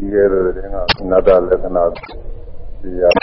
[0.00, 3.14] ဒီကဲတော့တဲ့ကအနတ္တလက္ခဏာတရား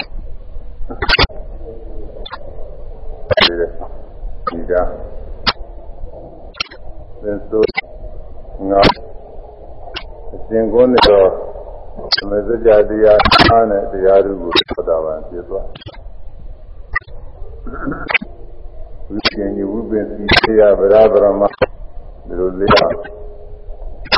[4.48, 4.74] ဒီက
[7.22, 7.64] သင်္ဆို
[8.70, 8.82] ငါ
[10.34, 11.28] အရှင်ကုန်းတော့
[12.16, 13.20] သမစကြတရား
[13.50, 15.66] အားနဲ့တရားတို့ကိုသတ်တာပါပြသွား
[19.10, 23.27] ဝိပင်ယဝိပင်စီတရားဗရာဗရမဒီလိုလေး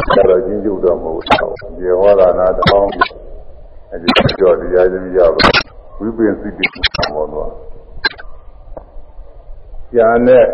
[0.10, 2.92] ပါတော့ချင်းကျုပ်တော့မဟုတ်ဘူး။ဒီဟောတာနာတောင်း
[3.92, 5.42] အဲဒီကြောတရားကြီးရပါ
[6.00, 6.66] ဝိပင်စီတိ
[7.14, 7.50] ဟောတော့။
[9.93, 10.46] ညာနဲ့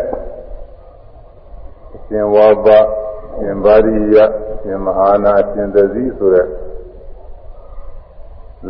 [1.94, 2.80] အရှင်ဝါဘအ
[3.38, 4.16] ရှင်ဗာရိယ
[4.52, 6.46] အရှင်မဟာနာအရှင်သတိဆိုတဲ့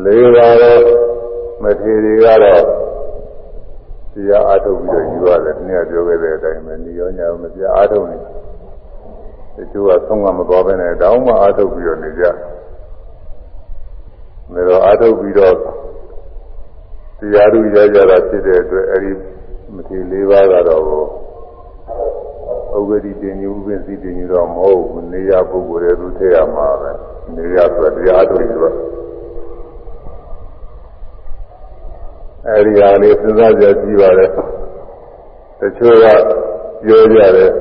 [0.04, 0.82] လေးပါးတော့
[1.62, 2.64] မထေရီကတော့
[4.12, 8.32] တရားအားထုတ်ပြီးတော့ယူရတယ်။ဒီနေ့ပြောခဲ့တဲ့အတိုင်းပဲညီရောညာရောမပြအားထုတ်နေတယ်
[9.56, 12.24] တချို့ကဆုံးမမသွားပဲနဲ့တောင်းမှအာထုတ်ပြီးတော့နေကြ။
[14.54, 15.54] ဒါတော့အာထုတ်ပြီးတော့
[17.18, 19.12] တရားဓုရကြတာဖြစ်တဲ့အတွက်အဲဒီ
[19.74, 20.82] မထေ၄ပါးကတော့
[22.76, 26.90] ဥပ္ပဒိတင်ယူဥပ္ပစီတင်ယူတော့မဟုတ်ဘူးနေရပုဂ္ဂိုလ်ရဲ့သူထည့်ရမှာပဲ
[27.36, 28.76] နေရဆိုတရားထုတ်ယူတော့
[32.46, 34.26] အဲဒီဟာလေးစဉ်းစားကြကြည့်ပါလေ
[35.60, 36.04] တချို့က
[36.84, 37.52] ပြောကြတယ်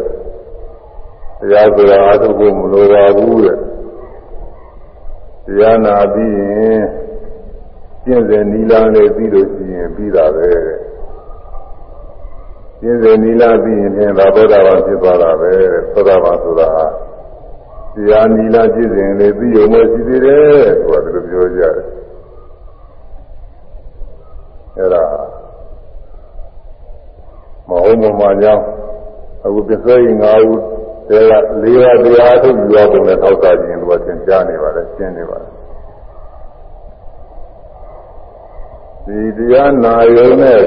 [1.39, 3.58] တရားဆိုတာအထုဖို့မလိုပါဘူးတဲ့
[5.45, 6.83] တရားနာပြီးရင်
[8.05, 10.80] ကျင့်စဉ်နီလာနဲ့ပြီးလို့ရှိရင်ပြီးတာပဲတဲ့
[12.81, 16.69] ကျင့်စဉ်နီလာပြီးရင်ဖြင့်သာသောတာပန်ဖြစ်သွားတာပဲတဲ့သောတာပန်ဆိုတာ
[17.95, 21.73] တရားနီလာကျင့်စဉ်လေးပြီးရုံပဲရှိသေးတယ်ဆိုတာဒီလိုပြောကြတယ်
[24.78, 25.03] အဲ့ဒါ
[27.67, 28.66] မဟုတ်မှမကြောင်း
[29.44, 30.59] အခုပစ္စည်း၅ဦး
[31.09, 35.51] ဒါကလေးပါးတရားထုတ်ယူရပုံနဲ့ထောက်တာခြင်းတို့ကသင်ကြားနေပါတယ်ရှင်းနေပါတယ်
[39.05, 40.61] ဒီတရားနာယုံနဲ့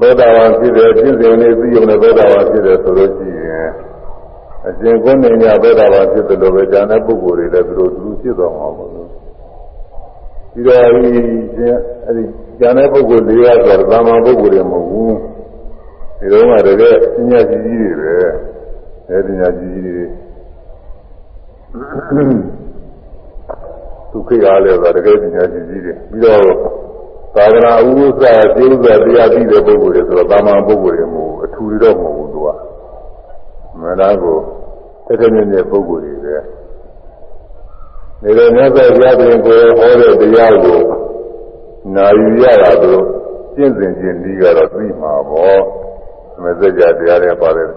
[0.00, 3.70] သောတာပန်ဖြစ်တဲ့ပြည့်စုံနေပြီးုံနဲ့သောတာပန်ဖြစ်တယ်ဆိုလို့ရှိရင်
[4.66, 9.08] အရှင်ကိုနေညသောတာပန်ဖြစ်တယ်လို့ပဲဉာဏ်တဲ့ပုဂ္ဂိုလ်တွေလည်းသူတို့သူဖြစ်သွားမှာပါလို့
[10.52, 11.10] ပြီးတော့ဒီ
[12.06, 12.24] အဲဒီ
[12.60, 15.16] ဉာဏ်တဲ့ပုဂ္ဂိုလ်၄ပါးဆိုတော့သာမန်ပုဂ္ဂိုလ်တွေမဟုတ်ဘူး
[16.18, 18.51] ဒီတော့ကတကယ်ပညာကြီးကြီးတွေပဲ
[19.12, 20.06] အဲဒီညာကြီးကြီးတွေ
[24.10, 26.42] ဒုက္ခရလဲဆိုတကယ်ပညာကြီးကြီးတွေပြီးတော့
[27.34, 32.48] သာသနာဥပ္ပစာကျေဥစ္စာတရားပြီးတဲ့ပုဂ္ဂိုလ်တွေဆိုတော့တာမန်ပုဂ္ဂိုလ်တွေမဟုတ်ဘူးအထူတွေတော့မဟုတ်ဘူးသူက
[33.80, 34.36] မနာကို
[35.06, 36.36] တက်တဲ့မြင့်ပုဂ္ဂိုလ်တွေပဲ
[38.22, 40.80] နေရမြတ်စွာဘုရားပြင်ကိုဟောတဲ့တရားကို
[41.94, 43.02] နာယူရတာတို့
[43.54, 45.60] ကျင့်စဉ်ချင်းဒီကတော့သိမှာပေါ့
[46.42, 47.70] မစကြတရားတွေပါတယ်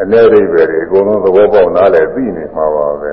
[0.00, 3.12] အ내ရိပ်ပဲတွေအကုန်လုံးသဘောပေါက်နားလည်သိနေမှာပါပဲ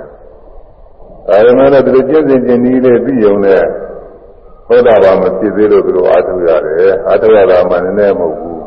[1.27, 3.63] ဒါပေမဲ့လည်းဒီလိုကျင့်စဉ်ကျင့်နည်းလေးသိုံနဲ့
[4.67, 8.61] သောတာပန်မဖြစ်သေးလို့သူတို့အားထုတ်ရတယ်အားထုတ်ရတာမှနည်းနည်းမဟုတ်ဘူး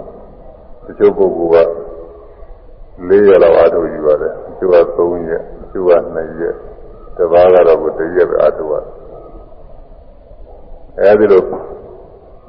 [0.87, 1.71] တချို့ပုဂ္ဂိုလ်က
[3.09, 6.55] ၄ရက်လောက်အားထုတ်ယူရတယ်တချို့က၃ရက်တချို့က၂ရက်
[7.17, 8.91] တပါးကတော့ကို၁ရက်ပဲအားထုတ်ရတယ်
[10.99, 11.43] အဲဒီလို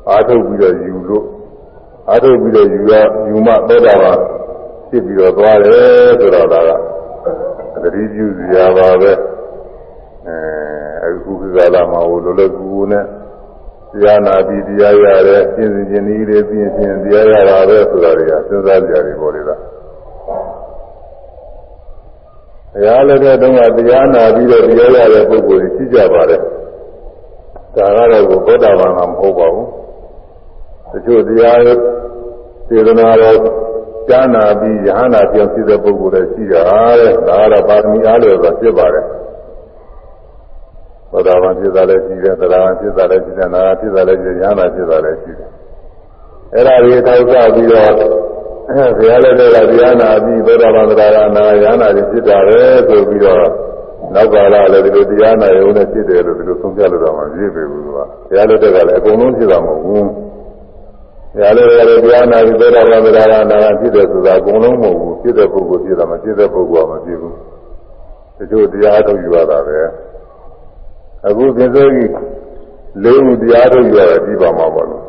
[0.09, 1.25] အားထုတ်ပြီးတော့ယူလို့
[2.09, 2.93] အားထုတ်ပြီးတော့ယူရ
[3.29, 4.19] ယူမှသောတာပန်
[4.91, 6.69] ဖြစ်ပြီးတော့သွားတယ်ဆိုတော့ဒါက
[7.83, 9.11] သတိပြုစရာပါပဲ
[10.27, 11.43] အဲအခုက
[11.73, 13.05] လာမှာဟိုလိုလိုကူကူနဲ့
[13.91, 19.59] တရားနာပြီးတရားရတယ်ရှင်းစင်ခြင်းဤလေးပြင်းရှင်းတရားရတာပဲဆိုတာတွေကစဉ်းစားကြရတယ်ပေါ်လေလား
[22.73, 26.41] တရားလည်းတဲ့တုန်းကတရားနာပြီးတော့တရားရတဲ့ပုဂ္ဂိုလ်ကြီးရှိကြပါတယ်
[27.75, 29.67] ဒါကတော့ဘုဒ္ဓဘာသာမဟုတ်ပါဘူး
[30.91, 31.61] တချို့တရား
[32.67, 33.37] စေတနာတော်
[34.09, 36.63] ကြားနာပြီးယဟနာပြောင်းဖြစ်တဲ့ပုဂ္ဂိုလ်တွေရှိတာ
[36.99, 39.05] တဲ့ဒါကတော့ပါရမီအားလျော်စွာဖြစ်ပါတယ်
[41.11, 45.49] သောတာပန်ဖြစ်တာလည်းရှိတယ်သရဂံဖြစ်တာလည်းရှိတယ်နာဂဖြစ်တာလည်းရှိတယ်ယဟနာဖြစ်တာလည်းရှိတယ်
[46.53, 47.91] အဲ့ဒါတွေထောက်ဆပြီးတော့
[48.97, 53.45] ဘုရားလည်းတဲ့ကတရားနာပြီးသောတာပန်သရဂံနာယဟနာတွေဖြစ်တာပဲဆိုပြီးတော့
[54.15, 58.03] နောက်ကာလလည်းဒီလိုတရားနာရုံနဲ့ဖြစ်တယ်လို့ဒီလိုဆုံးဖြတ်လို့တော့မပြည့်ပေဘူးသူကဘု
[58.35, 60.07] ရားလည်းတဲ့ကလည်းအကုန်လုံးဖြစ်တာမဟုတ်ဘူး
[61.39, 67.35] ရလည်းလည်းတရားနာပြီးသောတာပန်သရဂံနာဖြစ်တယ်ဆိုတာအကုန်လုံးမဟုတ်ဘူးဖြစ်တဲ့ပုဂ္ဂိုလ်ဖြစ်တာမဖြစ်တဲ့ပုဂ္ဂိုလ်ကမဖြစ်ဘူး
[68.37, 69.77] တချို့တရားထုတ်ယူရတာပဲ
[71.27, 72.11] အခုပြစ္ဆုတ်ကြီး
[73.03, 75.03] လေးခုတရားထုတ်ယူရတယ်ဒီပါမှာပေါ့လို့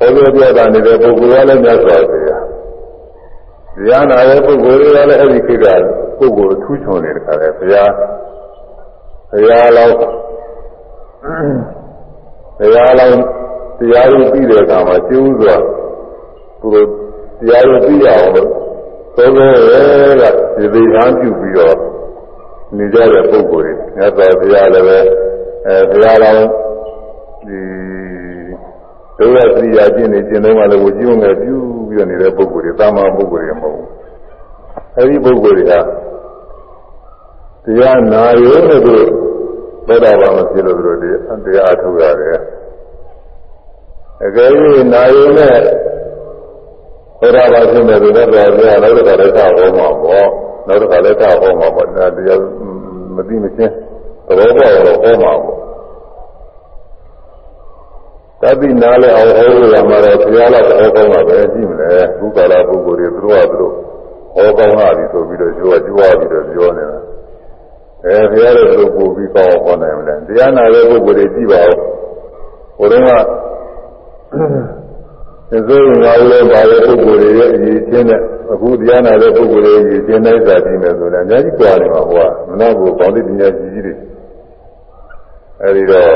[0.00, 2.44] ဘုရားပြတာနေတဲ့ပုဂ္ဂိုလ်ကလည်းမြတ်စွာဘုရား
[3.76, 5.66] တရားနာတဲ့ပုဂ္ဂိုလ်တွေကလည်းအဲ့ဒီခေတ်က
[6.18, 7.92] ပုဂ္ဂိုလ်ထူးချွန်နေတဲ့ခါလေဘုရား
[9.30, 9.94] ဘုရားလောက်
[12.58, 13.39] ဘုရားလောက်
[13.80, 15.56] တရားရပြီးတဲ့အခါမှာကျိုးစွာ
[16.60, 16.86] သူတို့
[17.40, 18.48] တရားရပြီးအောင်လို့
[19.16, 19.50] သုံးရဲ
[20.20, 20.24] က
[20.56, 21.76] ဒီသေးဟန်ပြုပြီးတော့
[22.76, 24.98] နေကြတဲ့ပုဂ္ဂိုလ်တွေမြတ်စွာဘုရားလည်းပဲ
[25.66, 26.36] အဲဘုရားတော်
[27.46, 27.58] ဒီ
[29.18, 31.56] ဒုရသရိယာကျင့်နေကျင့်တော့မှလည်းဝကြည့်ုံငယ်ပြု
[31.88, 33.88] ပြီးတော့နေတဲ့ပုဂ္ဂိုလ်တွေတာမန်ပုဂ္ဂိုလ်တွေမဟုတ်ဘူး
[34.96, 35.72] အဲဒီပုဂ္ဂိုလ်တွေက
[37.64, 38.96] တရားနာရုံနဲ့သူ
[39.86, 40.98] သောတာပန်မဖြစ်လို့သူတို့
[41.44, 42.38] တရားအထုတ်ရတယ်
[44.26, 44.50] အကယ်၍
[44.92, 45.58] နာယုံနဲ့
[47.20, 50.28] သောတာပန်ဖြစ်တဲ့သူတော့ပြောရနောက်တစ်ခါလည်းသာဟောမှာပေါ့
[50.66, 52.40] နောက်တစ်ခါလည်းသာဟောမှာပေါ့ဒါတရား
[53.16, 53.74] မသိမချင်း
[54.26, 55.58] သဘောပေါက်တော့ဟောမှာပေါ့
[58.42, 63.72] တတိနာလည်းအောင်ဟောလို့ရမှာတော့ဘုရားလည်းဟောကောင်းတာပဲကြည့်မလဲဘုကာလပုဂ္ဂိုလ်တွေသူတို့ကသူတို့
[64.34, 66.98] ဟောကောင်းတာပြီဆိုပြီးတော့ကြွားကြွားပြီးတော့ပြောနေတာ
[68.04, 71.76] အဲဘုရားလည်းသူတို့ပို့ပြီးကောင်းဟောနိုင်မလဲတရားနာတဲ့ပုဂ္ဂိုလ်တွေကြည့်ပါဦး
[72.78, 73.10] ဟိုတုန်းက
[74.30, 78.20] သစ္စာငါးလည်းပါတဲ့ပုဂ္ဂိုလ်တွေရဲ့အရေးချင်းနဲ့
[78.52, 83.94] အခုတရားနာတဲ့ပုဂ္ဂိုလ်တွေအရေးချင်းတိုင်းစာပြီးမယ်ဆိုရင်အများကြီးကြွားနေမှာဟိုကမနာဘူးကောင်းတဲ့ပညာကြီးကြီးတွေ
[85.62, 86.14] အဲဒီတော့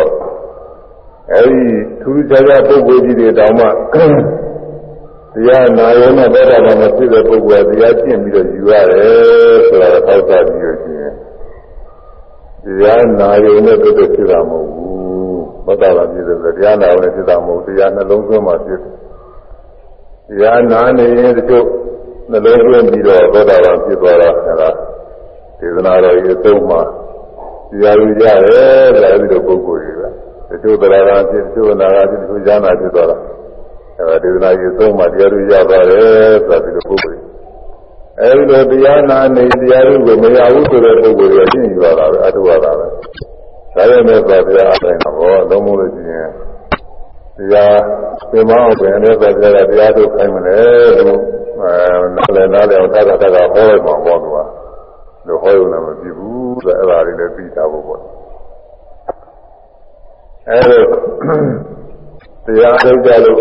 [1.32, 1.60] အဲဒီ
[2.00, 3.70] ထူးခြားခြားပုဂ္ဂိုလ်ကြီးတွေတောင်မှတ
[5.48, 11.14] ရားနာရုံနဲ့ဘယ်တော့မှမဖြစ်တဲ့ပုဂ္ဂိုလ်ကတရားကျင့်ပြီးတော့ယူရတယ်ဆိုတာသောက်စားပြီးရခြင်း
[12.64, 14.83] တရားနာရုံနဲ့တို့ဖြစ်တာမဟုတ်ဘူး
[15.66, 18.80] မတ္တလာပြည့်တဲ့တရားနာရုံနဲ့ဖြစ်တာမဟုတ်တရားနှလုံးသွင်းမှဖြစ်
[20.28, 21.66] တရားနာနေရင်တချို့
[22.30, 24.68] နှလုံးသွင်းပြီးတော့သောတာပန်ဖြစ်သွားတာအဲဒါ
[25.58, 26.80] ဒေသနာတော်ရဲ့အဆုံးမှာ
[27.70, 30.02] တရားယူရတယ်ဆိုအဲဒီလိုပုဂ္ဂိုလ်တွေက
[30.50, 33.16] တချို့တရားကဖြစ်တချို့နာကဖြစ်တချို့ဉာဏ်နာဖြစ်သွားတာ
[33.98, 37.20] အဲဒေသနာရဲ့အဆုံးမှာတရားယူရပါတယ်ဆိုတာဒီလိုပုဂ္ဂိုလ်
[38.20, 42.86] အဲဒီလိုတရားနာနေတရားယူကိုမရဘူးဆိုတဲ့ပုဂ္ဂိုလ်တွေကရှင်းယူရတာပဲအထုရတာပဲ
[43.76, 46.28] ဒါပေမဲ့သာဘုရားအတိုင်းတော့လုံးမလို့ရှိရင်
[47.36, 47.78] တရား
[48.30, 50.58] သင်မအောင်ပဲနဲ့သာဘုရားတရားထုတ်ခိုင်းမလဲ
[50.98, 51.20] လို့
[51.60, 54.36] အဲနားလည်နားလည်အောင်သာသာသာဟောရမှာပေါ့သူက
[55.26, 58.02] လို့ဟောရုံနဲ့မဖြစ်ဘူးဆိုအဲ့ဒါလေးလည်းပြီးသားဖို့ပေါ့
[60.48, 61.36] အဲဒါ
[62.46, 63.40] တရားထုတ်ကြလို့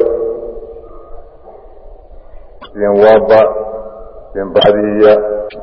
[2.75, 3.31] ရှင်ဝါပ
[4.31, 5.06] ရှင်ပါရိယ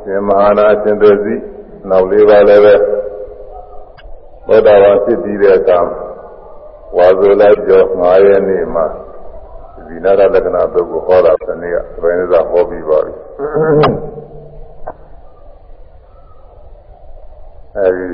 [0.05, 1.35] ရှင်မဟာနာရှင်သေစီ
[1.89, 2.75] နောက်လေးပါလည်းပဲ
[4.51, 5.79] သောတာပန်ဖြစ်ပြီးတဲ့အခါ
[6.97, 8.85] ဝါဇုလိုက်ကျော်9ရက်နေ့မှာ
[9.89, 13.13] ဒီနာရလက္ခဏာသုတ်ကိုဟောတာဒီနေ့ကဘယ်နည်းသာဟောပြီးပါပြီ
[17.77, 18.07] အဲဒီ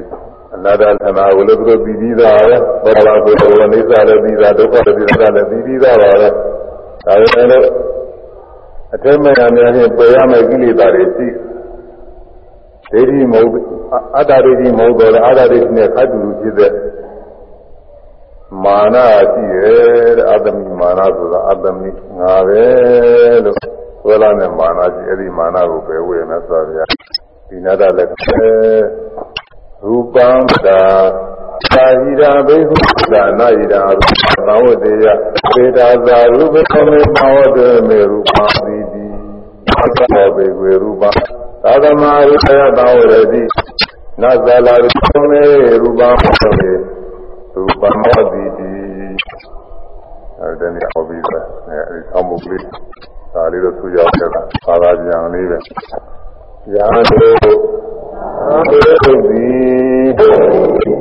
[0.55, 7.67] အနာတသနာကိုလည်းသူတို့ပြီးပြီးသားပဲဘောဓဘာကိုယ်တော်အိစ္ဆာလည်းပြီးသားဒုက္ခလည်းပြီးသားလည်းပြီးပြီးသားပါပဲဒါပေမဲ့လို့
[8.94, 11.27] အထက်မဲ့အများကြီးပယ်ရမယ့်ကိလေသာတွေရှိ
[12.93, 13.50] ဒိဋ္ဌိမဟုတ်
[14.17, 16.73] အတ္တဒိဋ္ဌိမဟုတ်တော့အတ္တဒိဋ္ဌိနဲ့ခတ်တူလူဖြစ်တဲ့
[18.65, 18.97] မာန
[19.33, 22.65] ရှိရဲ့တဲ့အတ္တမိမာနဆိုတာအတ္တမိငါပဲ
[23.44, 23.56] လို့
[24.03, 26.85] ဆွဲလာတဲ့မာနရှိအဲ့ဒီမာနကိုပဲဝေမဲ့ဆိုဗျာ
[27.49, 28.50] ဒီနာတလည်းခဲ
[29.85, 30.29] ရူပံ
[30.67, 30.81] တာ
[31.75, 32.77] သာဟိရာဘိဟု
[33.12, 33.82] သာနာဟိရာ
[34.47, 35.06] သဝတေယ
[35.55, 39.05] သေတာသာရူပကမေသဝတေမေရူပံတိတိ
[40.12, 41.11] သောဘေကွေရူပံ
[41.67, 43.43] သာသမရူပယသဝရတိ
[44.23, 45.43] နသလာရူပမေ
[45.83, 46.31] ရူပံမေ
[47.55, 48.69] ရူပံမောတိတိ
[50.41, 52.61] အဲဒီနေ့ဟောပြီးတော့အဲဒီဆောင်းမှုကလေး
[53.35, 55.59] ဒါလေးတော့သူရောက်ခဲ့တာသာသာပြန်လေးပဲ
[56.75, 57.37] ရာတို့
[58.51, 59.15] အဘိဓိ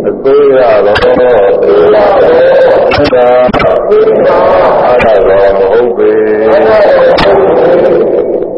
[0.08, 0.98] အသေးရတော့
[1.62, 6.10] သေလာတော့ဒါအတ္တတော်မဟုတ်ပေ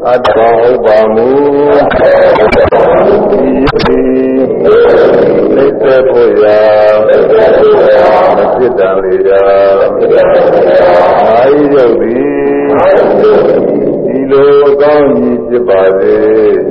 [0.09, 1.27] အတ္တတော်ဟုတ်ပါမူ
[3.31, 3.47] ဒီ
[3.81, 3.99] ဒီ
[5.55, 6.61] သိတဲ့ဖို့ရာ
[8.37, 9.43] မဖြစ်တန်လေရာ
[11.21, 12.27] အာယုတ်သည်
[14.05, 16.15] ဒီလိုအကောင်းကြီးဖြစ်ပါစေ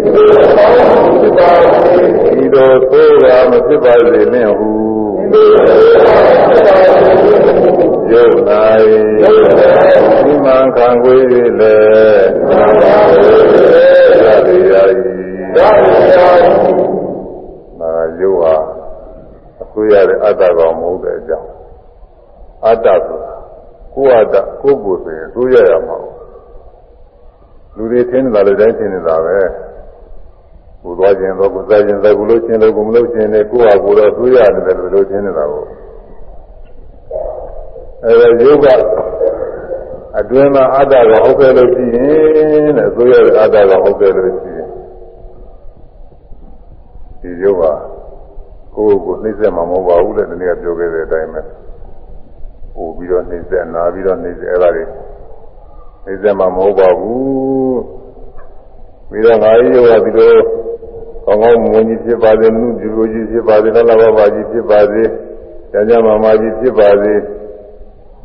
[0.03, 4.71] ဒီလိုသိုးတာမဖြစ်ပါစေနဲ့ဟု
[8.13, 8.99] ယုတ်နိုင်
[10.25, 12.57] ဒီမှန်ခံခွေးလေရတယ်
[14.49, 15.07] ရည်
[17.81, 18.55] နာယုတ်ဟာ
[19.63, 21.49] အခွေးရတဲ့အတ္တကောင်မဟုတ်တဲ့အကြောင်း
[22.67, 23.35] အတ္တဆိုတာ
[23.95, 25.97] ကိုယ်အတ္တကိုယ်ကိုယ်ဆိုရင်သိုးရရမှာ
[27.77, 29.39] လူတွေထင်းနေတာလည်းတိုင်းထင်းနေတာပဲ
[30.83, 35.65] ကိုသွားခြင်းတော့ကိုစားခြင်းတော့ကိုလို့ခြင်းတော့ကိုမလို့ခြင်းနဲ့ကိုယ့်ဟာကိုယ်တော့တွေးရတယ်လို့လို့ခြင်းနေတာကို
[38.07, 38.67] အဲဒါယုတ်က
[40.19, 44.69] အတွင်းမှာအတ္တကဟုတ်တယ်လို့ရှိရင်တဲ့ဆိုရတဲ့အတ္တကဟုတ်တယ်လို့ရှိရင်
[47.21, 47.65] ဒီယုတ်က
[48.75, 51.41] ကိုယ်ကိုနှိမ့်ဆက်မှာမဟုတ်ပါဘူးလေဒီနေ့ကပြောခဲ့တဲ့အတိုင်းပဲ
[52.75, 54.85] ပို့ပြီးတော့နှိမ့်ဆက်နာပြီးတော့နှိမ့်ဆက်အဲ့ဒါတွေ
[56.05, 57.81] နှိမ့်ဆက်မှာမဟုတ်ပါဘူး
[59.11, 60.35] ပြီးတော့ငါကြီးရောဒီလို
[61.27, 65.03] ကောင်းကောင်းမွန်ကြီးဖြစ်ပါစေနုဒီလိုကြီးဖြစ်ပါစေလလဘဘကြီးဖြစ်ပါစေ
[65.73, 67.15] ကြကြမာမာကြီးဖြစ်ပါစေ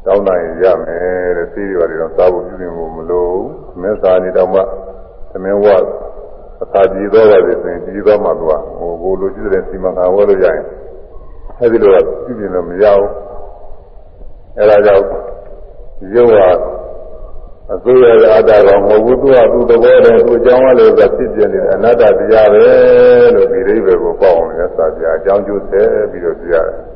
[0.05, 3.29] တောင်းနိုင်ရမယ်တဲ့သိရတယ်တော့သာဖို့ပြုနေဖို့မလို
[3.81, 4.61] မင်းစာနေတော့မှ
[5.31, 5.83] သမင်းဝတ်
[6.63, 10.65] အခါကြည့်တော့ပါစေဆိုရင်ကြည့်တော့မှသူကဟိုဘိုးလိုရှိတဲ့စီမံခံဝဲလို့ရရင်
[11.59, 11.91] အဲဒီလို
[12.25, 13.09] ပြုနေလို့မရဘူး
[14.57, 15.05] အဲဒါကြောင့်
[16.15, 16.49] ရုပ်ဟာ
[17.73, 22.63] အစိုးရရဲ့အတ္တကောင်မဟုတ်ဘူးသူကသူ့သဘောနဲ့သူ့အကြောင်းအလို့ဆိုဖြစ်ပြနေတဲ့အနတ္တတရားပဲ
[23.35, 26.90] လို့ဒီအိဗယ်ကိုပေါ့အောင်လည်းစာပြအကြောင်းကျိုးဆက်ပြီးတော့ပြရတယ်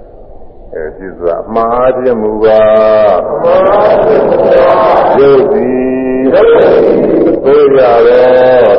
[0.78, 2.62] အဲကြည့်စွာအမှားပြမှုပါ
[5.20, 6.24] ရုပ်သည်
[7.44, 8.76] သိရတော့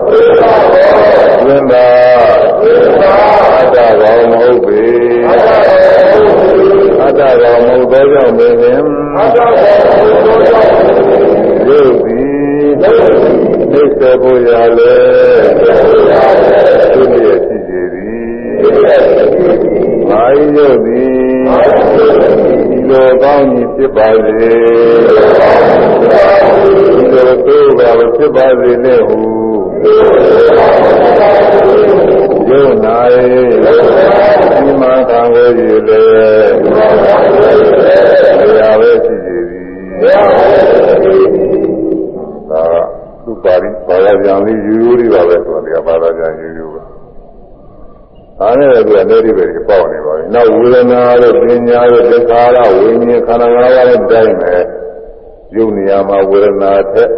[1.44, 1.88] သင်္သာ
[3.56, 4.82] အတ္တကောင်မဟုတ်ပေ
[7.00, 8.52] အတ္တကောင်မဟုတ်သောကြောင့်ပင်
[9.18, 10.74] အတ္တကောင်မဟုတ်သောကြောင့်
[11.68, 14.96] ရုပ်သည်သိစေဖို့ရလေ
[16.92, 18.26] သူရဲ့ရှိစေသည်
[20.10, 21.25] မာယရုပ်သည်
[22.70, 24.50] ဒီလိုကောင်းကြီးဖြစ်ပါစေဒီ
[27.14, 29.20] လိုသို့ပါဖြစ်ပါစေနဲ့ဟု
[32.48, 32.96] ယုံနာ၏
[34.52, 35.54] ဒီမှာခံရည်
[35.88, 36.02] လေ
[36.70, 36.78] ဘ
[38.66, 39.66] ယ်ပဲရှိစေသည်
[42.50, 42.64] ဒါ
[43.24, 46.75] သူပါရီဘာသာပြန်လေးယူယူလေးပါပဲဆိုတော့ဘာသာပြန်ယူယူပါ
[48.40, 54.62] ဒါနဲ့လည်းသူကနေဒီပဲပေါက်နေပါပြီနောက်ဝေဒနာတို့ပညာတို့သစ္စာရဝိညာဉ်ခန္ဓာငါးပါးနဲ့တိုင်းမယ်
[55.56, 57.10] ယုံနေရာမှာဝေဒနာထက်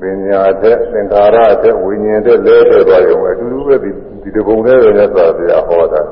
[0.00, 3.90] ပညာထက်သင်္ခါရထက်ဝိညာဉ်ထက်လဲထက်သွားရုံပဲအတူတူပဲဒီ
[4.22, 6.02] ဒီတပုံနဲ့လည်းသာပြဟောတာ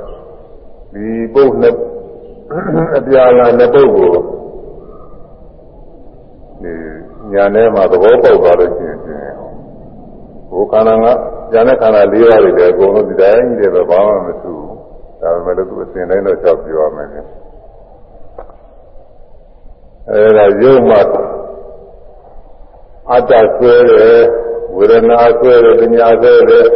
[0.92, 1.74] ဒီပုတ်နဲ့
[2.98, 4.12] အပြာလာနှစ်ပုတ်ကို
[6.62, 6.72] ဒီ
[7.32, 8.98] ညာထဲမှာသဘောပေါက်သွားလို့ရှိရင်
[10.50, 10.94] ဘုခန္ဓာ
[11.54, 14.62] ကညာနဲ့ခန္ဓာ၄ပါးတွေလည်းအကုန်လုံးဒီတိုင်းကြီးတယ်ဘာမှမထူး
[15.20, 17.20] ဒါပေမဲ့လို့သူအစဉ်တိုင်းတော့ချက်ပြောရမယ်လေ
[20.08, 20.96] အဲဒါရုပ်မှ
[23.10, 24.20] အတ္တဆွဲတယ်
[24.76, 26.66] ဝေဒနာဆွဲတယ်ပညာဆွဲတယ်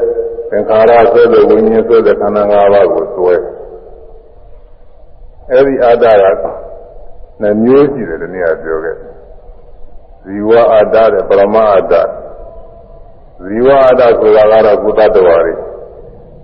[0.51, 3.35] သင်္ခါရဆွဲတယ်ဝိညာဉ်ဆွဲတယ်ခန္ဓာ၅ပါးကိုဆွဲ
[5.51, 6.05] အဲဒီအတ္တ
[6.43, 6.45] က
[7.43, 8.97] နှမျိုးရှိတယ်ဒီနေ့ကပြောခဲ့
[10.23, 11.95] ဇီဝအတ္တတဲ့ပရမအတ္တ
[13.45, 15.55] ဇီဝအတ္တဆိုတာကတော့ကုသတ္တဝါတွေ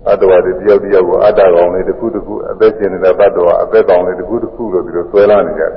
[0.09, 5.73] အတ္တဝါတွေတယောက်တယောက်ကိုအတ္တကောင်လေးတစ်ခုတစ်ခုအသက်ရှင်နေတဲ့တတ္တဝါအသက်ကောင်လေးတစ်ခုတစ်ခုလို့ပြီးတော့ဆွဲလာနေကြတယ်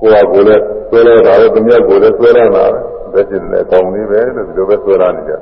[0.00, 2.64] ကိုယ်ကကိုယ်လည်းဆွဲလာတာပဲသူများကိုယ်လည်းဆွဲလာတာ
[3.06, 5.40] အသက်ရှင်နေတဲ့ကောင်လေးပဲလို့ဒီလိုပဲဆွဲလာနေကြတယ်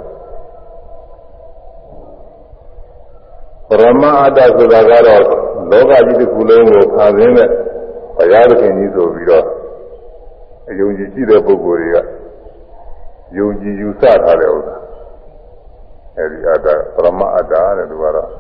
[3.69, 5.23] ပရမအတ္တဆိုတာကတော့
[5.71, 7.49] လောကကြီးတစ်ခုလုံးကိုခံရင်းနဲ့
[8.17, 9.45] ဘုရားသခင်ကြီးဆိုပြီးတော့
[10.71, 11.99] အယုံကြည်ရှိတဲ့ပုဂ္ဂိုလ်တွေက
[13.37, 14.77] ယုံကြည်ယူဆထားတဲ့ဥစ္စာ
[16.17, 18.31] အဲဒီအတ္တပရမအတ္တတဲ့သူကတော့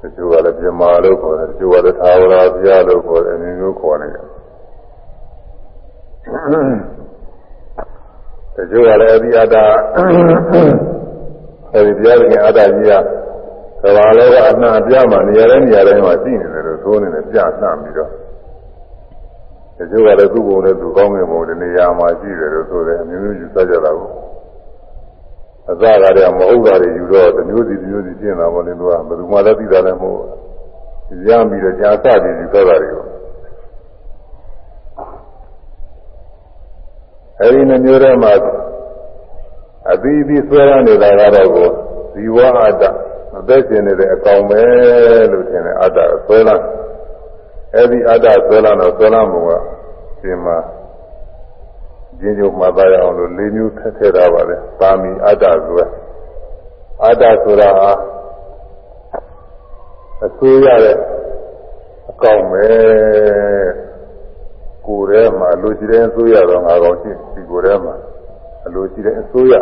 [0.00, 4.26] တချို့ကလည်းပြမာလို့ခေါ်တယ်တချို့ကလည်းသာဝရပြလို့ခေါ်တယ်အမျိုးမျိုးခေါ်နေတယ်
[8.56, 9.56] တချို့ကလည်းအဲဒီအတ္တ
[11.74, 12.92] အဲဒီတရားသခင်အတ္တကြီးက
[13.82, 18.10] သဘာလောကအနှံ့အပြမှာနေရာတိုင်းနေရာတိုင်းမှာရှိနေတယ်လို့သိုးနေတယ်ပြနှံ့ပြီးတော့
[19.78, 24.10] တချို့ကလည်းသူ့ဘုံနဲ့သူကောင်းငင်ဘုံဒီနေရာမှာရှိတယ်လို့ဆိုတယ်အမျိုးမျိုးယူဆကြတာကို
[25.70, 30.18] အစကားတည်းမဟုတ်တာတွေယူတော့တမျိုးစီတမျိုးစီရှင်းတာပေါ့လေသူကဘယ်သူမှလည်းသိတာလည်းမဟုတ်
[31.08, 33.04] ဘူးရမ်းပြီးတော့ကြာစပြီးယူဆတာတွေကို
[37.40, 38.32] အဲဒီနှမျိုးထဲမှာ
[39.92, 41.68] အသီးသီးဆွဲရနေတာကတော့ကို
[42.12, 42.82] ဇီဝအတ္တ
[43.38, 44.62] အသက်ရှင်နေတဲ့အကောင်ပဲ
[45.32, 46.56] လို့ထင်တယ်အတ္တဆွဲလာ
[47.74, 49.50] အဲ့ဒီအတ္တဆွဲလာတော့ဆွဲလာမှုက
[50.20, 50.56] ဒီမှာ
[52.20, 55.84] ကျင်းကျုံမှတ်သားရအောင်လို့၄မျိုးထည့်ထည့်ထားပါလေသာမီအတ္တဆွဲ
[57.04, 57.90] အတ္တဆိုတာဟာ
[60.26, 60.96] အဆိုးရတဲ့
[62.10, 62.66] အကောင်ပဲ
[64.86, 67.94] ကိုယ်ထဲမှာလူရှိတဲ့အဆိုးရတော့ငါကောင်ရှိဒီကိုယ်ထဲမှာ
[68.66, 69.54] အလိုရှိတဲ့အဆိုးရ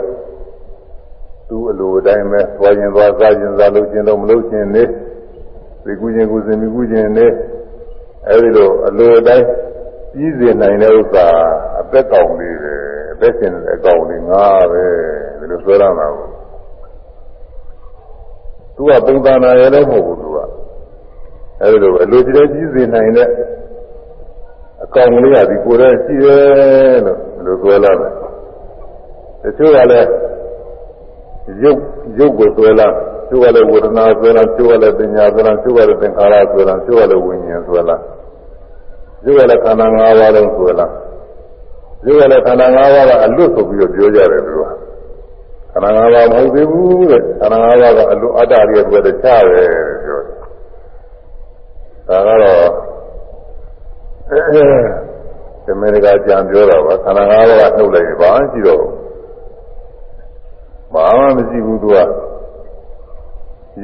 [1.49, 4.85] သူ့အလိုအတိုင်းပဲသွားရင်သွားစားရင်စားလို့ခြင်းတော့မလို့ခြင်းနေ
[5.85, 7.27] ဒီကူခြင်းကူစဉ်မိကူခြင်းနေ
[8.29, 9.47] အဲဒီလိုအလိုအတိုင်း
[10.13, 11.27] ပြီးစေနိုင်တဲ့ဥစ္စာ
[11.81, 12.75] အသက်ကောင်လေးပဲ
[13.13, 14.85] အသက်ရှင်တဲ့အကောင်လေးငါပဲ
[15.39, 16.29] ဒီလိုဆွဲရမှာကို
[18.77, 20.39] သူကပုံသဏ္ဍာန်ရလည်းမဟုတ်ဘူးသူက
[21.63, 23.29] အဲဒီလိုအလိုကြတဲ့ပြီးစေနိုင်တဲ့
[24.85, 28.13] အကောင်လေးကဒီကိုယ်တည်းရှိတယ်လို့ဒီလိုဆွဲလာတယ်
[29.43, 30.09] တချို့ကလည်း
[31.63, 31.81] ရုပ်
[32.19, 32.89] ရုပ်ကိုဆွဲလာ
[33.31, 37.97] ကျိုးကလည်းဝေဒနာဆွဲလာကျိုးကလည်းပညာဆွဲလာကျိုးကလည်းသင်္ခါရဆွဲလာကျိုးကလည်းဝိညာဉ်ဆွဲလာ
[39.25, 40.87] ကျိုးကလည်းခန္ဓာ၅ပါးလုံးဆွဲလာ
[42.05, 44.65] ကျိုးကလည်းခန္ဓာ၅ပါးကအလွတ်ဆိုပြီးတော့ပြောကြတယ်သူက
[45.73, 49.63] ခန္ဓာ၅ပါးမဟုတ်သေးဘူးတဲ့ခန္ဓာ၅ပါးကအလိုအတ္တတွေအတွက်တခြားပဲ
[50.05, 50.37] ပြောတယ်
[52.09, 52.69] ဒါကတော့
[55.65, 58.85] ဒီမေရိကကြံပြောတာပါခန္ဓာ၅ပါးကနှုတ်လိုက်ရင်ဘာမှရှိတော့
[60.95, 61.99] ဘာမှမရှိဘူးသူက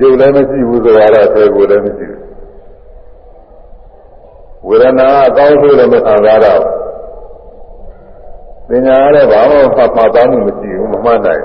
[0.00, 2.22] ရုပ်လည်းမရှိဘူးဆိုတာတော့သေကိုယ်လည်းမရှိဘူး
[4.68, 6.62] ဝေဒနာအကောင်းဆုံးလည်းမခံစားတော့
[8.68, 11.42] ပညာလည်းဘာမှမှတ်မှတ်သားမှုမရှိဘူးမမှတ်နိုင်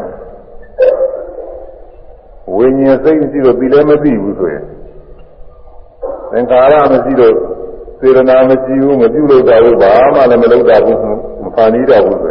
[2.55, 4.63] ဝိညာဉ်စိတ်မရှိတော့ပြီးလည်းမသိဘူးဆိုရင်
[6.31, 7.35] သင်္ခါရမရှိတော့
[7.99, 10.97] စေရနာမရှိဘူးမပြုလုပ်တာဘူးဘာမှလည်းမလုပ်တာဘူး
[11.43, 12.30] မဖန်နီးတော့ဘူးဆို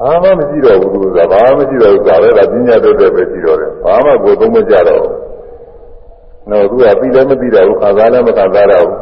[0.00, 5.14] ဘာမှမရှိတော့ဘူးလို့ဆိုတာဘာမှမရှိတော့ဘူးဒါပဲကပညာတတ်တဲ့ပဲရှိတော့တယ်ဘာမှကိုသုံးမကြတော့ဘူး
[6.50, 8.96] နော်သူကပြီးလည်းမပြီးတော့ဘူးခါစားလည်းမခါစားတော့ဘူး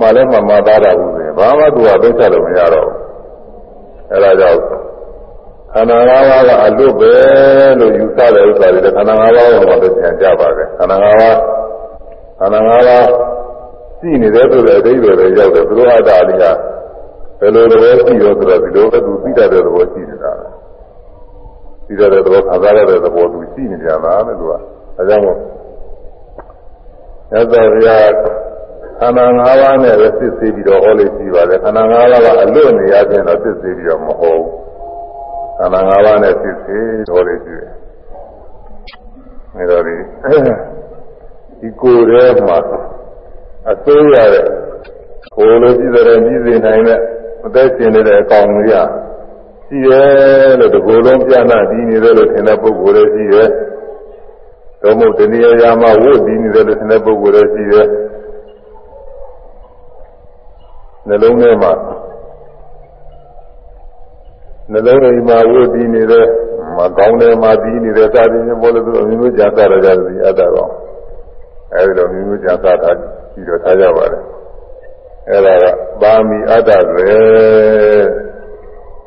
[0.00, 2.98] မှလည်းမမှသားတော့ဘူးဆိုရင်ဘာမှသူကသိချလို့မရတော့ဘူး
[4.12, 4.60] အဲဒါကြောင့်
[5.74, 7.12] ခန္ဓာ၅ပါးကအလွတ်ပဲ
[7.78, 11.36] လို့ယူဆတဲ့ဥစ္စာတွေခန္ဓာ၅ပါးကိုတော့ပြန်ကြပါပဲခန္ဓာ၅ပါး
[12.40, 13.06] ခန္ဓာ၅ပါး
[13.98, 16.73] ရှိနေတဲ့ဆိုတဲ့အဓိပ္ပာယ်ပဲရောက်တယ်သူတို့အတ္တအလိကဘ
[17.44, 20.32] ယ်လိုလဲရှိရောဆိုတော့ဒီလိုပဲသူသိတတ်တဲ့သဘောရှိနေတာ
[21.86, 24.52] သိတတ်တဲ့သဘောခံစားရတဲ့သဘောသူရှိနေကြတာလေသူက
[24.98, 25.38] အဲကြောင့်မို့
[27.32, 27.98] ရသော်ဗျာ
[29.00, 34.50] ခန္ဓာ၅ပါးနဲ့ပဲစစ်ဆေးပြီးတော့ဟောလို့ရှိပါတယ်ခန္ဓာ၅ပါးကအလွတ်နေရခြင်းတော့စစ်ဆေးပြီးတော့မဟုတ်ဘူး
[35.58, 37.72] ခန္ဓာ၅ပါးနဲ့စစ်ဆေးတော်လေးရှိတယ်
[39.56, 39.96] အဲဒါဒီ
[41.60, 42.58] ဒီကိုယ်ထဲမှာ
[43.70, 44.46] အစိုးရတဲ့
[45.34, 47.00] ကိုယ်လိုကြည့်တဲ့ကြီးစိနိုင်တဲ့
[47.46, 48.74] အသက်ရှင်နေတဲ့အကောင်ကြီးက
[49.66, 50.02] ရှိရဲ
[50.58, 53.44] လို့ဒီကိုယ်လုံးပြနာဒီနေတယ်လို့ထင်တဲ့ပုဂ္ဂိုလ်လည်းရှိရဲ
[54.82, 57.82] တော့မဟုတ်တနည်းအားမှာဝတ်ဒီနေတယ်လို့ထင်တဲ့ပုဂ္ဂိုလ်လည်းရှိရဲ
[61.08, 61.72] နှလုံးထဲမှာ
[64.72, 66.26] နှလုံးထဲမှာဝတ်ဒီနေတဲ့
[66.76, 70.72] မကောင်းတယ်မှာဒီနေတဲ့သာသနာပေါ်လို့သူအမျိုးမျိုးကြာတာကြတယ်ဒီအတ္တကောင်
[71.74, 72.90] အဲဒီလိုမျိုးမျိုးကြာတာ
[73.32, 74.22] ပြီးတော့ထားကြပါတယ်
[75.30, 75.64] အဲ့ဒါက
[76.00, 77.12] ပါမီအတ္တပဲ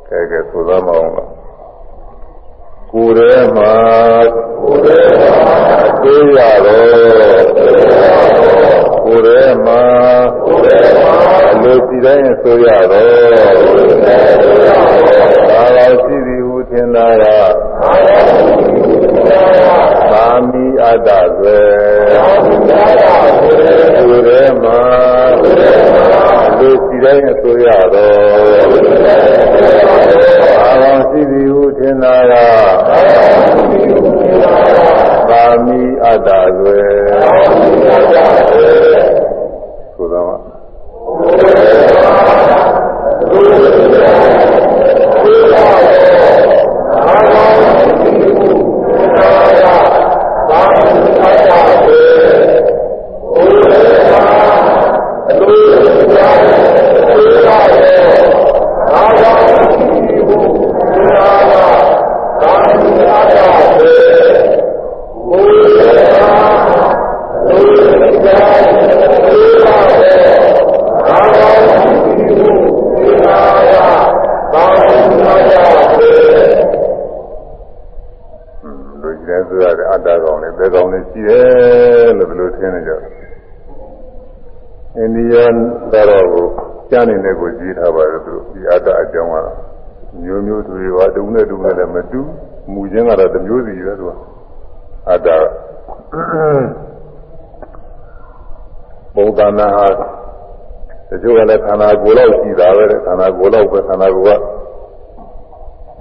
[0.09, 1.29] ကဲကဲဆိုသားမအောင်လား
[2.91, 3.73] ကိုယ်ထဲမှာ
[4.61, 5.35] ကိုယ်ထဲမှာ
[6.01, 7.45] သိရတော့
[9.03, 9.81] ကိုယ်ထဲမှာ
[10.43, 11.15] ကိုယ်ထဲမှာ
[11.53, 13.21] အလိုစီတိုင်းဆိုရတော့
[15.49, 17.25] သာသာရှိသည်ဟုထင်တာက
[20.11, 21.59] ပါမီအတ္တပဲ
[23.97, 25.06] ကိုယ်ထဲမှာလူစီ
[27.07, 28.15] တိုင်းအဆိုရတော့
[30.63, 32.33] အာရုံရှိသည်ဟုထင်တာက
[35.29, 36.89] ပါမီအတ္တလွယ်
[39.95, 40.57] ဆိုတော့
[86.91, 89.35] ကြားနေတဲ့ကိုကြည့်ထားပါတယ်သူဒီအတ္တအကြောင်းက
[90.23, 92.21] မျိုးမျိုးတွေပါတုံနဲ့တုံနဲ့လည်းမတူ
[92.73, 94.11] မူချင်းကတော့တစ်မျိုးစီပဲသူက
[95.09, 95.27] အတ္တ
[99.15, 99.87] ဘုဒ္ဓနာဟာ
[101.09, 104.41] တချို့ကလည်းခ န္ဓာကိုယ်လောက်ရှိတာပဲခန္ဓာကိုယ်လောက်ပဲခန္ဓာကိုယ်က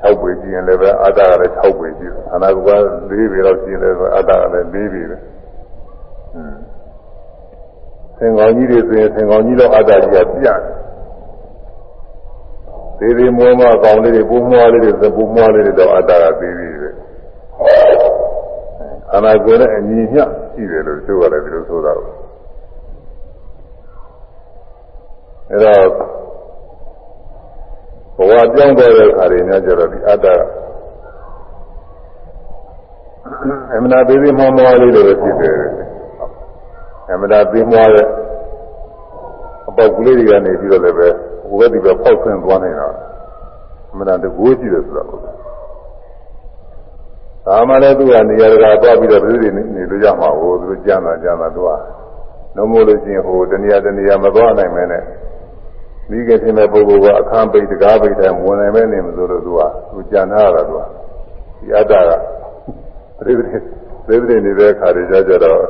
[0.03, 5.17] 6ပေကြည့်ရင်လည်းပဲအတ္တကလည်း6ပေကြည့်ခန္ဓာကိုယ်က4ပေလောက်ရှိရင်လည်းအတ္တကလည်း4ပေပဲ
[8.19, 10.61] သင်္ကောင်းကြီးတွေဆိုရင်သင်္ကောင်းကြီးတော့အတ္တကြီးကပြတ်
[12.99, 16.91] သေးသေးမောမောကောင်းလေးတွေပူမွားလေးတွေပူမွားလေးတွေတော့အတ္တကသေးသေးပဲ
[19.11, 20.23] ခန္ဓာကိုယ်နဲ့အညီမျှ
[20.53, 22.27] ရှိတယ်လို့ဆိုရတယ်ဒီလိုဆိုတာကို
[25.51, 25.87] အဲတော့
[28.17, 30.27] ဘဝ ပြောင်းသွားတဲ့အခါတွေများကြတော့ဒီအတ္တ
[33.75, 35.57] အမှန်တရားသေးသေးမောမောလေးတွေပဲဖြစ်တယ်
[37.11, 38.07] အမှန်တရားသိမွားတဲ့
[39.69, 41.09] အပေါက်ကလေးတွေကနေပြီးတော့လည်းပဲ
[41.49, 42.89] ဟိုဘက်ဒီဘက်ဖောက်ဆင်းသွားနေတာ
[43.91, 51.71] အမှန်တရားတကိုးရှိတယ်ဆိုတာဟုတ်ဒါမှလည်းသူကနေရာတကာသွားပြီးတော့ပြည်တွေနေလို့ရမှာဟိုသူကြမ်းတာကြမ်းတာသူက
[52.57, 55.03] လုံးမို့လို့ချင်းဟိုတနေရာတနေရာမသွားနိုင်မဲနဲ့
[56.11, 60.83] မိခင်တင်တဲ့ပုဂ္ဂိုလ်ကအခန်းပိတ်တကားပိတ်တယ်ဝင်နိုင်မဲ့နေမလို့လို့သူကသူကြံထားတာသူက
[61.61, 62.11] ဒီအတ္တက
[63.19, 63.57] ပြိပတိ
[64.07, 65.61] ပြိပတိနေတဲ့ခါတွေကြကြတော့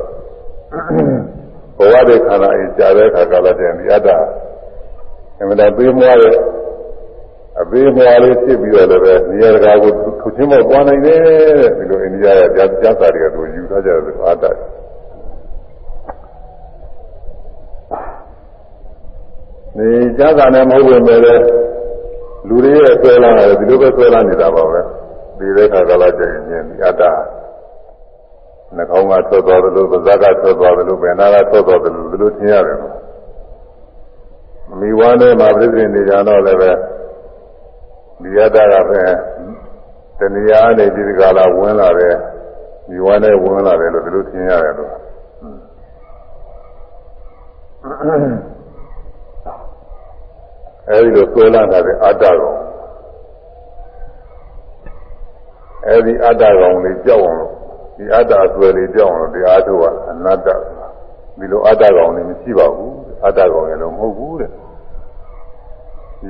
[1.77, 4.09] ဘဝတဲ့ခန္ဓာအကြာတဲ့ခါကလည်းတင်ဒီအတ္တ
[5.39, 6.35] အမှန်တရားပေးမွားတဲ့
[7.61, 11.19] အပေးမွားလေးဖြစ်ပြီးတော့လည်းပဲနေရာတကာကိုသူချင်းမောပွားနိုင်တယ်
[11.77, 13.97] ဒီလိုအိန္ဒိယရဲ့ကြားကြားစာတွေကသူယူထားကြတယ်
[14.27, 14.45] အတ္တ
[19.77, 21.35] နေကြတာနဲ့မဟုတ်ဘူးလေ
[22.47, 24.81] လူတွေရဲ့ဆွဲလာတယ်ဒီလိုပဲဆွဲလာနေတာပါပဲ
[25.37, 27.03] ဒီတဲ့ခါကလာကြရင်ချင်းဒီအတ္တ
[28.75, 32.77] နှာခေါင်းကထွက်သွားတယ်လို့ပါးစပ်ကထွက်သွားတယ်လို့ဘယ်နာကထွက်သွားတယ်လို့ဒီလိုသင်ရတယ်
[34.79, 36.71] မိဝါနဲ့မှာပြည့်စုံနေကြတော့လည်းပဲ
[38.21, 39.01] ဒီအတ္တကပဲ
[40.19, 42.15] တဏှာနေဒီကလာဝင်လာတယ်
[42.89, 44.91] မိဝါနဲ့ဝင်လာတယ်လို့ဒီလိုသင်ရတယ်လို့
[50.89, 52.61] အဲဒီလိုဆွဲလာတဲ့အတ္တကောင်
[55.87, 57.53] အဲဒီအတ္တကောင်လေးကြောက်အောင်လို့
[57.97, 60.47] ဒီအတ္တဆွဲလေးကြောက်အောင်လို့တရားထုတ်ကအနတ္တ
[61.37, 62.93] ဒီလိုအတ္တကောင်လေးမရှိပါဘူး
[63.25, 64.51] အတ္တကောင်လည်းမဟုတ်ဘူးတဲ့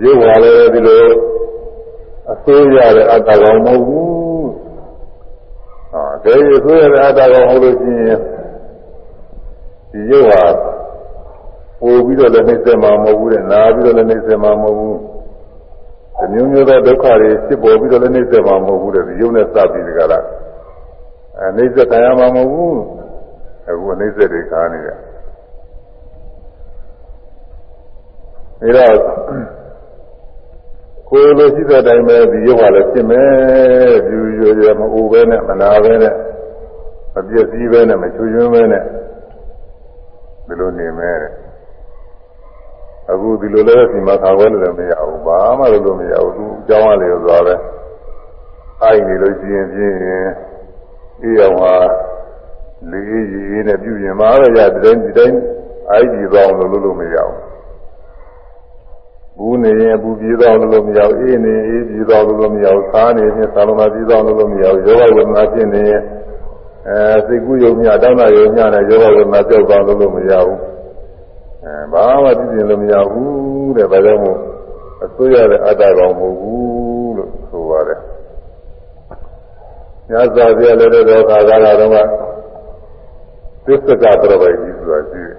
[0.03, 1.03] ရုပ်ပါလေဒီလို
[2.33, 4.47] အစိုးရတဲ့အတ္တကောင်မဟုတ်ဘူး
[5.91, 8.19] ဟာဒါရအစိုးရတဲ့အတ္တကောင်ဟုတ်လို့ရှိရင်
[9.91, 10.43] ဒီရုပ်ဟာ
[11.81, 14.97] ပို့ပြီးတော့လည်းနှိမ့်ဆက်မှာမဟုတ်ဘူးတဲ့နာပြီးတော့လည်းနှိမ့်ဆက်မှာမဟုတ်ဘူး
[16.17, 20.19] ဒီမျိုးမျိုးသောဒုက္ခတွေဖြစ်ပေါ်ပြီးတော့လည်းနှိမ့်ဆက်မှာမဟုတ်ဘူးတဲ့ဒီရုပ်နဲ့စပ်ပြီးဒီကလာ
[21.37, 22.79] အဲနှိမ့်ဆက်ခံရမှာမဟုတ်ဘူး
[23.67, 24.97] အခုနှိမ့်ဆက်တွေခါနေတယ်
[28.59, 28.95] ဒါတော့
[31.09, 36.13] ကိုယ်လိုရှိတဲ့အတိုင်းပဲဒီရုပ်ဟာလည်းဖြစ်မယ်ပြူရွရွမအိုပဲနဲ့မနာပဲနဲ့
[37.13, 38.83] မပြည့်စည်ပဲနဲ့မချွချွန်းပဲနဲ့
[40.47, 41.46] ဒီလိုနေမယ်တဲ့
[43.11, 47.55] အခုဒီလိုလည်းဒီမှာခါခွဲလို့လည်းမရဘူးဘာမှလုပ်လို့မရဘူးသူအကြောင်းအလေးသွားပဲ
[48.83, 50.27] အိုက်နေလို့ရှိရင်ပြင်းရင်
[51.21, 51.75] အေးအောင်ဟာ
[52.91, 55.37] လေးရေးနဲ့ပြုရင်မှာပဲရတဲ့တိုင်းဒီတိုင်း
[55.91, 57.47] အိုက်ဒီသွားအောင်လုပ်လို့မရဘူး
[59.37, 66.01] ဘူးနေရင်အပူပြေးသွားလို့လို့မရဘူးအေးနေအေးပြေးသွားလို့လို့မရဘူးစားနေရင်သာလမပြေးသွားလို့လို့မရဘူးယောဂဝေဒနာဖြစ်နေရင်
[66.87, 70.57] အဲစိတ်ကူးယုံမြတောင်းတယုံမြနဲ့ယောဂဝေဒနာကြောက်သွားလို့လို့မရဘူး
[71.67, 74.39] အဲဘာမှသိကျင်လို့မရဘူးတဲ့ဒါကြောင့်မို့
[75.03, 77.99] အစိုးရတဲ့အတ္တကောင်မဟုတ်ဘူးလို့ဆိုပါတယ်
[80.09, 81.97] ညဇာပြလည်းတော့ခါကားလာတော့က
[83.65, 85.37] သစ္စကပြပိုက်ကြီးဆိုတာရှိတယ်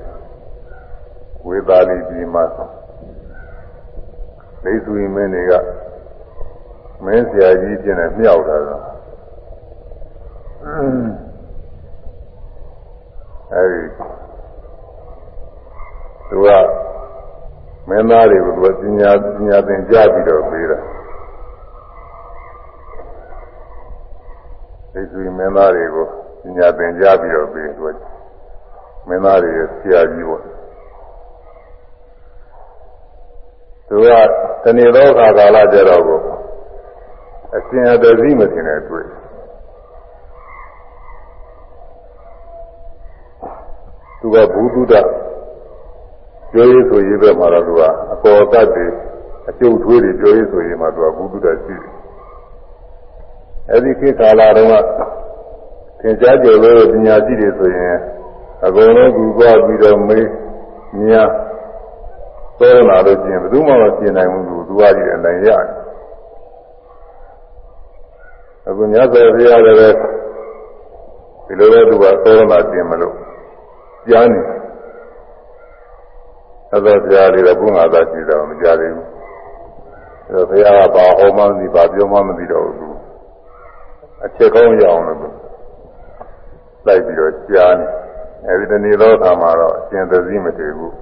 [1.47, 2.45] ဝေသာလီကြီးမှာ
[4.62, 5.53] ဒိသုယမင်းတွေက
[7.05, 8.83] မင်းဆရာကြီးပြင်နဲ့မြောက်တာတော့
[13.55, 13.83] အဲဒီ
[16.29, 16.49] သူက
[17.88, 20.79] မင်းသားတွေကိုသူကပညာပညာသင်ကြားပြီးတော့ပေးတာ
[24.93, 26.07] ဒိသုယမင်းသားတွေကို
[26.43, 27.97] ပညာသင်ကြားပြီးတော့ပေးသူက
[29.09, 30.43] မင်းသားတွေရဲ့ဆရာကြီးပေါ့
[33.88, 34.09] သူက
[34.64, 36.21] တဏှေသောခါကာလကြတော့ကို
[37.57, 39.07] အရှင်အတသိမထင်တဲ့တွေ့
[44.21, 44.95] သူကဘုဒ္ဓ
[46.52, 47.82] ပြောရေးဆိုရေးပဲမှာတော့သူက
[48.12, 48.92] အပေါ်တတ်တယ်
[49.48, 51.34] အကျုပ်ထွေးတွေပြောရေးဆိုရေးမှာသူကဘုဒ္ဓ
[51.64, 51.98] ရှိတယ်
[53.72, 54.74] အဲဒီခေတ်ကာလတုန်းက
[56.00, 57.96] သင်ကြားကြလို့ပညာရှိတွေဆိုရင်
[58.66, 60.26] အကုန်လုံးကူကွာပြီးတော့မေး
[61.00, 61.30] မြား
[62.58, 65.66] သောလာလို့ကျင်ဘယ်သူမှမပြင်နိုင်ဘူးသူသူအားကြီးအနိုင်ရတယ်
[68.68, 69.88] အခုညဇောဘုရားလည်းပဲ
[71.46, 73.14] ဒီလိုပဲသူကသောလာကျင်မလို့
[74.08, 74.40] ကြားနေ
[76.70, 79.09] သသောဘုရားလေးတော့ဘုငါသာရှိတော့မကြသေးဘူး
[80.26, 82.96] အဲတော့ဘုရားကဘာဟောမှမသိဘာပြောမှမသိတော့ဘူး
[84.24, 85.20] အချက်ကောင်းရအောင်လို့
[86.87, 87.87] လိုက်ပြီးတော့ကြားနေ
[88.46, 90.94] အဲဒီတနေ့သောအခါမှာတော့အရှင်သတိမတည်ဘူး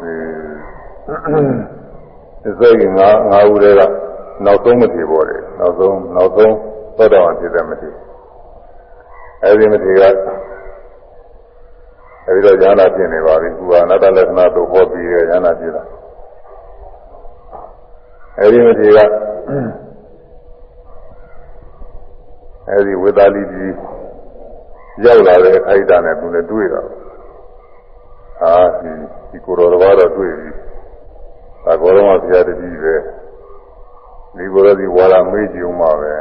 [0.00, 3.80] အဲစိတ်ကငါငါဦးတွေက
[4.44, 6.54] နောက်ဆုံးမထီပေါ်တယ်နောက်ဆုံးနောက်ဆုံး
[6.96, 7.90] သောတော်ဖြစ်တယ်မထီ
[9.42, 10.02] အဲဒီမထီက
[12.26, 15.82] အဲဒီတော့ဉာဏ်သာဖြစ်နေပါပြီသူကအနတ္တလက္ခဏာတို့ဟောပြီးရဲ့ဉာဏ်သာဖြစ်တာ
[18.38, 18.98] အဲဒီမထီက
[22.70, 23.74] အဲဒီဝေသာလီကြီး
[25.04, 26.80] ရောက်လာတဲ့အခိုက်အတန့်နဲ့သူနဲ့တွေ့တာ
[28.42, 28.90] အာဒီ
[29.30, 30.50] ဒီကိုယ်တော်ဘာတော့တွေ့ပြီ
[31.64, 32.94] ဒါကောတော်မှာဆရာတပည့်ပဲ
[34.36, 36.14] ဒီကိုယ်တော်ဒီဝါရမေးကြည့်ဦးမှာပဲ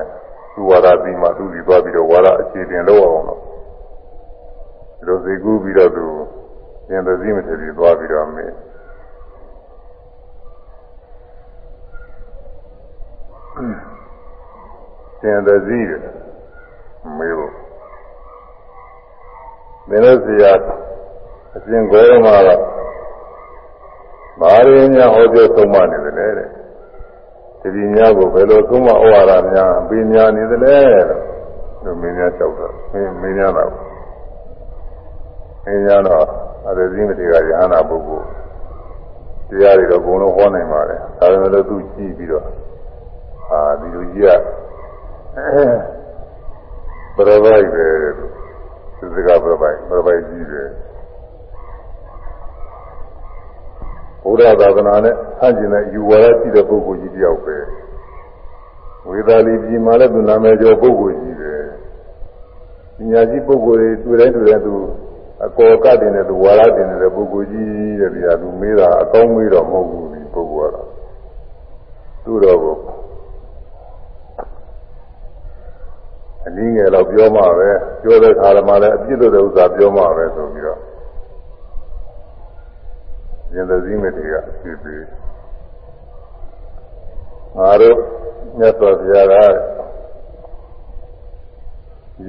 [0.54, 3.53] သူဝါရပြီးမှသူဒီသွားပြီးတော့ဝါရအခြေတင်လောက်အောင်တော့ဒီ
[5.08, 6.06] လိုစေကူးပြီးတော့သူ
[6.88, 8.54] သင်္သတိမထေရီသွားပြီးတော့မေး
[15.22, 15.80] သင်္သတိ
[17.18, 17.54] မေးဖို့
[19.90, 20.54] မင်းတို့ဆရာ
[21.56, 22.50] အရှင်ဂေါရမက
[24.40, 26.50] ဘာရင်းများဟောပြောဆုံးမနေတယ်လေတဲ့
[27.62, 30.78] တတိများကိုဘယ်လိုဆုံးမဩဝါဒများပေးများနေတယ်လဲ
[31.84, 33.93] လို့မင်းများကြောက်တာမင်းမင်းများတော့
[35.66, 36.26] မင်းများတော့
[36.68, 38.28] အရဇိမတိကယဟနာပုဂ္ဂိုလ်
[39.50, 42.46] တရားတွေတော့ဘုံလုံးဟောနိုင်ပါတယ်ဒါပေမဲ့လို့သူကြည့်ပြီးတော့
[43.50, 44.30] အာဒီလူကြီးက
[47.16, 47.86] ဘရဘိုက်ပဲ
[48.98, 50.70] သူစကားဘရဘိုက်ဘရဘိုက်ကြီးတယ်
[54.24, 57.58] ဘုရားသာသနာနဲ့ဆန့်ကျင်တဲ့ယူဝါဒရှိတဲ့ပုဂ္ဂိုလ်ကြီးတယောက်ပဲ
[59.08, 61.54] ဝေသာလီပြည်မှာလည်းသူနာမည်ကျော်ပုဂ္ဂိုလ်ကြီးပဲ
[62.98, 64.76] ပညာရှိပုဂ္ဂိုလ်တွေတွေ့တိုင်းတွေ့တိုင်းသူ
[65.46, 70.88] အကောကတင်တဲ့သူဝါဒတင်တဲ့ပုဂ္ဂိုလ်ကြီးတဲ့ဗျာသူမေးတာအကောင်းမေးတော့မဟုတ်ဘူးဒီပုဂ္ဂိုလ်ကတော့
[72.24, 72.78] သူ့တော်ကို
[76.48, 77.70] အနည်းငယ်တော့ပြောမှပဲ
[78.02, 80.80] ပြောတဲ့ခါမှလည်းအပြစ်လို့တဲ့ဥစ္စာပြောမှပဲဆိုပြီးတော့
[83.54, 85.06] ရင်သစည်းမတွေကဖြစ်ပြီး
[87.58, 87.98] ငါတို့
[88.58, 89.36] မြတ်စွာဘုရားက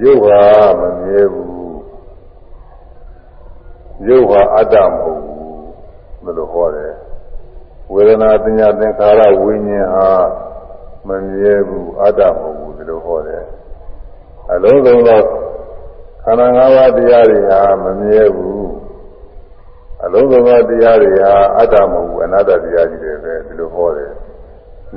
[0.01, 0.41] ရုပ်ဟာ
[0.79, 1.54] မမြဲဘူး
[4.07, 5.45] ရုပ်ဟာအတ္တမဟုတ်ဘူး
[6.23, 6.93] ဘယ်လိုဟောတယ်
[7.91, 10.09] ဝေဒနာပညာသင်္ခါရဝိညာဉ်ဟာ
[11.07, 13.43] မမြဲဘူးအတ္တမဟုတ်ဘူးဒီလိုဟောတယ်
[14.53, 15.21] အလုံးစုံသော
[16.23, 18.69] ခန္ဓာ၅ပါးတရားတွေဟာမမြဲဘူး
[20.03, 24.11] အလုံးစုံသောတရားတွေဟာအတ္တမဟုတ်ဘူးအနတ္တတရားကြီးတွေပဲဒီလိုဟောတယ်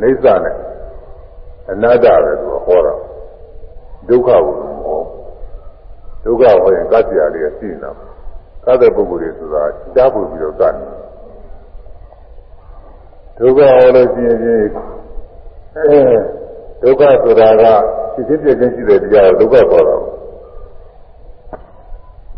[0.01, 0.57] နိစ္စနဲ့
[1.71, 2.95] အနတ္တပဲသူဟောတာ
[4.09, 5.01] ဒုက္ခကိုမဟော
[6.25, 8.08] ဒုက္ခဟောရင်ကတ္တရာလေးရှိနေတာ
[8.69, 9.63] ကတ္တပုဂ္ဂိုလ်တွေဆိုတာ
[9.95, 10.87] ကြားဖို့ပြီးတော့ကတ်နေ
[13.39, 14.39] ဒုက္ခဟောလို့ရှိရင်
[15.77, 16.01] အဲ
[16.83, 17.65] ဒုက္ခဆိုတာက
[18.15, 19.97] ဖြစ်ဖြစ်ပြည့်ချင်းရှိတဲ့တရားကိုဒုက္ခခေါ်တာ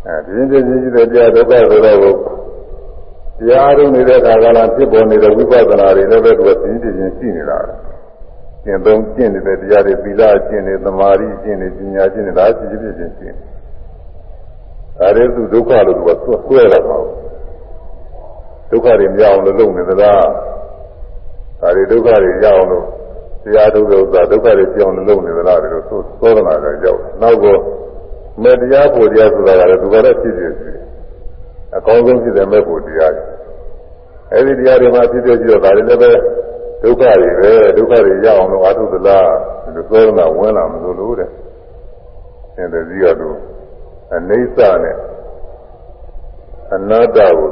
[0.05, 2.17] အဲဒီပြည့်ချင်းရှိတဲ့တရားဒုက္ခဆိုတော့
[3.39, 7.59] တရားထုတ်နေတဲ့အခါကလည်းဖြစ်ပေါ်နေတဲ့ဝိပဿနာတွေလည်းပဲသူကသိသိချင်းရှိနေတာ
[8.63, 13.50] ကျင့်သုံးကျင့်နေတဲ့တရားတွေသီလကျင့်နေသမာဓိကျင့်နေပညာကျင့်နေတာအဖြစ်ဖြစ်ချင်းရှိနေ
[15.01, 16.09] ဒါတွေသူဒုက္ခလို့သူက
[16.45, 17.07] ဆွဲတာမဟုတ်
[18.71, 20.25] ဒုက္ခတွေမရအောင်လို့လုပ်နေသလား
[21.61, 22.85] ဒါတွေဒုက္ခတွေရအောင်လို့
[23.43, 27.45] တရားထုတ်တဲ့ဥစ္စာဒုက္ခတွေပြောင်းလို့လုပ်နေသလားဒီလိုသောဒနာကရောက်နောက်က
[28.43, 30.71] မေတ္တရားဖို့တရားဆိုတာကလည်းသူကလည်းဖြစ်ဖြစ်ရှိ
[31.75, 33.25] အကောင်းဆုံးဖြစ်တဲ့မဲ့ဖို့တရားတွေ
[34.33, 36.11] အဲဒီတရားတွေမှာဖြစ်ဖြစ်ရှိတော့ဒါတွေလည်းပဲ
[36.83, 39.27] ဒုက္ခတွေပဲဒုက္ခတွေရအောင်လို့အာထုသလား
[39.63, 41.29] ဒီလိုသောဒနာဝင်လာမလို့လို့တဲ့
[42.55, 43.37] သင်တဲ့ကြီးကတော့
[44.15, 44.97] အနေဆာနဲ့
[46.73, 47.51] အနာတ္တကို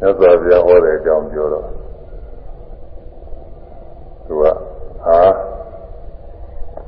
[0.00, 1.66] သစ္စာပြဟောတဲ့အကြောင်းပြောတော့
[4.26, 4.44] သူက
[5.04, 5.18] ဟာ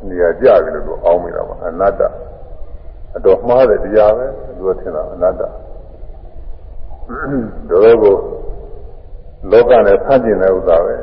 [0.09, 2.03] နေရာကြပြီလို့သူအောင်းမိတာပါအနတ္တ
[3.17, 4.27] အတော်မှားတဲ့တရားပဲ
[4.57, 8.17] သူကထင်တာအနတ္တတော်ကို
[9.51, 10.95] လောကနဲ့ဖန်ကျင်တဲ့ဥစ္စာပဲ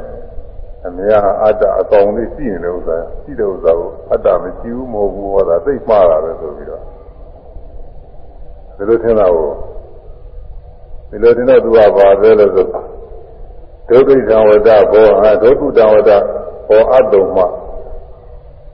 [0.87, 6.83] အများအတ္တအကောင်လေးရှိနေတဲ့ဥစ္စာရှိတဲ့ဥစ္စာကိုအတ္တမရှိဘူးမဟုတ်ဘူးဟောတာသိမှားတာပဲဆိုပြီးတော့
[8.79, 9.49] ဒီလိုထင်တာကို
[11.09, 12.65] ဒီလိုထင်တော့သူကပါပဲလို့ဆို
[13.89, 16.11] ဒုက္ခိတဝဒဘောဟာဒုက္ခုတဝဒ
[16.67, 17.37] ဘောအတုံမ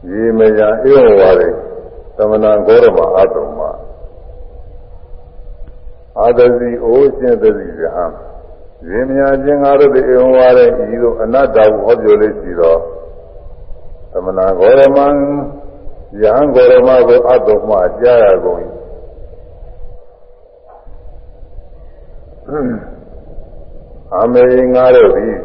[0.10, 1.50] ရေမယဧဝဝါရိ
[2.18, 3.60] သမဏဂေါရမအတုံမ
[6.20, 8.06] အာသစီအိုးရှင်သစီရဟံ
[8.90, 12.76] ရေမယခြင်းငါတို့ဒီဧဝဝါရိဤသို့အနတ္တဟုဟောပြောလေးရှိသော
[14.12, 15.08] သမဏဂေါရမံ
[16.22, 18.60] ယဟံဂေါရမကိုအတုံမကြားရကုန်၏
[22.48, 25.36] အမေငါတို့သည်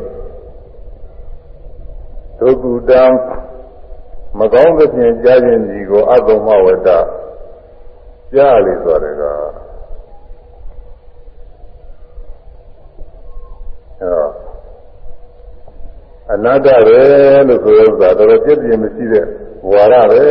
[2.39, 3.05] ဒုက္ခုတံ
[4.39, 6.89] မကောင်းသဖြင့်ကြားခြင်းကြီးကိုအတုံမဝတ္တ
[8.35, 9.23] ကြားလေဆိုတဲ့က
[16.33, 16.99] အနတ္တပဲ
[17.49, 19.25] လို့ဆိုရတာတော်တော်ပြည့်ပြည့်မရှိတဲ့
[19.71, 20.23] ဝါရပဲ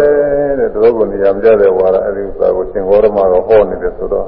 [0.60, 4.28] တဲ့တော်ကိုနေရာမကျတဲ့ဝါရအဲဒီဥစ္စာကိုသင်္ဃောရမကဟောနေတယ်ဆိုတော့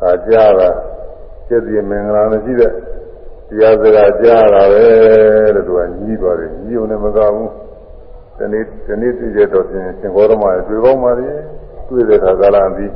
[0.00, 0.70] ဒါကြားတာ
[1.52, 2.72] ပြည့်ပြည့်မင်္ဂလာမရှိတဲ့
[3.48, 4.84] တရားစကားကြားတာပဲ
[5.54, 7.50] လို့သူကညီးသွားတယ်ညီးုံနဲ့မကဘူး
[8.38, 11.28] ဒီနေ့ဒီနေ့သိရတော့ပြင်သင်္ဃောရမရဲ့တွေ့ကောင်းပါလေ
[11.88, 12.92] တွေ့တဲ့အခါကလာပြီး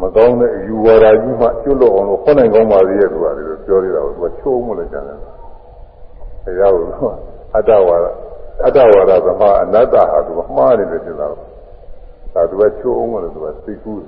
[0.00, 5.18] မကောင်းတဲ့အယူဝါဒကြီးမှကျွတ်လို့အောင်လို့ခေါနိုင်ကောင်းပါသေးရဲ့သူကဒီလိုပြောနေတာကိုသူကချိုးမလို့ကြတယ်
[6.44, 6.84] တရားကို
[7.54, 8.06] အတ္တဝါဒ
[8.64, 11.26] အတ္တဝါဒသမားအနတ္တဟာသူကမှားနေတယ်ဆိုတာ
[12.34, 14.02] ဒါသူကချိုးအောင်လို့သူကသိကူး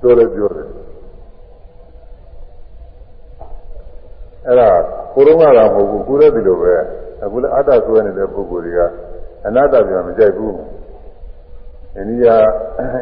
[0.00, 0.89] ပြောတယ်ပြောတယ်
[4.46, 4.68] အဲ့ဒါ
[5.14, 6.74] ကိုယ်တော့ကမဟုတ်ဘူးကိုယ်လည်းဒီလိုပဲ
[7.22, 8.80] အခုလည်းအတ္တဆွဲနေတဲ့ပုဂ္ဂိုလ်တွေက
[9.46, 10.54] အနတ္တပြန်မကြိုက်ဘူး
[11.96, 12.26] အိန္ဒိယ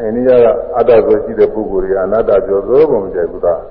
[0.03, 0.45] အိန္ဒိယက
[0.77, 3.61] အတ္တဆွဲရှိတဲ့ပုဂ္ဂိုလ်တွေကအနတ္တပြောသောဘုံမကြိုက်ဘူးသား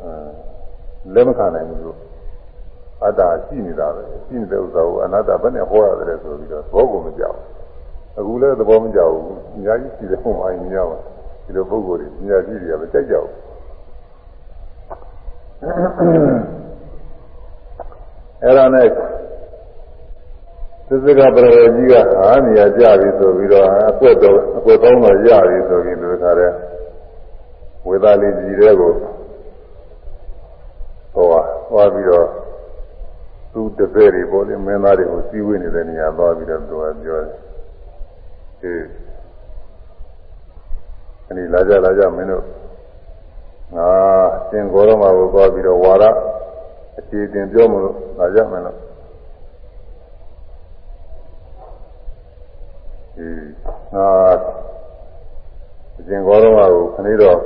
[0.00, 1.98] အဲလက်မခံနိုင်ဘူးလို့
[3.04, 7.38] အတ္တရှိနေတာပဲရှိနေတဲ့ဥစ္စာကိုအနတ္တဘယ်နဲ့ဟောရတယ်ဆိုပြီးတော့ဘောကိုမကြောက်
[8.18, 10.98] အခုလည်းသဘောမကြောက်ဘူးအများကြီးရှိတဲ့ပုံမှန်ကြီးများပါ
[11.44, 13.43] ဒီလိုပုဂ္ဂိုလ်တွေအများကြီးတွေကမကြိုက်ကြဘူး
[18.42, 18.88] အဲ့ဒါနဲ့
[20.88, 26.52] သစ္စကပရဝကြီးကအာနေရာကြပြီဆိုပြီးတော့အကွက်တော့အကွက်ကောင်းတော့ရပြီဆိုပြီးဒီခါတဲ့
[27.86, 28.92] ဝေသားလေးကြီးတဲ့ကို
[31.14, 31.26] ဟော
[31.70, 32.26] ဟောပြီးတော့
[33.52, 37.30] သူတပည့်တွေပေါ်လေမင်းသားတွေကိုစီးဝေးနေတဲ့နေရာသွားပြီးတော့သူကပြောတယ်
[38.62, 38.84] အေး
[41.26, 42.44] အဲ့ဒီလာကြလာကြမင်းတို့
[43.76, 43.90] ငါ
[44.50, 46.04] သင်ကိုယ်တော်မှာကိုသွားပြီးတော့ဝါရ
[46.98, 48.76] အခြေတင်ပြောမလို့လာကြမယ်လို့
[53.16, 53.26] ဒီ
[53.94, 54.08] ငါ
[55.98, 57.38] အရှင်ကိုယ်တော်မှာကိုခဏတော့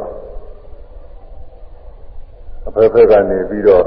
[2.66, 3.84] အဖက်ဖက်ကနေပြီးတော့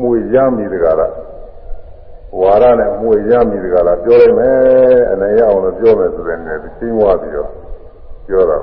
[0.00, 1.12] မှုရမိတကားလား
[2.40, 7.50] ဝါရနဲ့မှုရမိတကားလားပြောလိုက်မယ်အနေရအောင်လို့ပြောမယ်ဆိုတဲ့နေရာသိင်းဝါပြီးတော့
[8.28, 8.58] ပြောတာ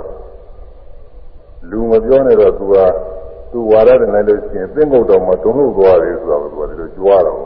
[1.70, 2.76] လူမပြောနဲ့တော့သူက
[3.52, 7.40] သူဝါရတဲ့နိုင်လို့ရှိရင်သင်္ကုတ်တော်မှာတုံ့လို့သွားတယ်ဆိုတော့သူကဒီလိုကြွားတော့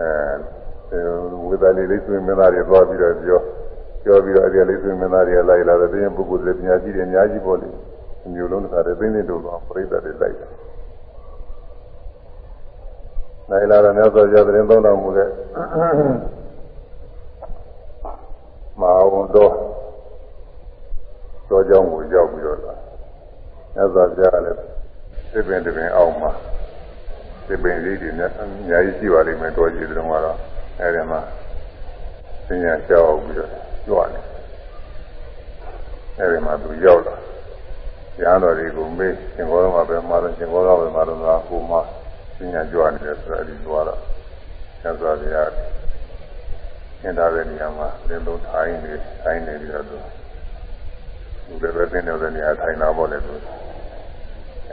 [0.00, 1.00] အဲ
[1.46, 3.40] ဝိသလီလေးဆိုရင်မင်းသားတွေသွားပြီးတော့ပြော
[4.02, 7.68] ပြောပြီးတော့အဲဒီလေးဆိုရင်မင်းသားတွေလိုက်လာတယ်တင်းပုဂ္ဂိုလ်တွေပညာရှိတွေအများကြီးပေါ့လေ
[8.32, 10.50] မျိုးလုံးတစ်ခါတည်းသိသိတို့တော့ပြိဿတွေလိုက်တယ်
[13.50, 15.28] နိုင်လာတဲ့မြတ်စွာဘုရားသတင်းသုံးတော်မူတဲ့
[18.80, 19.48] မဟာဝန္တော
[21.48, 22.87] သောကြောင့်ကိုရောက်ပြီးတော့
[23.78, 24.58] မြတ်စွာဘုရားလည်း
[25.32, 26.30] သစ်ပင်တပင်အောက်မှာ
[27.46, 30.38] သစ်ပင်လေးတွေနဲ့အများကြီးရှိပါလိမ့်မယ်တော်ကြီးတုန်းကတော့
[30.80, 31.20] အဲဒီမှာ
[32.46, 33.50] သင်ညာကြောက်ပြီးတော့
[33.86, 34.24] ကြွတယ်
[36.18, 37.16] အဲဒီမှာသူရောက်လာ
[38.20, 41.80] ရဟန်းတော်တွေကိုမေးရှင်ဘောတော်မှာပဲမှာတော့ရှင်ဘောတော်ပဲမှာတော့ငါဟိုမှာ
[42.36, 44.00] သင်ညာကြွနေတယ်ဆိုတော့အဲဒီသွားတော့
[44.80, 49.96] မြတ်စွာဘုရားသင်ထားတဲ့နေရာမှာသင်တို့ထိုင်းနေထိုင်းနေပြီးတော့သူ
[51.46, 53.34] သူလည်းပဲသင်တဲ့နေရာထိုင်လာပေါ့လေသူ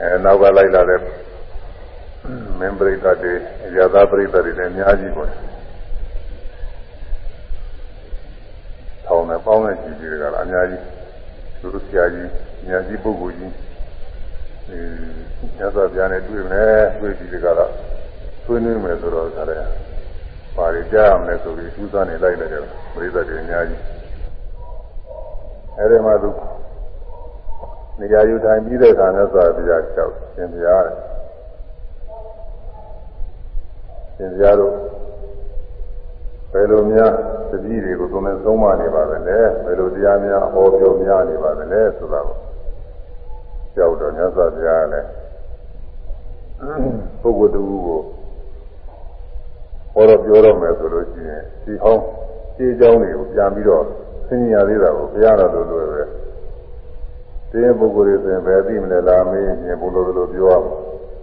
[0.00, 1.00] အဲနောက်ကလိုက်လာတဲ့
[2.58, 3.32] မင်းပရိသတ်တွေ
[3.76, 5.30] ရာသာပရိသတ်တွေလည်းအများကြီးပေါ့
[9.06, 10.82] ထောင်နဲ့ပေါင်းတဲ့ကြီးကြီးတွေကလည်းအများကြီး
[11.60, 12.28] သူတို့ဆရာကြီး
[12.62, 13.52] အများကြီးပုဂ္ဂိုလ်ကြီး
[14.68, 14.80] အဲ
[15.58, 17.70] ညသောဗျာနဲ့တွေ့မယ်တွေ့ပြီးကြတော့
[18.44, 19.62] ဆွေးနွေးမယ်ဆိုတော့ခါတယ်
[20.56, 23.82] ပါရီကြားရမယ်ဆိုပြီးသူးစားနေလိုက်တယ်ပရိသတ်တွေအများကြီး
[25.78, 26.30] အဲဒီမှာသူ
[28.00, 30.96] နေရာယူတိုင်းပြီးတဲ့အခါနဲ့ဆိုတာတရားလျှောက်ရှင်တရားတယ်
[34.16, 34.72] ရှင်တရားတို့
[36.52, 37.12] ဘယ်လိုများ
[37.50, 42.36] သတိတွေကိုကိုယ်နဲ့သုံးမနေပါပဲလေဘယ်လိုတရားများဟောပြောများနေပါပဲလေဆိုတာကို
[43.74, 45.08] ကြောက်တော့မြတ်စွာဘုရားလည်း
[47.22, 48.00] ပုဂ္ဂိုလ်တူကို
[49.94, 52.02] ဟောတော့ပြောတော့မယ်ဆိုလို့ရှိရင်ဒီဟောင်း
[52.56, 53.84] ခြေချောင်းတွေကိုပြန်ပြီးတော့
[54.26, 56.25] ဆင်းရဲသေးတာကိုဘုရားတော်လိုလိုပဲ
[57.52, 60.74] တင်းပုဂ္ဂိုလ်တွေဆိုရင်ဘယ်သိမလဲလားမင်းရင်ဘုလိုလိုပြောရမှာ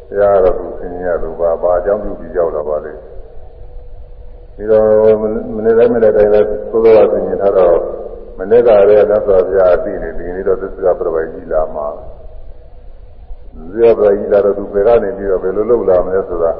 [0.09, 2.93] ဘုရားတော်သူဆင်းရဲသူပါဘာအကြောင်းပြုပြီးရောက်လာပါလေ
[4.55, 5.15] ပြီးတော့
[5.55, 7.77] မနေ့တိုင်းမနေ့တိုင်းလည်းသိုးတော်ဆင်ញထားတော့
[8.39, 11.87] မနေ့ကလည်းသစ္စာဘုရားသိနေဒီနေ့တော့သစ္စာပြပိုင်ကြီးလာမှာ
[13.73, 16.51] ဇေယပြကြီးလာတော့သူဘယ်ကနေပြီးတော့ဘယ်လိုလုပ်လာမလဲဆိုတာ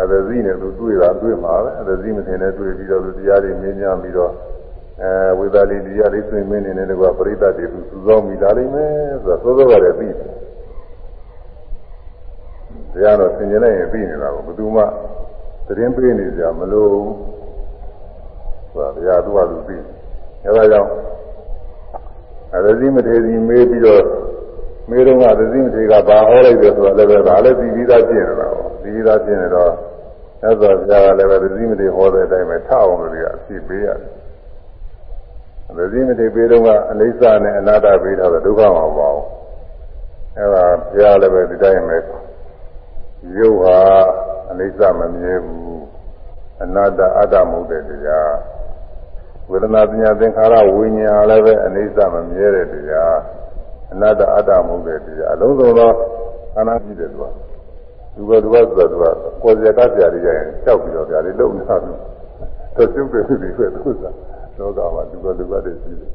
[0.00, 4.32] အဒဇီနဲ့သူတွေ့တာတွေ့မှာပဲအဒဇီမထင်နဲ့တွေ့ပြီးတော့သူတရားတွေမြင်ညာပြီးတော့
[5.02, 10.30] အဲဝိသလီတရားလေးဆွေးမင်းနေတယ်ကွာပရိသတ်တွေသူစုဆောင်းမိလာလိမ့်မယ်ဆိုတော့သောသောကလည်းပြီးတယ်
[12.92, 14.82] တရားတော့သင်ကျင်လိုက်ရင်ပြီးနေတာကိုဘယ်သူမှ
[15.66, 16.90] သတင်းပေးနေကြမလို့
[18.70, 19.82] ဆိုတာတရားသူ့ဟာသူပြီး
[20.44, 20.90] အဲဒါကြောင့်
[22.54, 24.04] အဒဇီမထေရီမေးပြီးတော့
[24.90, 29.72] မေးတော့ကဒဇီမထေရီကဘာဟောလိုက်တယ်ဆိုတာလည်းပဲဒါလည်းပြီးပြီးသားပြင်နေတာပေါ့ပြီးပြီးသားပြင်နေတော့
[30.42, 34.10] သက်သာဘုရားကလည်းပဲဒဇီမထေရီဟောတဲ့အတိုင်းပဲထအောင်လို့ရအဖြစ်ပေးရတယ်။
[35.78, 39.16] ဒဇီမထေရီပေးတော့ကအလိစ္ဆာနဲ့အနာတ္တပေးထားတဲ့ဒုက္ခမှာပေါ့။
[40.38, 41.98] အဲဒါဘုရားလည်းပဲဒီတိုင်းပဲ
[43.38, 43.78] ရုပ်ဟာ
[44.50, 45.78] အလိစ္ဆာမမြဲဘူး။
[46.62, 48.30] အနာတ္တအတ္တမဟုတ်တဲ့တရား။
[49.50, 53.14] ဝေဒနာပညာသင်္ခါရဝိညာဉ်လည်းပဲအနိစ္စမမြဲတဲ့တရား။
[53.92, 55.90] အနတ္တအတ္တမဟုတ်တဲ့တရားအလုံးစုံသော
[56.54, 57.24] ခန္ဓာကြီးတယ်သူက
[58.16, 61.92] သူကသူကဆိုတော့သူကကိုယ်စကားပြရတယ်ရင်ကြောက်ပြီးတော့ဗျာလေလုံနေတာသူ
[62.76, 64.04] တော့ကျုပ်တယ်ဒီကွသူက
[64.58, 66.12] လောကမှာသူကသူကတည်းရှိတယ်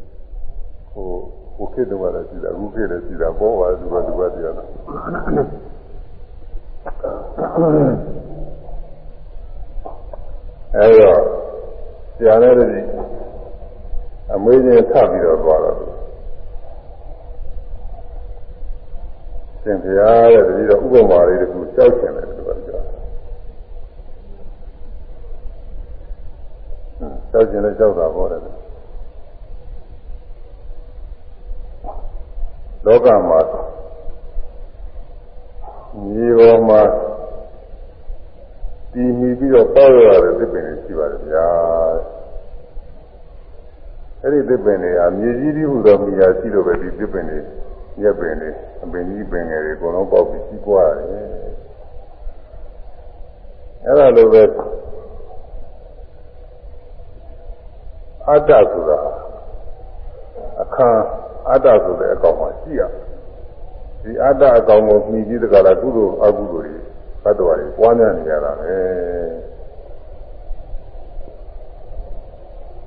[0.92, 1.06] ဟို
[1.56, 4.68] ဟိုခေတ်တော့လည်းရှိတာအခုခေတ်လည်းရှိတာပေါ်ပါသူကသူကတရားတော့
[10.76, 11.20] အဲတော့
[12.18, 12.88] ဆရာနဲ့တည်း
[14.34, 15.78] အမေးချင်းထပ်ပြီးတော့သွားတော့
[19.64, 22.82] သင်ဖျားတဲ့တတိတော့ဥပမာလေးတခုကြောက်ချင်တယ်သူကပြော
[27.42, 28.42] ကြောက်ချင်လဲကြောက်တာပေါ့တယ်
[32.86, 33.40] လောကမှာ
[36.04, 36.82] မြေပေါ်မှာ
[38.92, 41.48] တည်မီပြီးတော့ပေါက်ရတဲ့သစ်ပင်တွေရှိပါတယ်ဗျာ
[44.22, 47.40] အဲ့ဒီသစ်ပင်တွေဟာမြေကြီးတိဟုသောမိယာရှိလို့ပဲဒီသစ်ပင်တွေ
[48.04, 48.50] ရက်ပင်တွေ
[48.84, 51.08] အပင်ကြီးပင်ငယ်တွေအကုန်လုံးပေါက်ပြီးကြီးပွားတယ်
[53.86, 54.44] အဲ့ဒါလိုပဲ
[58.32, 59.00] အတ္တဆိုတာ
[60.64, 60.90] အခါ
[61.50, 62.82] အတ္တဆိုတဲ့အကောင်မှရှိရ
[64.04, 66.82] ဒီအတ္တအကောင်ကိုမြည်ပြီးတကလားကုသိုလ်အကုသိုလ်တွေ
[67.24, 68.76] ဘတ်တော်တွေပွားများနေကြတာပဲ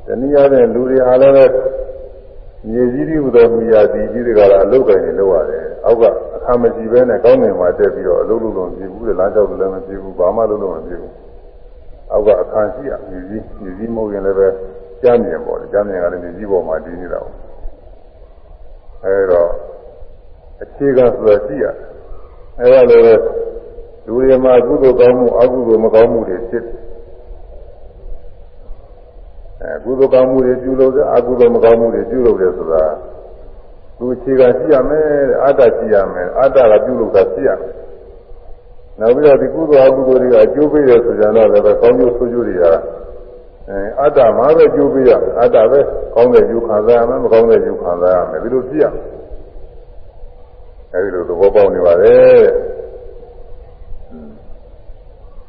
[0.06, 1.52] တနည်းအားဖြင့်လူတွေအားလည်း
[2.68, 6.02] မြေကြီးတိဟူသောမိယာဒီကြီးတွေကလည်းအလုတ်ကိုင်နေလောက်ရတယ်အောက်က
[6.36, 11.12] အခါမကြည့်ပဲနဲ့ကောင်းငင်မှာတက်ပြီးတော့အလုတ်လုံးလုံးပြဘူးလေလမ်းကြောက်လည်းမပြဘူးဘာမှလုံးလုံးမပြဘူး
[12.12, 14.48] အောက်ကအခါရှိရမြေကြီးမြေကြီးမဟုတ်ရင်လည်းပဲ
[15.02, 17.34] ကြားမြင်ပေါ့လေကြားမြင်ကလည်းမြေကြီးပေါ်မှာတည်နေတာပေါ့
[19.04, 19.50] အဲတော့
[20.62, 21.64] အခြေခံဆိုတာရှိရ
[22.60, 23.04] အဲဒါလည်း
[24.06, 26.64] လူတွေမှာကုသိုလ်ကောင်းမှုအကုသိုလ်မကောင်းမှုတွေဖြစ်
[29.62, 32.84] အဲကုသိုလ်ကောင်းမှုတွေပြုလုပ်တယ်အကုသိုလ်မကောင်းမှုတွေပြုလုပ်တယ်ဆိုတာ
[33.98, 37.74] သူအခြေခံရှိရမယ်တဲ့အတ္တရှိရမယ်အတ္တကပြုလုပ်တာရှိရမယ်
[39.00, 42.64] နောက်ပြီးတော့ဒီကုသိုလ်အကုသိုလ်တွေကအကျိုးပေးတယ်ဆိုကြတော့လည်းကောင်းကျိုးဆိုးကျိုးတွေက
[43.68, 45.80] အဲအတ္တမှာပဲကျိုးပေးရမယ်အတ္တပဲ
[46.14, 49.04] ကောင်းတဲ့ကျိုးခံစားရမယ်မကောင်းတဲ့ကျိုးခံစားရမယ်ဒီလိုရှိရမယ်
[50.92, 52.44] အဲဒီလိုသဘောပေါက်နေပါတယ်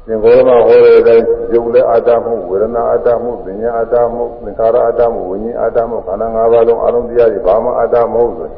[0.06, 8.48] သင်္ဘောမှာဟောတဲ့အတိုင်းယုတ်လည်းအာတမှုဝေဒနာအာတမှုပညာအာတမှုသင်္ခါရအာတမှုဝိညာဉ်အာတမှုခန္ဓာ၅ပါးလုံးအလုံးတရားတွေဘာမှအာတမဟုတ်ဆို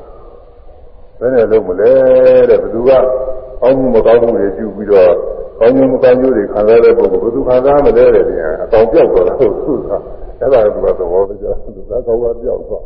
[1.19, 1.93] ဘယ်နဲ့လုံးမလဲ
[2.51, 5.13] တဲ့ဘယ်သူကကောင်းမှုမကောင်းမှုတွေပြုပြီးတော့
[5.59, 9.91] ကောင်းမှုမကောင်းမှုတွေခံစားတဲ့ပုဂ္ဂိုလ်ဘယ်သူခံစားမလဲတဲ့ပြန်အကောင်ပြောက်သွားတာဟုတ်သူက
[10.41, 12.85] အဲ့ဒါကသူကသဘောတရားသူကကောင်းကပြောက်သွား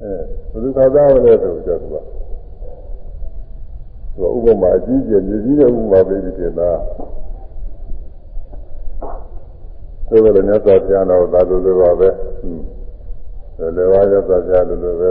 [0.00, 0.10] အဲ
[0.52, 1.96] ဘယ်သူခံစားမလဲဆိုတော့သူက
[4.16, 6.70] သူဥပမာအကြီးကျယ်မြည်ကြီးတဲ့ဥပမာပေးပြီးတင်တာ
[10.08, 12.08] ဆိုတော့လည်းမြတ်စွာဘုရားတော်သာလိုလိုပါပဲ
[13.56, 15.10] ဟွန်းလည်းပါမြတ်စွာဘုရားလိုလိုပဲ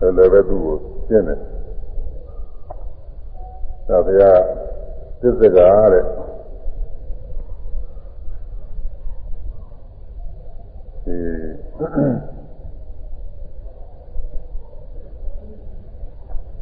[0.00, 0.76] လည်းပဲသူ့ကို
[1.08, 1.38] ရှင်းတယ်
[3.88, 4.40] သာဘုရား
[5.20, 6.04] သစ္စာတဲ့
[11.04, 11.16] ဒီ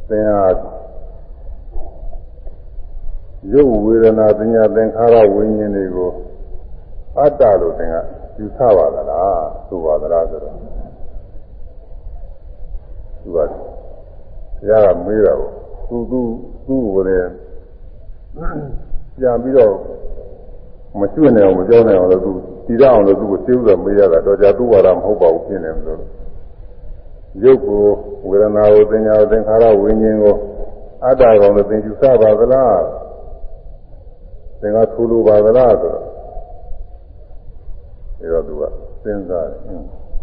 [0.09, 0.43] သင်ဟာ
[3.53, 6.11] ရုပ်ဝေဒနာပညာသင်္ခါရဝိညာဉ်တွေကို
[7.17, 7.95] အတ္တလို့သင်က
[8.37, 10.66] ယူဆပါသလားဆိုပါသလားဆိုတော့
[13.21, 13.43] သူကဘု
[14.69, 15.49] ရားကမေးတာကို
[15.89, 16.21] သူသူ
[16.67, 17.29] သူ့ကိုလည်း
[19.17, 19.73] ပြန်ပြီးတော့
[20.99, 22.31] မကျွတ်နိုင်အောင်မကြောက်နိုင်အောင်လို့သူ
[22.65, 25.99] တည်ရအောင်လို့သူ့ကိုသိဥစွာမေးရတာတော့ကြာသူ့ဝါဒမဟုတ်ပါဘူးဖြစ်နေတယ်လို့
[27.43, 27.83] ရုပ်ကို
[28.27, 30.35] ဝေဒနာကိုသင်ညာသင်္ခါရဝိညာဉ်ကို
[31.03, 32.81] အတ္တကောင်လို့သင်ယူဆပါသလား
[34.61, 36.03] သင်ကထူလိုပါသလားဆိုတော့
[38.19, 38.63] ဒါတော့သူက
[39.03, 39.61] စဉ်းစားတယ်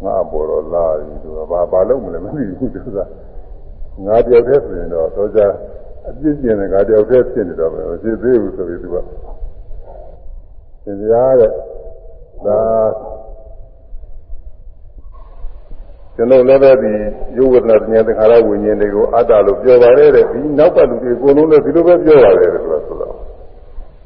[0.04, 2.98] ငါပေါ်တော့လာပြီသူကဘာဘာလုပ်မလဲမသိဘူးသူက
[4.06, 5.40] ငါတယောက်တည်းဆိုရင်တော့တော့ကြ
[6.08, 8.96] အပြစ်ကျင်တဲ့ငါတယောက်တည်းဖြစ်နေတော့ပဲမဖြစ်သေးဘူးဆိုပြီးသူက
[10.84, 11.50] သင်ကြားတဲ့
[12.46, 12.60] ဒါ
[16.16, 16.92] ကျွန်တော်လည်းပဲဒီ
[17.36, 23.14] ယုဝတ္တနာဉာဏ်သင်္ခါရဝိညာဉ်တွေကိုအတ္တလို့ပြောပါတယ်တဲ့ဒီနောက်ကလူတွေအကုန်လုံးလည်းဒီလိုပဲပြောပါတယ်တဲ့ဆိုတော့ဆိုတော့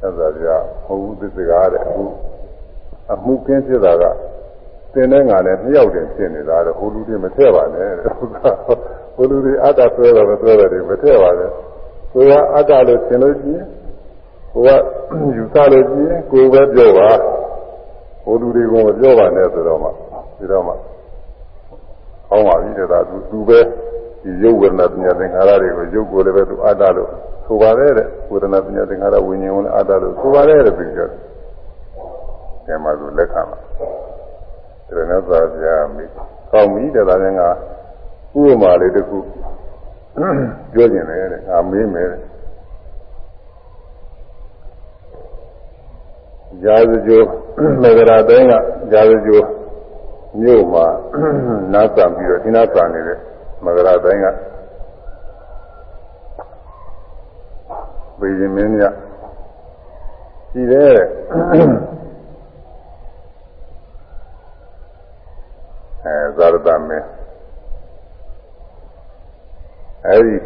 [0.02, 0.46] အဲ့ဒါပြ
[0.86, 2.04] ဟောဘူးသစ္စာတဲ့အခု
[3.12, 4.04] အမှုကင်းဖြစ်တာက
[4.92, 11.50] သင်တဲ့ငါနဲ့နှစ်ယောက်တည်းဖြစ်နေတာတဲ့ဟိုလူတွေမထည့်ပါနဲ့တဲ့ဟိုလူတွေအတ္တဆွဲတော့မဆွဲတယ်မထည့်ပါနဲ့
[12.12, 13.66] ကိုကအတ္တလို့သင်လို့ရှိရင်
[14.52, 14.70] ကိုက
[15.36, 17.10] ယူဆလို့ရှိရင်ကိုပဲပြောပါ
[18.24, 19.88] ဟိုလူတွေကမပြောပါနဲ့ဆိုတော့မှ
[20.38, 20.72] ဒီတော့မှ
[22.28, 23.58] ဟောင်းပါပြီတဲ့ဒါသူသူပဲ
[24.22, 27.10] ဒီရုပ်ဝေဒနာပညာသင်္ခါရတွေကိုရုပ်ကိုလည်းပဲသူအတ္တလို့
[27.46, 31.12] ဆိုပါတယ်တဲ့ဝေဒနာပညာသင်္ခါရဝိညာဉ်ကိုလည်းအတ္တလို့ဆိုပါတယ်တဲ့ပြီးတော့
[32.66, 33.58] အဲမှာသူလက်ခံပါ
[34.96, 36.04] ဒါနဲ့သာပြာမိ
[36.50, 37.48] ကောင်းပြီတဲ့ဒါနဲ့ငါ
[38.40, 39.18] ဥပမာလေးတစ်ခု
[40.72, 42.22] ပြောကျင်တယ်တဲ့ငါမေးမယ်တဲ့
[46.62, 47.22] ဇာဇကြို
[47.82, 48.52] မဂရာတိုင်းက
[48.92, 49.40] ဇာဇကြို
[50.40, 50.86] မြို့မှာ
[51.72, 53.18] နားဆံပြီးတော့ဒီနားဆံနေတဲ့
[53.64, 54.26] မဂရတိုင်းက
[58.20, 58.84] ဘေးရင်မင်းမြ
[60.50, 60.98] ရှိတယ်
[66.04, 67.06] အဲဇာရတမင်း
[70.06, 70.36] အဲဒီ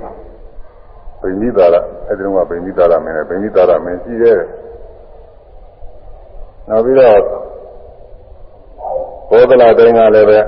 [1.21, 1.77] ဗိမိသာရ
[2.09, 4.41] အဲဒီတော့ဗိမိသာရမင်းနဲ့ဗိမိသာရမင်းရှိတယ်
[6.69, 7.19] နောက်ပြီးတော့
[9.31, 10.39] ဘောဓလာတိုင်းကလည်းပဲ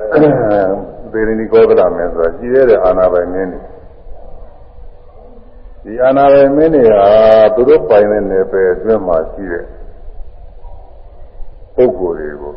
[1.13, 3.61] သေရဏီဘောဓလာမင်းဆိုတာရှိတဲ့အာနာပိုင်မင်းတွေ
[5.85, 7.09] ဒီအာနာပိုင်မင်းတွေဟာ
[7.55, 9.65] သူတို့ပိုင်တဲ့နယ်ပယ်အတွင်းမှာရှိတဲ့
[11.77, 12.55] ပုဂ္ဂိုလ်တွေကို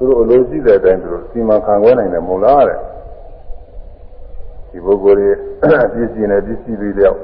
[0.00, 2.78] သူတို့အလိုရှိတဲ့အတိုင်းသူတို့စီမံခံခွဲနိုင်တယ်မဟုတ်လားတဲ့
[4.70, 5.30] ဒီပုဂ္ဂိုလ်တွေ
[5.92, 7.16] ပြည့်စည်နေပြည့်စည်ပြီးတော့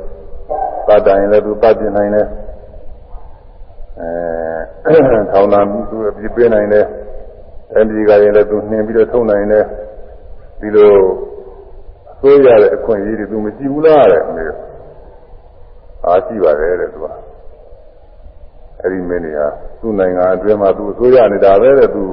[0.87, 2.27] သတ္တရင်လည်းသူသတ်ပြနိုင်တယ်
[4.87, 4.97] အဲ
[5.33, 6.87] ထောင်နာမှုသူအပြည့်ပေးနိုင်တယ်
[7.75, 9.65] အဲဒီကရင်လည်းသူနှင်ပြီးတော့ထုံနိုင်တယ်
[10.61, 10.95] ဒီလို
[12.13, 14.45] အစိုးရတဲ့အခွင့်အရေးတွေသူမကြည့်ဘူးလားတဲ့မေ
[16.05, 17.07] အားကြည့်ပါတယ်တဲ့သူက
[18.81, 19.41] အဲ့ဒီမင်းတွေက
[19.81, 22.05] သူ့နိုင်ငံအတွင်းမှာသူအစိုးရနေတာပဲတဲ့သူ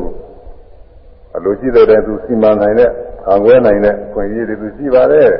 [1.35, 2.89] အလိုရှိတဲ့တဲ့သူစီမံနိုင်တဲ့
[3.25, 5.39] ခံခွဲနိုင်တဲ့အခွင့်အရေးတွေသူရှိပါတယ်တဲ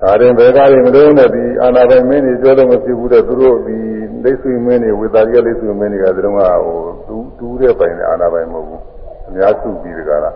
[0.00, 3.76] ဒါရင်ဘယ်ကားတွေမလို့နဲ့ဒီအာနာပိုင်မင်းတွေပြောတော့မဖြစ်ဘူးတဲ့သူတို့ဒီ
[4.24, 6.78] လိတ်ဆွေမင်းတွေဝေသာရီလိတ်ဆွေမင်းတွေကသူတို့ကဟို
[7.08, 8.82] တူတူတဲ့ပိုင်နဲ့အာနာပိုင်မဟုတ်ဘူး
[9.28, 10.30] အများစုပြီးဒီကလာ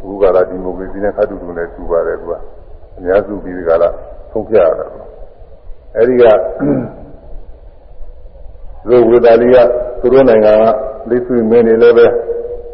[0.00, 2.32] ဘုရားကဒီမိုကရေစီနဲ့ခတ်တူတူနဲ့တူပါတယ်သူက
[2.96, 3.88] အများစုပြီးဒီကလာ
[4.32, 4.88] ဆုံးဖြတ်ရတယ်
[5.96, 6.24] အဲဒီက
[8.87, 9.57] သူဝေသာရီက
[9.99, 10.63] သူတို့နိုင်ငံက
[11.09, 12.07] လိတ်ဆွေမင်းတွေလည်းပဲ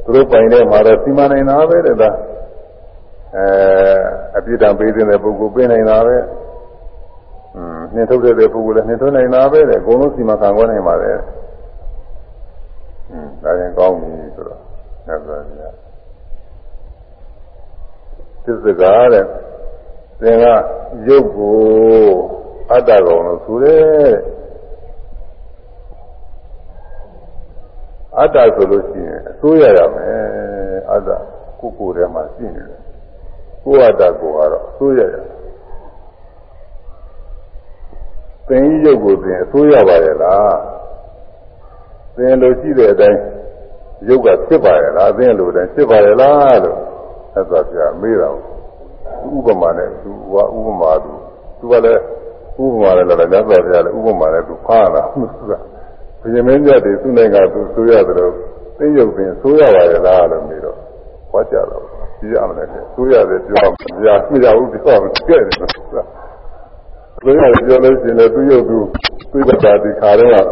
[0.04, 2.10] သူတို့ပိုင်တဲ့မှာတော့စီမံနိုင်တာပဲတဲ့ဒါ
[3.36, 3.46] အဲ
[4.38, 6.18] အပြစ်ဒဏ်ပေးတဲ့ပုဂ္ဂိုလ်ပေးနိုင်တာပဲ
[7.56, 11.18] อืมနှင်ထုတ်တဲ့ပုဂ္ဂိုလ်လည်းနှင်ထုတ်နိုင်တာပဲတဲ့အကုန်လုံးစီမံခံခွဲနိုင်ပါတယ်
[13.12, 14.62] อืมဒါရင်ကောင်းပြီဆိုတော့
[15.08, 15.64] ညဇာပြ
[18.46, 19.26] သစ္စကားတဲ့
[20.22, 20.46] သင်က
[21.08, 21.58] ရုပ်ကို
[22.72, 24.14] အတ္တကောင်လို့ဆိုတယ်
[28.19, 31.09] အတ္တဆိုလို့ရှိရင်အစိုးရရမယ်အတ္တ
[31.61, 32.81] ကိုယ်ကိုယ်ထဲမှာရှိနေတယ်
[33.65, 35.15] ကိုယ်အတ္တကိုကတော့အစိုးရရ
[38.49, 40.59] သင်ကြီးရုပ်ကိုသင်အစိုးရပါရဲ့လား
[42.17, 43.21] သင်လိုရှိတဲ့အတိုင်း
[44.09, 46.79] ရုပ်ကဖြစ်ပါရဲ့လားသင်လိုတိုင်းဖြစ်ပါရဲ့လားလို့
[47.35, 48.29] သက်သာပြမေးတာ
[49.35, 51.13] ဥပမာနဲ့သူကဥပမာသူ
[51.59, 52.03] သူကလည်း
[52.63, 53.55] ဥပမာလည်းလည်းသက်သာပြ
[53.85, 55.57] လည်းဥပမာနဲ့သူဖားလာသူကဘု
[56.35, 58.33] ရင်မင်းမြတ်တွေသူ့နိုင်ငံသူဆိုရတယ်လို့
[58.79, 60.77] သိရုပ်ပင်ဆိုရပါရဲ့လားလို့မေးတော့
[61.31, 61.85] ဟောကြတော့
[62.19, 63.75] ကြည့်ရမယ်လေဆိုရတယ်ပြောမ
[64.07, 66.03] ရမရဘူးပြောမကြည့်တယ်ဆိုတာ
[67.23, 68.79] ဆိုရတယ်ပြောလို့ရှိရင်လည်းသူရုပ်သူ
[69.31, 70.47] သူ့တာဒီခါတော့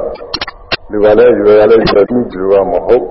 [0.91, 3.05] လူကလည်းရွယ်ရလည်းရွယ်သူသူကမဟုတ်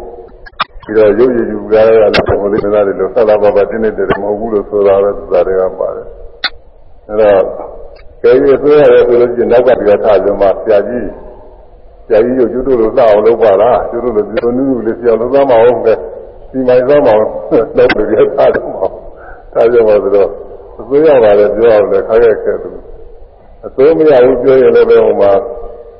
[0.85, 6.07] ပြီးတော့ရုပ်ရည်ယူကြရတာလည်းဘုရားတရားတွေလို့ဆက်လာပါပါတင်းနေတယ်မဟုတ်ဘူးလို့ဆိုတာပဲသူသားတွေကပါတယ်
[7.09, 7.43] အဲတော့
[8.21, 11.07] ကဲရဆိုရတယ်ဆိုလို့ရှိရင်နောက်ကပြောထားကြမှာဆရာကြီး
[12.07, 15.93] ဆရာကြီးတို့ကျွတ်တို့လို့လှအောင်လုပ်ပါလားကျွတ်တို့လို့ပြောနုနုလေးဆရာလုံးသားမအောင်ပဲ
[16.51, 17.21] ဒီမိုင်သားမအောင်
[17.77, 18.91] လုပ်လို့ရတာတော့
[19.53, 20.29] ထားကြပါဆိုတော့
[20.79, 22.69] အစိုးရပါလေပြောအောင်လေခါခဲ့ခဲ့သူ
[23.65, 25.31] အစိုးမရဘူးပြောရင်လည်းပဲဟိုမှာ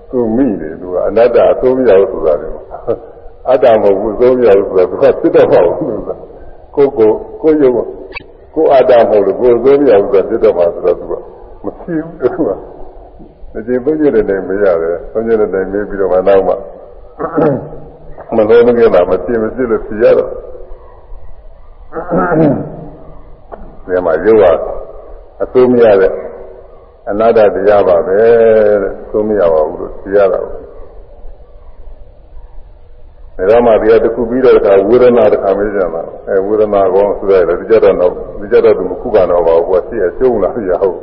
[0.09, 2.47] သူမိတယ်သူကအနတ္တအစိုးမရဘူးဆိုတာလေ
[3.49, 5.91] အတ္တမဟုတ်ဘူးအစိုးမရဘူးဆိုတာသူကစစ်တော့မဟုတ်ဘူး
[6.75, 7.09] ကိုကို
[7.41, 7.73] ကိုရုပ်
[8.55, 11.13] ကိုအတ္တမဟုတ်လို့ကိုအစိုးမရဘူးဆိုတာစစ်တော့မှဆိုတော့သူက
[11.63, 12.76] မဖြစ်ဘူးသူက
[13.65, 16.53] ဒီဘုရားတဲ့တိုင်မရတယ်ဘုရားတဲ့တိုင်မေးပြီးတော့မှနောက်မှ
[18.35, 20.29] မလို့မကလာမဖြစ်မဖြစ်လို့ဖြစ်ရတော့
[23.85, 24.63] ဒီမှာရုပ်က
[25.43, 26.13] အစိုးမရတဲ့
[27.09, 28.19] အနာတ္တတရားပါပဲ
[28.81, 30.67] တဲ့အစိုးမရပါဘူးလို့သိရတာဘူး
[33.49, 37.95] ဒါမှတရားတစ်ခုပြီးတော့တခါဝေဒနာတစ်ခါမေးကြမှာအဲဝေဒနာကောဆိုရတယ်ဒီကြတော့
[38.39, 40.97] ဒီကြတော့သူမခုကတော့ပါဘူးကွာရှိရရှုံးလာရဟုတ်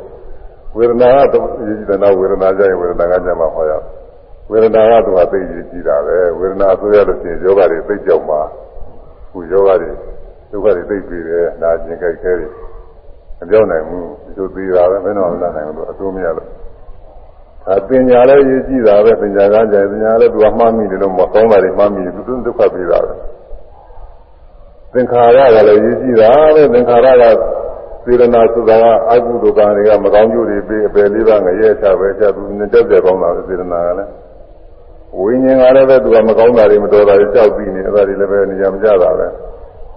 [0.77, 3.73] ဝေဒနာကတော့ရည်ကြည်တဲ့ဝေဒနာကြရင်ဝေဒနာကကြမှာဟောရ
[4.51, 8.41] ဝေဒနာကတော့သိရည်ကြည်တာပဲဝေဒနာဆိုရလို့ရှိရင်ယောဂတွေသိကြောက်မှာ
[9.33, 9.91] ခုယောဂတွေ
[10.51, 12.49] ဒုက္ခတွေသိပြီးတယ်နာကျင်ကြိုက်ခဲတွေ
[13.39, 16.49] မပြောနိုင်ဘူးဒီလိုသေးတာပဲမင်းတော်မလာနိုင်ဘူးအစိုးမရလို့
[17.73, 23.13] အပညာလည်းရည်ကြည်တာပဲပညာကကြတယ်ပညာလည်းသူကမှားမိတယ်လို့မကောင်းတာတွေမှားမိတယ်သူဒုက္ခပေးတာပဲ
[24.93, 27.54] သင်္ခါရကလည်းရည်ကြည်တာပဲသင်္ခါရက
[28.05, 34.11] စေရနာဆိုတာကအကုသိုလ်ကံတွေကမကောင်းကျိုးတွေပေးအပယ်လေးပါးငရဲချပဲချသူနဲ့တက်ပြကောင်းတာပဲစေရနာကလည်း
[35.19, 39.27] ဝိညာဉ်ကလည်းပဲသူကမကောင်းတာတွေမတော်တာတွေကြောက်ပြီးနေအဲ့ဒါတွေလည်းပဲနေရာမကျတာပဲ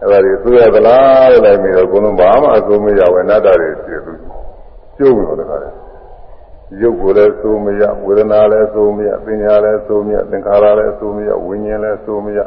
[0.02, 4.14] အဲ့ဒါတွေသိရသလားလို့လည်းပြီးတော့ကိုယ်လုံးဘာမှအဆုံးမရဝေနတ္တတွေရှိသူ
[4.98, 5.74] ကျုပ်လို့တခါတယ်
[6.82, 12.40] ရုပ်ကိုလည်းသိုးမရဝေဒနာလည်းသိုးမရပညာလည်းသိုးမရသင်္ခါရလည်းသိုးမရဝိညာဉ်လည်းသိုးမရ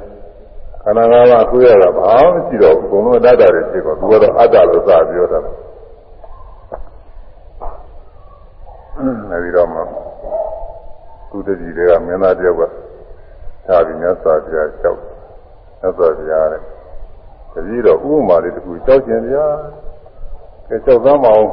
[0.83, 5.39] ခန္ဓာငါးပါးသိုးရတာဘာမှမရှိတော့ဘူးအကုန်လုံးအတ္တတွေဖြစ်တော့သူကတော့အတ္တလို့စပြောတာ
[9.31, 9.81] အဲဒီတော့မှ
[11.31, 12.63] သူတကြီးတွေကမင်းသားတယောက်က
[13.67, 15.01] သာပြီးမြတ်စွာဘုရားလျှောက်
[15.81, 16.63] သက်တော်ဗျာတဲ့
[17.53, 19.47] တတိတော့ဥပမာလေးတစ်ခုကြောက်ကျင်ဗျာ
[20.69, 21.49] ကဲကြောက်သမ်းမအောင်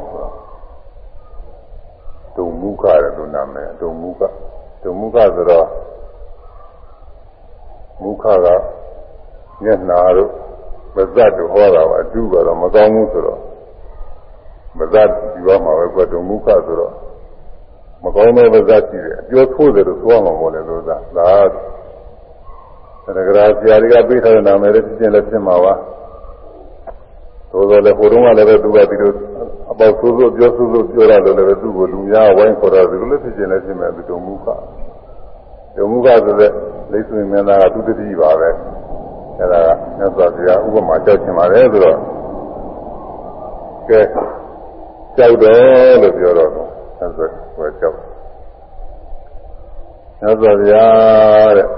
[2.36, 4.20] ဒုံမုခတဲ့သူနာမည်ဒုံမုခ
[4.82, 5.66] ဒုံမုခဆိုတော့
[8.02, 8.48] မုခက
[9.62, 10.30] မျက်နာတို့
[10.96, 13.40] မဇတ်တို့ဟောတာပါအတူကတော့မကောင်းဘူးဆိုတော့
[14.78, 16.92] မဇတ်ဒီဘမှာပဲကွဒုံမုခဆိုတော့
[18.04, 21.32] မကောင်းတဲ့ပါဇတ်ရှိတယ်အပြောထိုးတယ်လို့ဆိုရမှာမဟုတ်လေလို့သာဒါ
[23.04, 25.74] သရဂရာဆရာတွေကပေးထားတဲ့နာမည်လေးဖြစ်ချင်းလည်းဖြစ်မှာပါ
[27.50, 29.12] သို့သောလည်းဟိုတုန်းကလည်းပဲသူကဒီလို
[29.70, 34.48] အပေါက်ဆိုးဆိုးပြောဆိုးဆိုးပြောရတယ်လည်းပဲသူ့ကိုလူများဝိုင်းခေါ်တော့ဒီလိုလည်းဖြစ်ချင်းလည်းဖြစ်မယ်သူတုံမှုက
[35.76, 36.52] တုံမှုကဆိုတဲ့
[36.92, 38.50] လိဆွေမင်းသားကသူတတိပါပဲ
[39.40, 39.68] အဲဒါက
[39.98, 41.98] မြတ်စွာဘုရားဥပမာကြောက်ချင်ပါတယ်ဆိုတော့
[43.88, 44.00] ကဲ
[45.16, 46.50] ကြောက်တယ်လို့ပြောတော့
[46.98, 47.96] ဆက်ဆက်ဟိုကြောက်
[50.20, 51.68] မြတ်စွာဘုရားတဲ့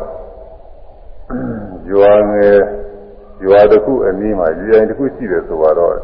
[1.90, 2.60] ရွာငယ်
[3.44, 5.94] ရွာတစ်ခုအနည်းမှာရေအိမ်တစ်ခုရှိတယ်ဆိုတော့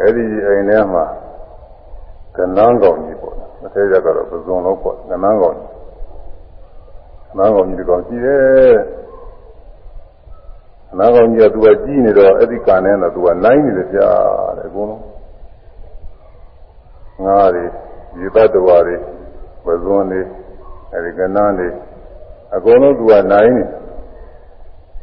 [0.00, 1.04] အဲ့ဒီအိမ်ထဲမှာ
[2.36, 5.70] ကနန်းကောင်ကြီးပေါ့မထဲကြကတော့ပဇွန်လုံးပေါ့ကနန်းကောင်ကြီး
[7.28, 9.03] ကနန်းကောင်ကြီးဒီကောင်ကြီးတယ်က
[10.98, 14.08] နန်းကောင်ကြီးကသူကကြီးနေတော့အဲ့ဒီကန်ထဲတော့သူကနိုင်နေတယ်ကြာ
[14.56, 15.02] တယ်အကုန်လုံး
[17.24, 17.64] ငါးတွေ
[18.20, 18.96] ရေပတ်တော်တွေ
[19.64, 20.20] ပဇွန်တွေ
[20.92, 21.68] အဲ့ဒီကနန်းတွေ
[22.56, 23.64] အကုန်လုံးသူကနိုင်နေ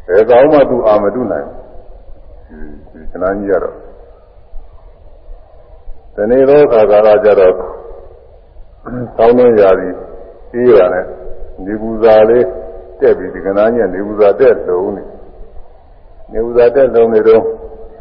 [0.07, 1.47] ဘယ်ကောင်းမှသူအာမတုနိုင်
[2.91, 3.75] ဒီခဏကြီးရတော့
[6.15, 7.53] ဒီနေ့တော့ခါကာလကြတော့
[9.17, 9.95] ကောင်းတဲ့ຢာကြီး
[10.51, 11.05] ပြီးရတဲ့
[11.65, 12.45] နေပူဇာလေး
[12.99, 15.03] တက်ပြီးဒီကဏ္ဍကြီးနေပူဇာတက်လုံးနေ
[16.31, 17.43] နေပူဇာတက်လုံးနေတော့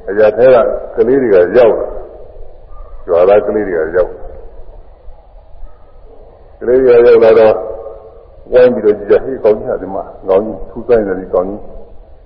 [0.09, 0.57] အရာထဲက
[0.97, 1.87] ကလေးတွေကရောက်လာ
[3.07, 4.11] ကြွာသားကလေးတွေကရောက်
[6.61, 7.55] ကလေးတွေရောက်လာတော့
[8.53, 11.63] ဝိုင်းပြီးတော့ကြည့်ကြဟေးကောင်းကြီးဟာဒီမှာကောင်းကြီးထူးဆိုင်တယ်ဒီကောင်းကြီး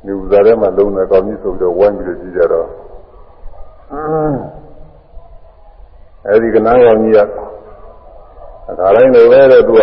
[0.07, 2.67] နေဥစားထဲမှာလုံးတယ်ကောင်းကြီးဆိုပြီးတော့ဝိုင်းပြီးတော့ကြည့်ကြတော့
[6.27, 7.19] အဲဒီကနားကောင်းကြီးက
[8.71, 9.83] အခါတိုင်းလိုပဲတော့သူက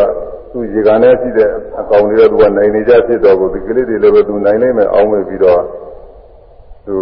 [0.51, 1.49] သူ့ရေကန်ထဲရှိတဲ့
[1.79, 5.61] အကောင်တွေတော့သူကနိုင်နေကြဖြစ်တော့ကိုဒီကလေးတွေလည်းပဲသူနိုင်နိုင်မယ်အောင်းမယ်ပြီးတော့
[6.85, 6.97] သူ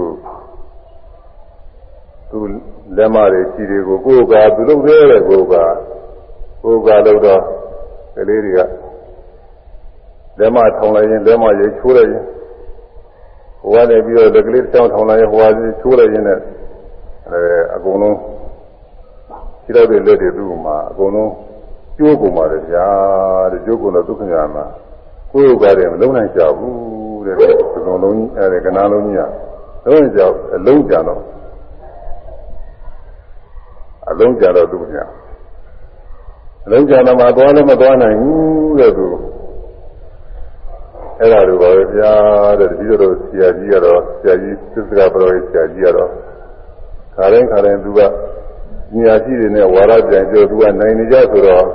[2.30, 2.40] သူ
[2.98, 5.56] လက်မတွေခြေတွေကိုကိုယ်ကသူလုပ်သေးတယ်ကိုယ်က
[6.64, 7.42] ကိုယ်ကလုပ်တော့
[8.16, 8.60] ကလေးတွေက
[10.40, 12.24] လက်မထောင်လိုက်ရင်လက်မရိတ်ချိုးလိုက်ရင်
[13.62, 16.42] ဟိုကနေပြီးတော့လက်ကလေးတစ်ချောင်းထောင်လိုက်ရင်ဟိုကနေချိုးလိုက်ရင်လည်း
[17.30, 17.42] အဲ
[17.76, 18.18] အကုန်လုံး
[19.64, 21.32] ခြေတော့တဲ့လက်တွေသူ့မှာအကုန်လုံး
[21.98, 22.88] ကျိုးကုန်ပါလေဗျာ
[23.52, 24.66] တဲ့ကျိုးကုန်တော့ဒုက္ခညာမှာ
[25.32, 27.46] ကိုယ်ကလည်းမလုံးနိုင်ကြဘူးတဲ့ဒီ
[27.86, 29.22] ကောင်လုံးကြီးအဲဒီကနာလုံးကြီးက
[29.86, 31.22] လုံးကြောက်အလုံးကြတော့
[34.10, 35.06] အလုံးကြတော့ဒုက္ခညာ
[36.66, 39.08] အလုံးကြတော့မှသွားလည်းမသွားနိုင်ဘူးတဲ့သူ
[41.20, 42.14] အဲ့ဒါလိုပါပဲဗျာ
[42.60, 46.10] တဲ့ဒီလိုတော့ဆရာကြီးကတော့ဆရာကြီးသစ္စကပရောဟိတ်ဆရာကြီးကတော့
[47.16, 48.00] ခါတိုင်းခါတိုင်းသူက
[48.98, 51.66] ညာရှိတွေနဲ့ဝါရပြန်ကြောသူကနိုင်နေကြဆိုတော့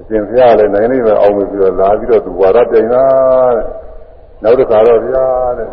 [0.00, 3.04] အရှင်ဘုရားလည်းနိုင်နေမယ်အောင်ပြီးတော့လာပြီးတော့သူဝါရပြန်လာ
[3.56, 3.66] တဲ့
[4.42, 5.26] နောက်တစ်ခါတော့ဗျာ
[5.58, 5.68] တဲ့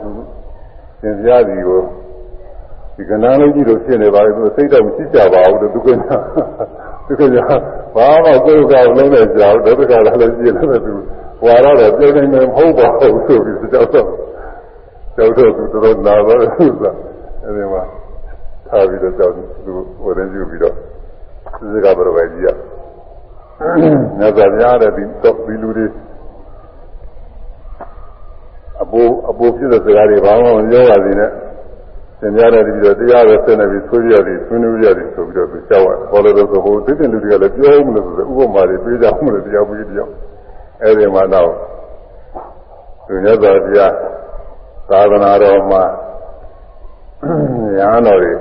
[1.01, 1.81] သူရှင်ဘုရားဒီကို
[2.95, 6.17] ဒီကဏ္ဍလေးကြီးတို့ဖြစ်နေပါလေသူစိတ်တော့မရှိကြပါဘူးသူကညာ
[7.07, 7.45] သူကညာ
[7.95, 10.93] ဘာမှကိုယ်ကောက်လုံးနဲ့ကြောက်ဒုက္ခလာလည်းကြည့်လို့သူ
[11.45, 14.07] ဝါရတော့ပြင်းနေမဟုတ်ပါဘူးဆိုပြီးကြောက်တော့
[15.15, 16.83] ကြောက်တော့သူတော်နာတော့သူက
[17.43, 17.83] အဲဒီမှာ
[18.67, 19.33] ထားပြီးတော့ကြောက်
[19.65, 20.75] သူဟိုရင်ယူပြီးတော့
[21.73, 22.47] စကားဘရပဲကြီးရ
[24.19, 25.85] ညဇာများတဲ့ဒီတော့ဒီလူတွေ
[28.81, 31.31] အပိုးအပိုးဖြစ်တဲ့စကားတွေဘာမှမပြောပါသေးနဲ့
[32.19, 40.09] သင်ကြားတဲ့ဒီတော့တရားပဲဆက်နေပြီးဆွေးပြရတယ်ဆွေးနွေးရတယ်ဆိုပြီးတော့သူကြောက်ရတယ်ဘောလို့ဆိုဟိုသိတဲ့လူတွေကလည်းပြောမလို့ဆိုဥပမာတွေပေးကြမလို့တရားပြီးတရား
[40.81, 41.51] အဲဒီမှာတော့
[43.07, 43.93] သူမြတ်စွာဘုရား
[44.89, 45.83] သာသနာတော်မှာ
[47.77, 48.33] ညာတော်တွေ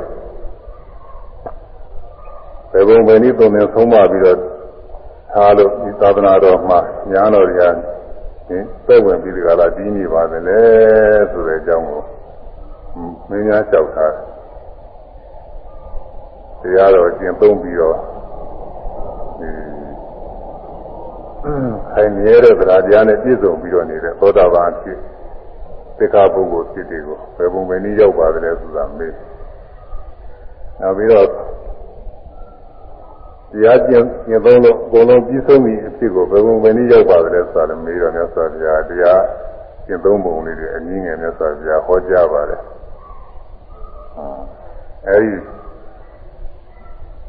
[2.72, 4.38] ဘယ်ပုံပဲနည်းသုံးနေဆုံးမပြီးတော့
[5.32, 6.78] ထားလို့ဒီသာသနာတော်မှာ
[7.10, 7.99] ညာတော်တွေကဟ
[8.56, 10.60] င်သိဝင်ပြီးဒီကလာပြီးနေပါပဲလေ
[11.30, 12.02] ဆိုတဲ့အကြောင်းကို
[13.28, 14.14] မင်းများလျှောက်ထား
[16.60, 17.96] တရားတော်ကျင့်သုံးပြီးတော့
[21.92, 24.98] ခိုင်မြဲတဲ့ဗလာတရားနဲ့ပြည့်စုံပြီးတော့နေတဲ့သောတာပန်ဖြစ်
[25.98, 29.14] သိက္ခာပုဂ္ဂိုလ်ဖြစ်တယ်ကိုဘယ်ပုံပဲနည်းရောက်ပါတယ်လဲဆိုတာမေး
[30.80, 31.26] နောက်ပြီးတော့
[33.52, 39.22] တရားကျင့်ကျင့်သုံးလို့အကုန်လုံးပြီးဆုံးပြီအဖြစ်ကိုဘယ်ပုံပဲနည်းရောက်ပါတယ်လဲဆိုတာလည်းမေးတော့မြတ်စွာဘုရားတရား
[39.86, 42.60] ကျင့်သုံးပုံလေးတွေအနည်းငယ်မြတ်စွာဘုရားဟောကြားပါတယ်
[45.08, 45.32] အဲဒီ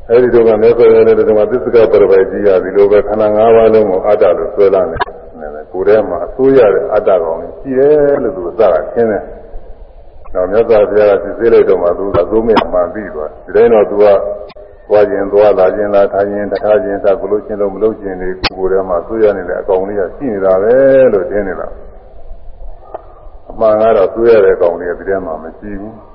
[0.10, 5.02] အဲဒီတော့ကမြတ်စွာဘုရားလည်းဒီမှာသစ္စာပရပိုက်ကြီးရဒီလိုပဲခန္ဓာ၅ပါးလုံးကိုအတ္တလို့ဆွဲလာတယ်
[5.40, 9.24] နဲ့လေကိုယ်ထဲမှာအစိုးရတဲ့အတ္တကောင်ကြီးရှိတယ်လို့သူအစကခင်းတယ်။
[10.34, 14.06] နောက်မြတ်စွာဘုရားကစစ်ဆေးလိုက်တော့မှသူကအစိုးမမှန်ပြီးသွားဒီတိုင်းတော့သူက
[14.92, 20.74] သွားခြင်းသွားလာခြင်းလာထိုင်ခြင်းထားခြင်းစကလို့ခြင်းလို့မလို့ခြင်းတွေကိုယ်ထဲမှာအစိုးရနေတဲ့အကောင်လေးကရှိနေတာပဲ
[21.14, 21.68] လို့ထင်နေတာ။
[23.50, 25.94] အမှန်ကတော့အစိုးရတဲ့အကောင်လေးကဒီထဲမှာမရှိဘူး။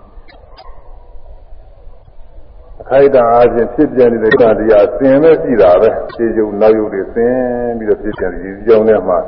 [2.81, 7.35] အခိုက်အတန့်အားဖြင့်ဖြစ်ပြနေတဲ့ကတရားဆင်မဲ့ရှိတာပဲခြေကျုံနောက်ယုတ်တွေဆင်
[7.79, 9.19] ပြီးတော့ဖြစ်ပြနေဒီကြောင်းထဲမှာ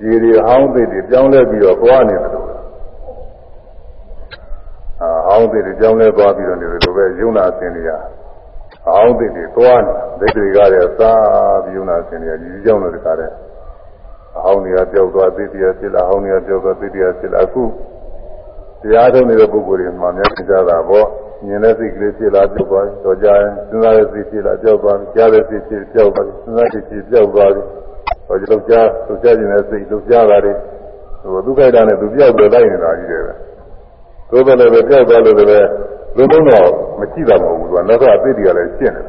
[0.00, 2.46] ဒီတွေဟောင်းသိတွေပြောင်းလဲပြီးတော့သွားနေတယ်လို့
[5.02, 7.90] အာဟောင်းသိတွေပြောင်းလဲသွားပြီးတော့နေတယ်လို့ပဲယုံနာဆင်နေရ
[8.86, 11.12] ဟောင်းသိတွေသွားနေဒိဋ္ဌိကလည်းသာ
[11.64, 13.30] ပြီးယုံနာဆင်နေရဒီကြောင်းတွေတကားတဲ့
[14.42, 17.62] ဟောင်းတွေကပြောက်သွားသိတရားဖြစ်လာဟောင်းတွေကပြောက်သွားသိတရားဖြစ်လာအခု
[18.82, 21.06] တရားထုတ်နေတဲ့ပုဂ္ဂိုလ်တွေမှာများကြတာပေါ့
[21.46, 27.62] မြင်တဲ့စိတ်ကလေးဖြစ်လာပြောက်သွားပြီတော့ကြာရင်စဉ်းစားတဲ့စိတ်ဖြစ်လာပြောက်သွားပြီကြားတဲ့စိတ်ဖြစ်ပြောက်သွားပြီစဉ်းစားတဲ့စိတ်ပြောက်သွားပြီ
[28.26, 30.52] ဟောဒီလောက်ကြားလောက်ကြားခြင်းတဲ့စိတ်လောက်ကြားတာတွေ
[31.22, 33.32] ဟိုဒုက္ခိတနဲ့သူပြောက်တော့လိုက်နေတာကြီးတယ်ပဲ
[34.30, 35.68] သို့တော်လည်းပဲပြောက်သွားလို့လည်း
[36.16, 39.06] လုံးလုံးတော့မရှိတာမဟုတ်ဘူးသူကနောက်တော့အသိတွေကလည်းရှင်းတယ်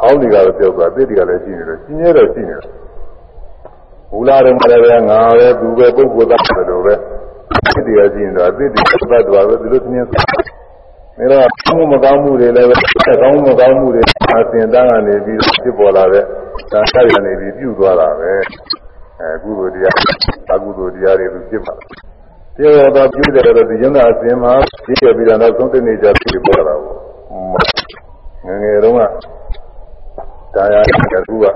[0.00, 2.72] ဟောင်းတွေကတော့ပြောက်သွားအသိတွေကလည်းရှင်းနေတယ်ရှင်းရတော့ရှင်းနေတယ်
[4.10, 6.94] ဘူလာတွေမှာလည်းငါပဲသူပဲပုဂ္ဂိုလ်သားတယ်လို့ပဲ
[7.66, 12.74] အသိတွေကရှင်းနေတာအသိတွေသတ်သွားပဲဒီလိုသင်နေတော့ကောင်းမှုမကောင်းမှုတွေလည်းပဲ
[13.22, 16.24] ကောင်းမှုမကောင်းမှုတွေအစဉ်တန်းကနေပြီးဖြစ်ပေါ်လာတဲ့
[16.72, 18.32] ဒါဆက်ရနေပြီးပြုသွားတာပဲ
[19.20, 19.96] အဲကုသိုလ်တရား
[20.52, 21.74] အကုသိုလ်တရားတွေသူဖြစ်ပါ
[22.56, 24.52] ပြေတော့ပြုတယ်တော့ဒီကျမ်းသာအစဉ်မှာ
[24.84, 26.94] ပြည့်ပြီးတော့နောက်ဆုံးတနေ့ကျဖြစ်ပေါ်လာတာကို
[28.46, 29.00] ငငယ်တုန်းက
[30.54, 31.46] ဒါရတဲ့ကူက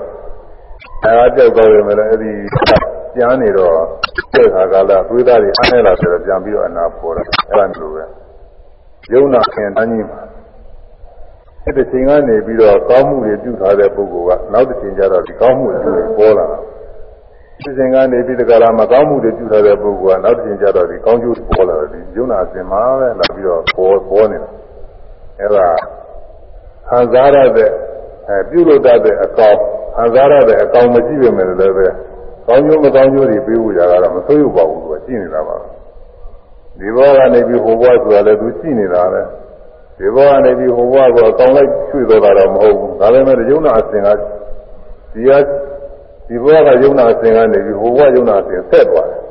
[1.03, 2.31] ဒါရကြောက်တော့ရမယ်လေအဲ့ဒီ
[3.15, 3.75] ပြန်နေတော့
[4.33, 8.03] တဲ့ခါကလာသွေးသားတွေအားနေလာဆိုတော့ပြန်ပြီးတော့အနာပေါ်တယ်အဲ့ဒါမျိုးပဲ
[9.13, 10.21] ယုံနာခင်တန်းကြီးမှာ
[11.65, 16.57] အဲ့ဒီချိန်ကနေပြီးတော့ကောင်းမှုတွေပြုထားတဲ့ပုဂ္ဂိုလ်ကနောက်တစ်ချိန်ကျတော့ဒီကောင်းမှုတွေပေါ်လာတာ
[17.63, 24.49] ဒီချိန်ကနေပြီးတကလားမကောင်းမှုတွေပြုထားတဲ့ပုဂ္ဂိုလ်ကနောက်တစ်ချိန်ကျတော့ဒီကောင်းကျိုးပေါ်လာတယ်ဒီယုံနာစင်မှာပဲလာပြီးတော့ပေါ်ပေါ်နေတာ
[25.39, 25.67] အဲ့ဒါ
[26.89, 27.69] ခံစားရတဲ့
[28.27, 29.57] အဲပြုလုပ်တတ်တဲ့အကောင်
[29.95, 31.87] ခံစားရတဲ့အကောင်မရှိပေမဲ့လည်းပဲ
[32.47, 35.55] ကောင်းကျိုးမကောင်းကျိုးတွေပေးဖို့ကြတာမဆိုးရပါဘူးသူကရှိနေတာပါ
[36.79, 39.21] ဒီဘောကနေပြီးဟိုဘဝဆိုတာလည်းသူရှိနေတာပဲ
[39.97, 44.07] ဒီဘောကနေပြီးဟိုဘဝကိုအကောင်လိုက်ရွှေ့တော့တာတော့မဟုတ်ဘူးဒါပေမဲ့ယုံနာအစဉ်က
[45.13, 45.37] ဒီဟာ
[46.31, 49.21] ဒီဘောကယုံနာအစဉ်ကနေပြီးဟိုဘဝယုံနာအစဉ်ဆက်သွားတယ်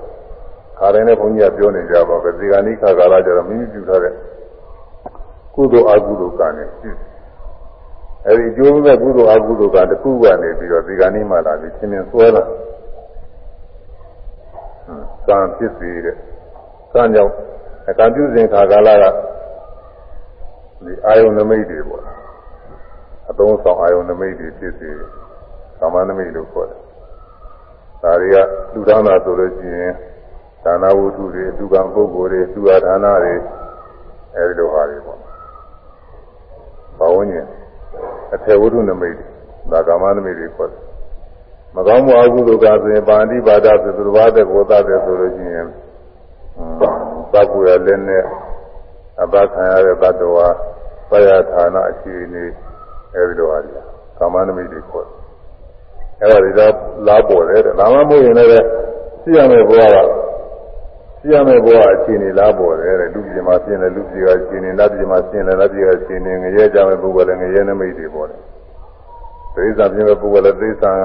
[0.79, 4.15] ခါတိုင်းနဲ့ဘုန်းကြီးကပြောနေကြပါပဲဒီကနေ့ခါကာလကျတော့မိမိပြုထားတဲ့
[5.55, 6.69] ကုသိုလ်အကုသိုလ်ကံနဲ့
[8.27, 12.43] အဲဒီကျိုးမဲ့ကုသိုလ်အကုသိုလ်ကတခုကနေပြီးတော့ဒီကနေ့မှလာပြီးသင်္င်ဆွဲလာ
[15.29, 16.17] ကံဖြစ်စီတဲ့
[16.95, 17.33] ကံကြောင့်
[17.91, 19.05] အကံပြုစဉ်ခါကာလက
[20.85, 22.05] ဒီအာယုန်နမိတ်တွေပေါ့
[23.31, 24.89] အသုံးဆောင်အာယုန်နမိတ်တွေဖြစ်စီ
[25.79, 26.80] ကာမနမိတ်လို့ခေါ်တယ်
[28.03, 28.37] ဒါတွေက
[28.75, 29.93] လူသားနာဆိုလို့ရှိရင်
[30.65, 33.35] ဒါနဝုထုတွေသူကံပုဂ္ဂိုလ်တွေသူအာဒါနတွေ
[34.37, 35.19] အဲဒီလိုဟာတွေပေါ့
[36.99, 37.47] ဘာဝဉ္ဇဉ်
[38.35, 39.27] အထေဝုထုနမိတ်တွေ
[39.73, 40.83] ဒါကာမနမိတ်တွေခေါ်တယ်
[41.77, 45.67] မကောင်းမှုအကုသိုလ်ကဆိုရင်ပါဠိပါဒဆိုသူတစ်ပါးတဲ့ကိုသားတဲ့ဆိုလို့ရှိရင်
[47.33, 48.25] သတ်ကူရလည်းနဲ့
[49.23, 50.49] အဘခံရတဲ့တ attva
[51.11, 52.45] ပယဌာနအခြေအနေ
[53.15, 53.75] အဲဒီလိုဟာကြီး
[54.19, 55.20] ကာမနမိတ်တွေခေါ်တယ်
[56.23, 56.73] အဲဒါတွေတော့
[57.07, 58.67] လားပေါ်တယ်ဒါမှမဟုတ်ရင်လည်း
[59.23, 59.97] ရှိရမယ့်ဘဝက
[61.21, 68.41] ရှိရမယ့်ဘဝအခြေအနေလားပေါ်တယ်တဲ့လူပြည်မှာရှင်းတယ်လူပြည်ကရှင်းတယ်နတ်ပြည်မှာရှင်းတယ်နတ်ပြည်ကရှင်းတယ်ငရဲကြမယ့်ပုဂ္ဂိုလ်လည်းငရဲနမိတ်တွေပေါ်တယ်
[69.55, 71.05] သိစ္စာပြင်းတဲ့ပုဂ္ဂိုလ်လည်းသိစ္စာက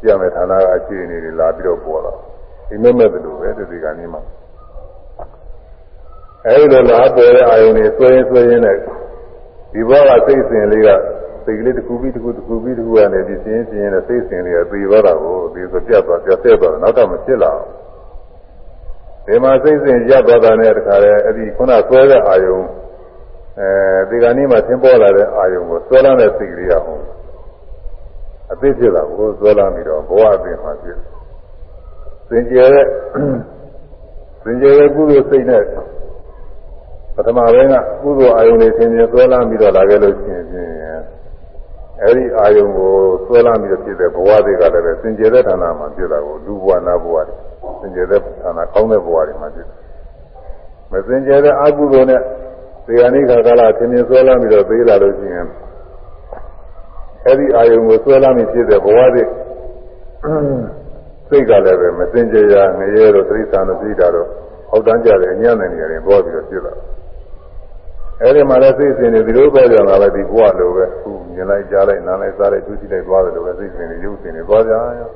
[0.00, 2.12] ရှိရမယ့်ဌာနကအခြေအနေတွေလာပြီးတော့ပေါ်လာ
[2.68, 4.22] ဒီမဲ့မဲ့တယ်လို့ပဲဒီကနေ့မှာ
[6.46, 8.76] အဲဒီလိုလားပေါ်တဲ့အာယုန်တွေဆွဲရင်ဆွဲရင်းနဲ့
[9.72, 10.88] ဒီဘဝကစိတ်စဉ်လေးက
[11.44, 17.82] စိတ်ကလေးတစ်ခုပြီးတစ်ခုတစ်ခုပြီးတစ်ခုကနေပြီးရှင်းရှင်းနဲ့စိတ်စဉ်လေးကသိသွားတာကိုဒီဆိုပြတ်သွားပြတ်ဆက်သွားနောက်တော့မဖြစ်လာဘူး
[19.26, 22.64] ဒီမှာစိတ်စဉ်ရပ်သွားတာနဲ့တခါလေအဲ့ဒီခုနဆွဲတဲ့အာယုန်
[23.60, 23.68] အဲ
[24.10, 27.04] ဒီကနေ့မှသင်ပေါ်လာတဲ့အာယုန်ကိုဆွဲလာတဲ့စိတ်ကလေးကဟုတ်
[28.52, 30.98] အသိဖြစ်လာကိုဆွဲလာပြီးတော့ဘဝအပြင်မှာဖြစ်
[32.28, 32.86] စင်ကြယ်တဲ့
[34.42, 35.62] စင်ကြယ်တဲ့ကုသိုလ်စိတ်နဲ့
[37.14, 41.00] ပထမပိုင်းကကုသိုလ်အာယုန်တွေသင်ပြန်ဆွဲလာပြီးတော့လာခဲ့လို့ရှိရင်
[42.04, 42.92] အဲဒီအာယုံကို
[43.26, 47.34] ဆွဲလာပြီးဖြစ်တဲ့ဘဝတွေကလည်းပဲစင်ကြယ်တဲ့ဌာနမှာဖြစ်တာကိုလူဘဝနာဘဝတွေ
[47.80, 49.76] စင်ကြယ်တဲ့ဌာနကောင်းတဲ့ဘဝတွေမှာဖြစ်တယ်
[50.92, 52.20] မစင်ကြယ်တဲ့အကုသိုလ်နဲ့
[52.86, 55.48] ဒီကနေ့ခါကာလသင်ပြန်ဆွဲလာပြီးတော့သေးလာလို့ရှိရင်
[57.26, 59.22] အဲဒီအာယုံကိုဆွဲလာပြီးဖြစ်တဲ့ဘဝတွေ
[61.28, 64.28] စိတ်ကလည်းပဲမစင်ကြယ်ရငရဲတို့သတိသာတို့သိတာတော့
[64.70, 66.91] ဟောက်တန်းကြတယ်ညံ့တဲ့နေရာတွေပေါ်ပြီးတော့ဖြစ်လာတယ်
[68.22, 75.10] အဲဒီမှာလည်းစိတ်စဉ်တွေဒီလိုပဲကြလာပဲဒီဘဝလိုပဲခုမြင်လိုက်ကြားလိုက်နားလိုက်စားလိုက်သူကြည့်လိုက်သွားတယ်လို့ပဲစိတ်စဉ်တွေရုပ်စဉ်တွေသွားကြရော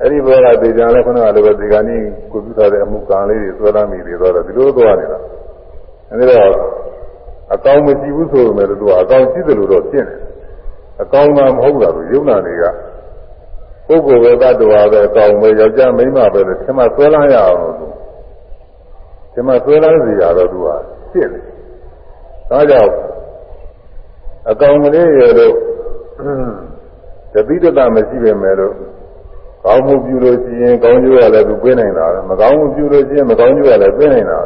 [0.00, 2.02] အဲ့ဒီဘောကဒေကြံလဲခုနကလိုပဲဒီကနေ့
[2.32, 5.18] ကိုပြုထားတဲ့အမှုကံလေးတွေသွဲလာမိတွေတော့ဒီလိုသွားနေတာ
[6.10, 6.50] အဲဒီတော့
[7.54, 10.16] အကောင်းမရှိဘူးဆိုပေမဲ့သူကအကောင်းရှိတယ်လို့တော့ဖြစ်နေ
[11.02, 12.64] အကောင်းမှမဟုတ်တာလို့ယုံနာတွေက
[13.88, 17.86] ပုဂ္ဂိုလ်ပဲတ attva ပဲအကောင်းပဲယောက်ျားမိန်းမပဲလို့သင်မဆွဲလန်းရအောင်လို့သူ
[19.34, 20.68] သင်မဆွဲလန်းစီရတော့သူက
[21.12, 21.40] ဖြစ်နေ
[22.50, 22.92] ဒါကြောင့်
[24.50, 25.54] အကောင်ကလေးရတော့
[27.32, 28.74] တပိတ္တမရှိပဲမဲ့လို့
[29.64, 34.38] ကောင်းမှုပြုလို့ရှိရင်ကောင်းကျိုးရလည်းသူပေးနိုင်တာမကောင်းမှုပြုလို့ရှိရင်မကောင်းကျိုးရလည်းပေးနိုင်တာ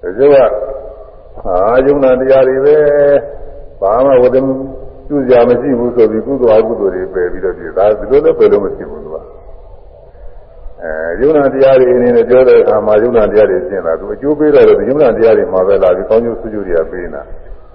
[0.00, 0.52] ဒါကြောင့်
[1.46, 2.76] အာယုံနာတရားတွေပဲ
[3.80, 4.36] ဘာမှဝတ္တ
[5.08, 9.16] ပြုစရာမရှိဘူးဆိုပြီးကုသိုလ်အကုသိုလ်တွေပယ်ပြီးတော့ဒီဒါဒီလိုလည်းပယ်လို့မရှိဘူးသူက
[10.84, 17.22] အဲယုံနာတရားတွေအနေနဲ့ပြောတဲ့အခါမှာယုံနာတရားတွေရှင်းလာသူအကျိုးပေးတော့ယုံနာတရားတွေမှာပဲလာပြီးကောင်းကျိုးဆုကျိုးတွေကပေးနေတာ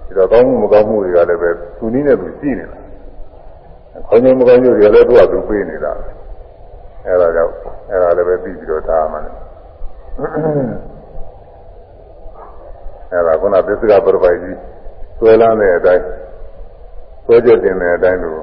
[0.06, 2.78] ဒီတော့ကောင်းမှုမကောင်းမှုတွေကလည်းပဲသူနည်းနဲ့သူရှိနေတာ
[4.08, 5.92] ခေါင်းကျိုးမကောင်းကျိုးတွေလည်းသူ့အတူပေးနေတာ
[7.06, 7.52] အဲဒါကြောင့်
[7.90, 9.36] အဲဒါလည်းပဲပြီးပြီးတော့ထားမှလည်း
[13.12, 14.56] အဲဒါခုနသစ္စကပရပိုက်ကြီး
[15.18, 16.04] ဆွဲလန်းတဲ့အတိုင်း
[17.24, 18.40] ဆွဲချက်တင်တဲ့အတိုင်းလို့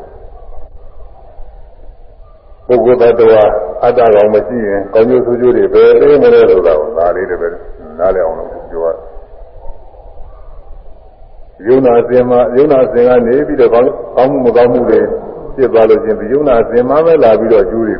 [2.67, 3.43] ပုဂ္ဂိုလ်တ attva
[3.83, 7.47] အတ္တကောင်မရှိရင်ကောင်းကျိုးဆိုးကျိုးတွေပဲအေးမလဲဆိုတာကိုဒါလေးတွေပဲ
[7.99, 8.95] နားလည်အောင်လို့ပြောရ
[11.67, 15.01] ယုံနာစင်မှာယုံနာစင်ကနေပြီးတော့ကောင်းကောင်းမှုမကောင်းမှုတွေ
[15.55, 17.97] ဖြစ်သွားလို့ချင်းဒီယုံနာစင်မှာပဲလာပြီးတော့ကျိုးတွေ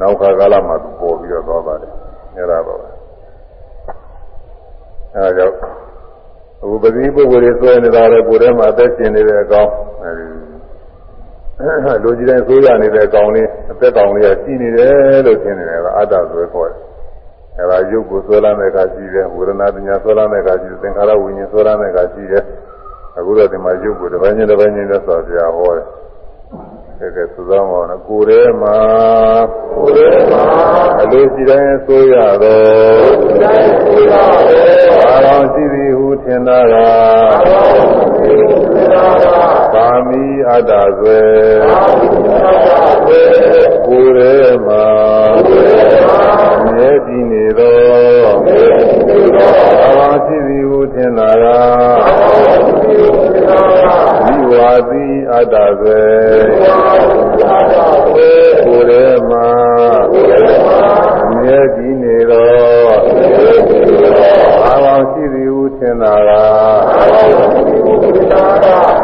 [0.00, 1.92] နောက်ခါကာလမှာပေါ်ပြီးတော့သွားပါတယ်
[2.36, 2.88] အဲ့ဒါပါပဲ
[5.14, 5.56] အဲဒါကြောင့်
[6.62, 9.70] အခုပတိပုဂ္ဂိုလ်တွေဆွဲနေတာလည်းကိုယ်ထဲမှာအသက်ရှင်နေတဲ့အကောင်
[10.02, 10.26] အဲဒီ
[12.02, 16.78] လူကြီးတိုင်းဆိုးရနေတဲ့အကောင်လေးအသက်ကောင်လေးကရှိနေတယ်လို့ထင်နေတယ်ကအတ္တဆွဲခေါ်တယ်
[17.58, 22.44] အဲဒါရုပ်ကိုဆွဲလာတဲ့အခါရှိတယ်ဝေဒနာပညာဆွဲလာတဲ့အခါရှိတယ်သင်္ခါရဝိညာဉ်ဆွဲလာတဲ့အခါရှိတယ်
[23.18, 25.86] အခုတော့ဒီမှာရုပ်ကိုတစ်ပိုင်းချင်းတစ်ပိုင်းချင်းလက်ဆောင်ပြဟောတယ်
[27.00, 28.78] ကဲကဲသုသောမောနကိုယ်ထဲမှာ
[29.74, 30.44] ကိုယ်ထဲမှာ
[31.00, 34.32] အလိုရှိတိုင်းဆိုရတော့တိုင်းဆိုရတော့
[35.04, 36.88] အာရောင်ရှိသည်ဟုထင်တာကအာ
[37.50, 37.70] ရောင်
[38.16, 38.61] ရှိသည်
[39.00, 41.22] ဟုထင်တာကသာမီအတ္တဆွဲ
[41.64, 42.70] သာမီအတ္တ
[43.04, 43.22] ဆွဲ
[43.86, 44.34] ကိုယ်ထဲ
[44.66, 44.86] မှာ
[45.46, 46.22] ကိုယ်ထဲမှာ
[46.64, 51.60] မြဲတည်နေသောမြဲတည်နေသောအာရောင်ရှိသည်ဟုထင်တာကအာ
[52.24, 56.02] ရောင်ရှိသည်ဟုထင်တာကမိဝါတိအတ္တဆွဲ
[56.48, 57.68] မိဝါ
[58.14, 59.48] ကိုယ်ထဲမှာ
[61.36, 62.81] မြဲကြည်နေတော့
[64.66, 66.30] အာဝံရှိသည်ဟုထင်တာက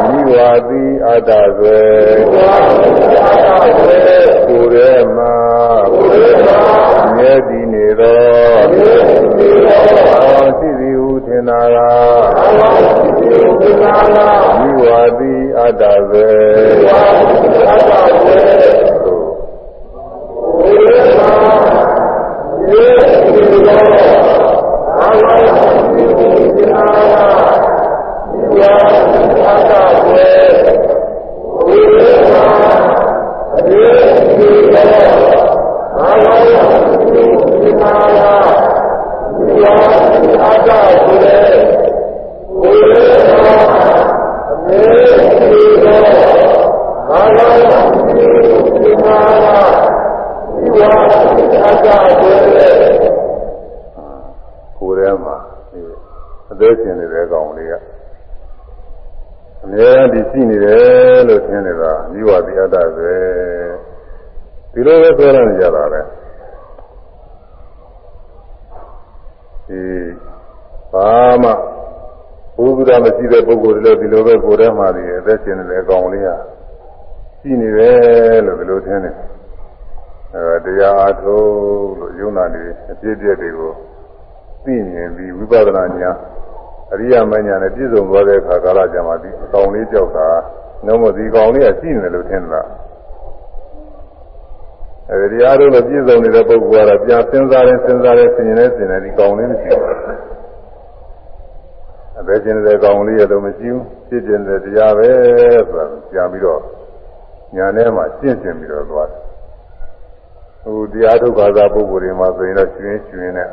[0.08, 1.82] မိဝါတိအတ္တဆွေ
[4.46, 5.34] ကိုယ်ထဲမှာ
[7.14, 8.60] မြဲကြည်နေတော့
[10.12, 11.76] အာဝံရှိသည်ဟုထင်တာက
[14.58, 16.32] မိဝါတိအတ္တဆွေ
[22.62, 24.27] ကိုယ်
[28.54, 30.47] Yeah.
[56.60, 57.74] သေးရှင်နေတဲ့ကောင်လေးက
[59.64, 63.12] အများကြီးရှိနေတယ်လို့ထင်နေတာမိဝတိအတ္တပဲ
[64.72, 66.00] ဒီလိုပဲပြောရကြတာပဲ
[69.68, 69.80] ဒီ
[70.92, 71.10] ဘာ
[71.42, 71.50] မှ
[72.56, 76.28] ဘုရားမရှိတဲ့ပုဂ္ဂိုလ်တွေလည်းဒီလိုပဲကိုယ်ထဲမှာဒီအသက်ရှင်နေတဲ့ကောင်လေးက
[77.40, 79.14] ရှိနေတယ်လို့ဒီလိုထင်တယ်
[80.34, 81.46] အဲတရားအားထုတ်
[81.98, 83.72] လို့ယုံနာနေအပြည့်အပြည့်တွေကို
[84.64, 86.16] သိမြင်ပြီးဝိပဿနာဉာဏ်
[86.92, 90.28] အရိယာမဉာဏ်နဲ့ပြည့်စုံသွားတဲ့အခါကာလကြမှာဒီအကောင်လေးကြောက်တာ
[90.86, 92.62] နှုံးမဒီကောင်လေးကရှိနေတယ်လို့ထင်တာ
[95.10, 99.96] အဲဒီတရားတို့နဲ့ပြည့်စုံနေတဲ့ပုဂ္ဂိုလ်ကတော့ပြန်စဉ်းစားရင်စဉ်းစားရင်ဆင်ញင်နေဆင်နေဒီကောင်လေးမရှိဘူး
[102.20, 105.10] အဘယ်ကျင်တဲ့ကောင်လေးရတော့မရှိဘူးဖြစ်ကျင်တဲ့တရားပဲ
[105.70, 106.60] ဆိုတာပြန်ပြီးတော့
[107.56, 109.22] ညာထဲမှာရှင်းရှင်းပြီးတော့သွားတယ်
[110.62, 113.50] ဟိုတရားထုတ်ခါသာပုဂ္ဂိုလ်တွေမှာဆိုရင်တော့ကျွင်းကျွင်းနဲ့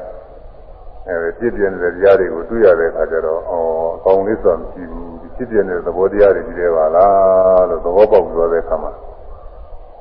[1.07, 8.91] အဲဖြစ်ပြနေတဲ့တရားတွေကိုတွေ့ရတဲ့အခါကျတော့အော်အကောင်းလေးဆိုတာမရှိဘူးဒီဖြစ်ပြနေတဲ့သဘောတရားတွေကြီးတယ်ပါလားလို့သဘောပေါက်ပြောတဲ့အခါမှာ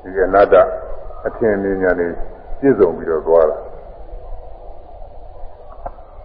[0.02, 0.54] ဒီအနာတ္တ
[1.26, 2.06] အထင်မြင်ညာနေ
[2.58, 3.56] ပြည့်စုံပြီးတော့သွားတာ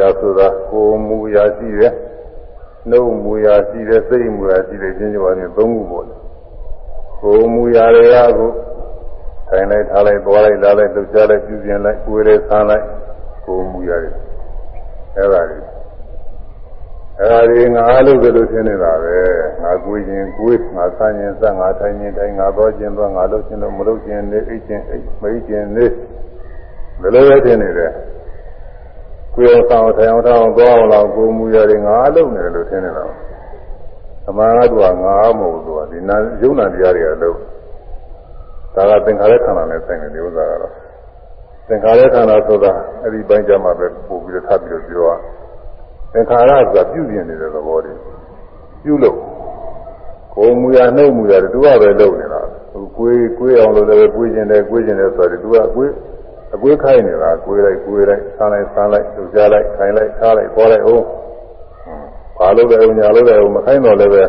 [0.00, 1.92] ရာဆိုတာကိုယ်မူအရာရှိတယ်
[2.90, 6.14] နှုတ်မူအရာရှိတယ်စိတ်မူအရာရှိတယ်ချင်းချင်းပါနေသုံးခုပေါ့လေ
[7.20, 8.50] ကိုယ်မူအရာတွေကကို
[9.48, 12.84] ထိုင်လိုက်ထားလိုက်သွားလိုက်လာလိုက်လှုပ်ရှားလိုက်ပြုပြင်လိုက်ကိုယ်လေးဆန်းလိုက်
[13.46, 14.10] ကိုယ်မူအရာတွေ
[15.16, 15.58] အဲ့ဒါတွေ
[17.18, 19.16] အဲ့ဒါတွေငါအလုပ်ကလေးထင်နေတာပဲ
[19.62, 25.86] ငါကိုယ်ရင်ကိုယ်ငါဆန်းရင်ဆန်းငါထိုင်ရင်ထိုင်ငါတော့ခြင်းတော့ငါလုပ်ခြင်းတော့မလုပ်ခြင်းနေအိတ်ခြင်းအိတ်မအိတ်ခြင်းနေ
[27.00, 27.92] ဘယ်လိုလဲထင်နေတယ်
[29.36, 33.04] ကိုယ်အောင်ဆောင်ထိုင်အောင်ထောင်းသွားအောင်လောက်ကိုမူရတယ်ငါလုံနေတယ်လို့ထင်နေတာ။
[34.28, 37.36] အမှန်ကသူကငါမဟုတ်သူကဒီနာယုံနာတရားတွေကလို့
[38.74, 40.72] ဒါကသင်္ခါရခန္ဓာနဲ့ဆိုင်တဲ့ဥစ္စာကတော့
[41.68, 42.72] သင်္ခါရခန္ဓာဆိုတာ
[43.02, 45.12] အဲ့ဒီပိုင်းကြမှာပဲပို့ပြီးတော့ထပ်ပြီးတော့ပြောရ
[46.12, 47.94] သင်္ခါရဆိုတာပြုပြင်နေတဲ့သဘောတွေ
[48.82, 49.18] ပြုလို့
[50.34, 52.40] ကိုမူရနှုတ်မူရတယ်သူကပဲလုံနေတာ။
[52.72, 55.92] ဟိုကိုယ်ကိုယ်အောင်လို့လည်းကိုယ်ကျင်တယ်ကိုယ်ကျင်တယ်ဆိုတယ်သူကကိုယ်
[56.56, 61.04] အကွေးခိုင်းနေတာကိုယ်လိုက်ကိုယ်လိုက်ဆန်းလိုက်ဆန်းလိုက်လှုပ်ရှားလိုက်ခိုင်းလိုက်ထားလိုက်ပေါ်လိုက်အောင်
[62.38, 64.24] ဘာလို့လဲညာလို့လဲမခိုင်းတော့လည်းပဲ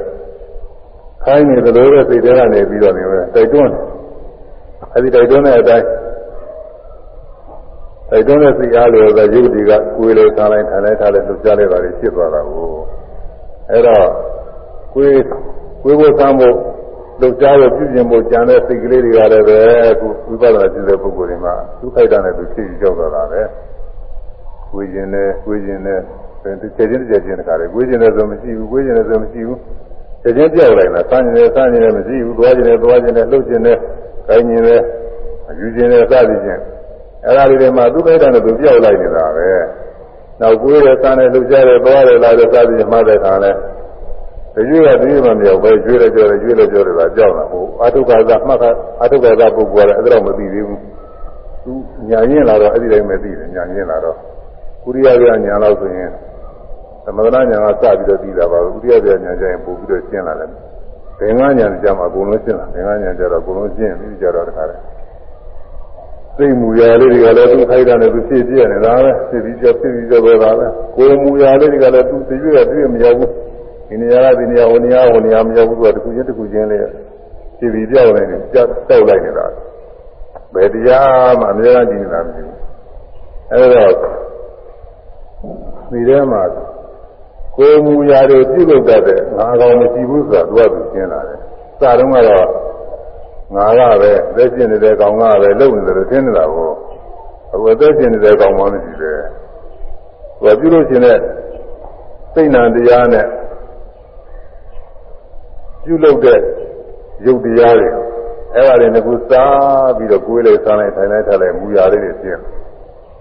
[1.24, 3.74] ခိုင်းနေသလိုပဲစိတ်ထဲကနေပြီးတော့နေပဲတိုက်တွန်း
[4.94, 5.86] အဲဒီတိုက်တွန်းတဲ့အတိုင်း
[8.12, 12.68] တိုက်တွန်းတဲ့စိတ်အားလို့ပဲရုပ်တွေကကိုယ်လိုက်ဆန်းလိုက်ထိုင်လိုက်ထားလိုက်လှုပ်ရှားလိုက်တာတွေဖြစ်သွားတာကို
[13.72, 14.08] အဲတော့
[14.94, 15.22] ကိုယ်
[15.84, 16.56] ကိုယ်ဘုဆန်းဖို့
[17.22, 19.60] လှုပ်ရှားရပြုပြင်ဖို့ကြံတဲ့စိတ်ကလေးတွေကလည်းပဲ
[19.92, 23.42] အခုဝိပဿနာကျင့်တဲ့ပုဂ္ဂိုလ်တွေမှာသူခိုက်တာနဲ့သူဖြစ်ပြီးကြောက်တော့တာပဲ
[24.72, 26.00] ကိုယ်ကျင်တယ်ကိုယ်ကျင်တယ်
[26.62, 29.60] ဒီချက်ချင်းတစ်ချက်ချင်းတခါလေကိုယ်ကျင်တယ်ဆိုမရှိဘူးကိုယ်ကျင်တယ်ဆိုမရှိဘူး
[30.24, 33.78] ချက်ချင်းပြောက်လိုက်တာစမ်းကျင်တယ်စမ်းကျင်တယ်မရှိဘူးသွားကျင်တယ်သွားကျင်တယ်လှုပ်ကျင်တယ်
[34.28, 34.82] ခိုင်းကျင်တယ်
[35.60, 36.62] ယူကျင်တယ်စသည်ဖြင့်
[37.26, 39.50] အဲ့ဒါတွေမှာသူခိုက်တာနဲ့သူပြောက်လိုက်နေတာပဲ
[40.42, 43.52] နောက်ကိုယ်ရဲ့စမ်းတယ်လှုပ်ရှားတယ်သွားတယ်လာတယ်စသည်ဖြင့်မှတ်တဲ့ခါလဲ
[44.70, 48.64] ရွေးရသေးမှမရောက်ပဲရွေးလည်းပြောတယ်ရွေးလည်းပြောတယ်ကကြောက်တာဟိုအထုက္ခသာမှတ်ခ
[49.04, 50.82] အထုက္ခသာပုဂ္ဂိုလ်ကလည်းအဲ့ဒါတော့မသိသေးဘူး
[51.64, 51.74] သူ
[52.10, 54.18] ညာရင်လာတော့အဲ့ဒီတိုင်းပဲသိတယ်ညာရင်လာတော့
[54.84, 56.12] ကုရိယပြညာလောက်ဆိုရင်
[57.06, 60.50] သမထညာကစပြီးတော့သိတာပါကုရိယပြညာကျရင်ပို့ပြီးတော့ရှင်းလာတယ်
[61.20, 64.82] ဘင်္ဂညာကြမှာအကုန်လုံးရှင်းလာဘင်္ဂညာကြတော့အကုန်လုံးရှင်းပြီးကြတော့တခါတည်း
[66.38, 73.32] စိတ်မူရာလေးတွေကလည်းသူခိုက်တာနဲ့သူဖြစ်ပြနေတာပဲဖြစ်ပြီးကြောဖြစ်ပြီးကြောတော့တာပဲကိုယ်မူရာလေးတွေကလည်းသူသိရတွေ့မရောက်ဘူး
[73.88, 76.82] ဒီနေရာကဒီနေရာဟိုနေရာဟိုနေရာမရောက်ဘူးသူကတစ်ခုချင်းတစ်ခုချင်းလေး
[77.58, 79.46] ဖြည်ပြီးပြောက်နေတယ်ကြောက်တောက်လိုက်နေတာ
[80.54, 82.58] ဘယ်တရားမှအများကြီးကြည့်နေတာမရှိဘူး
[83.52, 83.86] အဲဒါ
[85.92, 86.42] ဒီထဲမှာ
[87.58, 91.40] ကိုယ်မူရာတွေပြုလုပ်တတ်တဲ့ငါကောင်မရှိဘူးဆိုတာသူကသူရှင်းလာတယ်
[91.80, 92.48] စတော့ကတော့
[93.56, 96.70] ငါကပဲသက်ရှင်နေတဲ့ကောင်ကပဲလုံနေတယ်လို့ထင်နေတာကို
[97.54, 99.20] အခုသက်ရှင်နေတဲ့ကောင်မှမရှိတယ်
[100.40, 101.18] သူကပြုလို့ရှင်တဲ့
[102.34, 103.26] စိတ်နံတရားနဲ့
[105.88, 106.40] ပြုလုပ်တဲ့
[107.26, 107.90] ရုပ်တရားတွေ
[108.56, 112.42] အဲ့ဒါတွေကစားပြီးတော့ကိုယ်လေးစားလိုက်ထိုင်လိုက်ထားလိုက်မူရလေးတွေရှင်း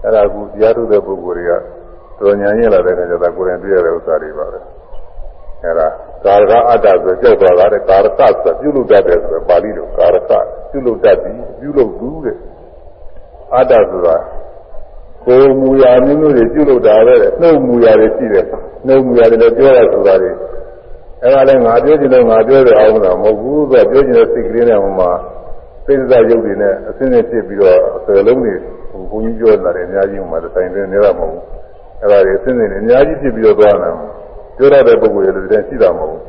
[0.03, 1.51] အဲ့ဒါကူတရားထုတ်တဲ့ပုဂ္ဂိုလ်တွေက
[2.19, 4.59] တော်ညာရင်လာတဲ့ခါကျတော့ကိုယ်ရင်တွေ့ရတဲ့ဥစ္စာတွေပါပဲ
[5.63, 5.87] အဲ့ဒါ
[6.25, 10.31] ကာရကအတ္တဆိုကြောက်သွားတာတဲ့ကာရကဆိုပြုလုပ်တတ်တယ်ဆိုတော့ပါဠိလိုကာရက
[10.71, 12.37] ပြုလုပ်တတ်သည်ပြုလုပ်သူတဲ့
[13.55, 14.17] အတ္တဆိုတာ
[15.25, 18.45] ကိုယ်မူရာမျိုးမျိုးတွေပြုလုပ်တာပဲနှုတ်မူရာတွေရှိတယ်
[18.87, 20.31] နှုတ်မူရာတွေလည်းပြောရဆိုတာတွေ
[21.23, 25.09] အဲ့ဒါလည်းငါပြောချင်လို့ငါပြောရအောင်တော့မဟုတ်ဘူးသူကပြောချင်တဲ့စိတ်ကလေးနဲ့ဟိုမှာ
[25.85, 28.53] စိတ်စားရုပ်တွေနဲ့အစင်းနဲ့ဖြစ်ပြီးတော့အစလုံးတွေ
[28.91, 31.43] ဟိုဘုန်းကြီးပြောတာလည်းအများကြီးဟိုမှာတိုင်တယ်နေတာမဟုတ်ဘူး
[32.01, 33.93] အဲ့ဒါတွေအစင်းတွေအများကြီးဖြစ်ပြီးတော့သွားတယ်
[34.57, 36.23] ပြောရတဲ့ပုဂ္ဂိုလ်တွေလည်းရှိတာမဟုတ်ဘူး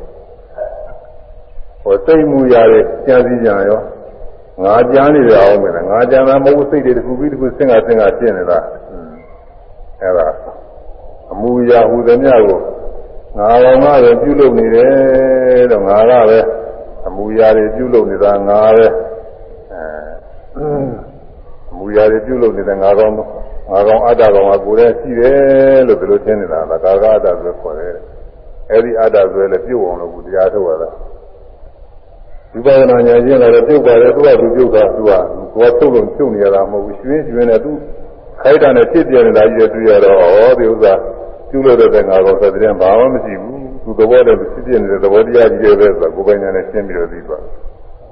[1.83, 3.79] ဟိုစိတ်မူရာတွေကြံစည်ကြရော
[4.63, 8.59] ငါကြမ်းနေရအောင်မယ်ငါကြမ်းတာမဟုတ်စိတ်တွေတစ်ခုပြီးတစ်ခုဆင်းကဆင်းကဖြစ်နေတာ
[10.01, 10.27] အဲ့ဒါ
[11.31, 12.59] အမူအရာဟူသည်များကို
[13.39, 16.39] ငါတော်ငါပဲပြုလုပ်နေတယ်တော့ငါကပဲ
[17.07, 18.87] အမူအရာတွေပြုလုပ်နေတာငါပဲ
[19.73, 20.19] အဲ
[21.99, 27.93] ရာတွေပြုလုပ်နေတဲ့ငါကောင်ငါကောင်အတ္တကောင်ကကိုယ်တည်းရှိတယ်လို့ဒီလိုသိနေတာကကာကအတ္တဆိုခေါ်တယ်
[28.71, 30.89] အဲဒီအတ္တဆိုလည်းပြုတ်အောင်လို့တရားထုတ်ရတာ
[32.51, 35.11] ဝိပဿနာဉာဏ်ချင်းလည်းပြုတ်ပါတယ်သူကသူပြုတ်တာသူက
[35.55, 37.71] ကိုယ်ထုတ်လို့ပြုတ်နေရတာမဟုတ်ဘူးရွှင်းရွှင်းနဲ့သူ
[38.41, 40.93] ခိုက်တာနဲ့ဖြစ်ပြနေတာကြီးတွေ့ရတော့ဩဒီဥစ္စာ
[41.49, 47.43] ပြုလို့တဲ့ငါကောင်ဆိုတဲ့ဘာမှမရှိဘူးသူသဘောတည်းဖြစ်ပြနေတဲ့သဘောတရားကြီးရဲ့ပဲဆိုကိုယ်ပိုင်ဉာဏ်နဲ့ရှင်းပြီးတော့သိသွား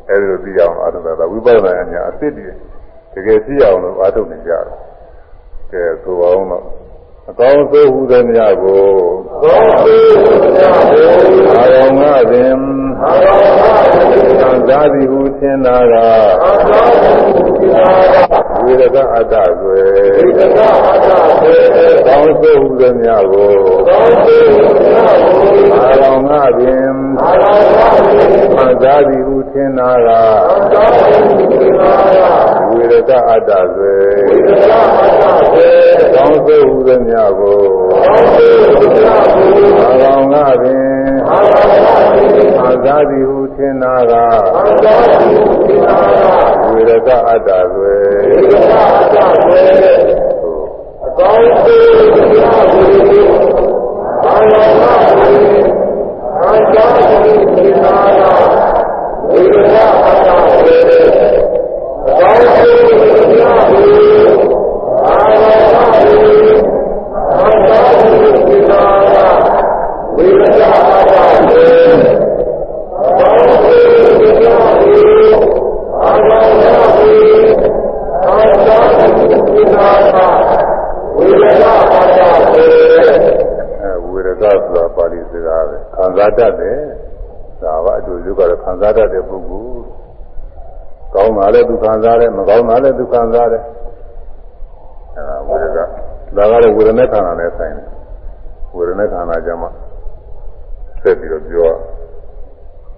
[0.10, 2.56] အဲဒီလိုသိအောင်အားထုတ်တာဝိပဿနာဉာဏ်အစ်စ်တည်း
[3.14, 4.66] တကယ်သိအောင်လို့အားထုတ်နေကြတယ်
[5.72, 6.64] ကဲဆိုအောင်တော့
[7.30, 8.84] အကောင်းဆုံးဟူသည်များကို
[9.44, 10.74] သောတိယဟော
[11.56, 12.60] အာရောင်ငါပင်
[13.04, 16.02] အာရောဟောသံသာသည်ဟုသင်တာကအာ
[16.70, 19.82] ရောဟော ဝိရကအတ္တဆွေ
[20.16, 21.10] ဒီကကအတ္တ
[21.42, 21.56] သေ
[21.96, 23.52] အကောင်းဆုံးဟူသည်များကို
[23.88, 25.12] သောတိယဟော
[25.76, 26.90] အာရောင်ငါပင်
[27.24, 27.92] အာရောဟော
[28.56, 30.24] သံသာသည်ဟုသင်တာကအာ
[30.74, 33.96] ရောဟောဝိရကအတ္တဆွေ
[34.28, 35.70] ဒီကကအတ္တသေ
[36.02, 37.60] အကောင်းဆုံးဟူသည်များကို
[38.06, 39.22] သောတိယဟော
[39.80, 40.88] အာရောင်ငါပင်
[41.30, 41.66] အာရော
[42.58, 44.98] ဟောသံသာသည်ဟုသင်တာကအာရောဟော
[45.60, 45.88] ဝိရ
[46.54, 49.18] က အတ္တဆွေဒီကကအတ္တ
[49.48, 49.66] သေ
[51.04, 53.28] အကောင်းဆုံးဘုရားကို
[54.24, 54.96] အာရောဟော
[55.48, 57.20] အာရောဟော
[57.56, 58.32] ဒီနာယာ
[59.28, 60.78] ဝိရကအတ္တသေ
[61.88, 63.98] အကောင်းဆုံးဘုရားကို
[64.98, 69.28] အာရောဟောအာရောဟောဒီနာယာ
[70.16, 71.68] ဝိရကအတ္တသေ
[72.98, 75.28] အကောင်းဆုံးဘုရားကို
[75.96, 77.28] အာရောဟော
[78.24, 80.28] အာရောဟောဒီနာယာ
[81.16, 82.68] ဝိရကအတ္တသေ
[83.74, 85.78] အဲဝိရကဆိုတာပါဠိစကားပဲ
[86.08, 86.80] ခံစားတတ်တယ်
[87.62, 89.84] ဒါကအတူတူကတော့ခံစားတတ်တဲ့ပုဂ္ဂိုလ်
[91.14, 93.64] ကောင်းတာလည်းသူခံစားတယ်မကောင်းတာလည်းသူခံစားတယ်
[95.16, 95.78] အဲဒါဝိရက
[96.38, 97.88] ဒါကတော့ဝေဒနာခန္ဓာနဲ့ဆိုင်တယ်
[98.76, 99.70] ဝေဒနာခန္ဓာကြမှာ
[101.02, 101.72] ဆက်ပြီးတော့ပြော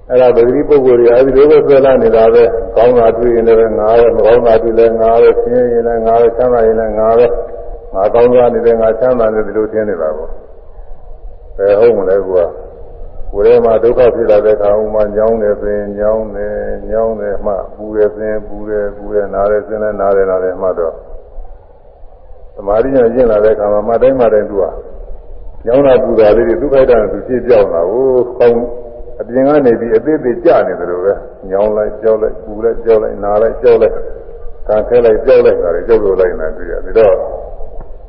[0.10, 2.44] အဲ့ဒါပဂတိပုဂ္ဂိုလ်တွေအဲဒီလိုပဲဆွဲလာနေတာပဲ
[2.76, 7.26] ကောင်းတာတွေ့ရင်လည်းငါပဲမကောင်းတာတွေ့လည်းငါပဲဆင်းရဲရင်လည်းငါပဲချမ်းသာရင်လည်းငါပဲ
[7.94, 10.30] ငါကောင်းစားနေတယ်ငါချမ်းသာနေတယ်ဒီလိုထင်နေတာပေါ့
[11.58, 12.44] ဘယ်ဟုတ်မလဲကွာ
[13.36, 16.58] ဝိရဲမှာဒုက္ခဖြစ်လာတဲ့အခါဥမာညောင်းတယ်ဆိုရင်ညောင်းတယ်
[16.90, 20.94] ညောင်းတယ်မှပူတယ်ဆိုရင်ပူတယ်ပူတယ်နားတယ်ဆိုရင်လည်းနားတယ်နားတယ်မှတော့
[22.56, 24.66] သမာဓိညာကျင့်လာတဲ့အခါမှာမှတ်တိုင်းမှတ်တိုင်းသူက
[25.66, 28.08] ညောင်းတာပူတာလေးတွေဒုက္ခိတနဲ့သူဖြစ်ပြောင်းလာဟို
[28.40, 28.62] ကောင်း
[29.22, 31.14] အပြင်ကနေပြီးအသေးသေးကြနေတယ်လို့ပဲ
[31.50, 33.96] ညောင်းလိုက်ကြောက်လိုက်ပူလိုက်ကြောက်လိုက်နားလိုက်ကြောက်လိုက်
[34.68, 37.16] ခံခဲလိုက်ကြောက်လိုက်တာတွေကြောက်လို့လိုက်နေတွေ့ရတယ်တော့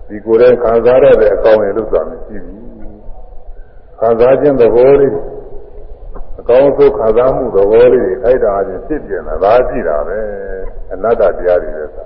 [0.08, 2.59] ဒီကိုယ်ရဲ့ခံစားရတဲ့အကောင်းရဲ့လို့ဆိုတာမရှိဘူး
[4.00, 5.12] ခံစားခြင်းသဘောလေး
[6.40, 10.18] အကောင်းဆုံးခံစားမှုသဘောလေးတွေထိုက်တာချင်းဖြစ်ပြနေတာဒါကြည့်တာပဲ
[10.92, 12.04] အနတ္တတရားတွေလည်းသာ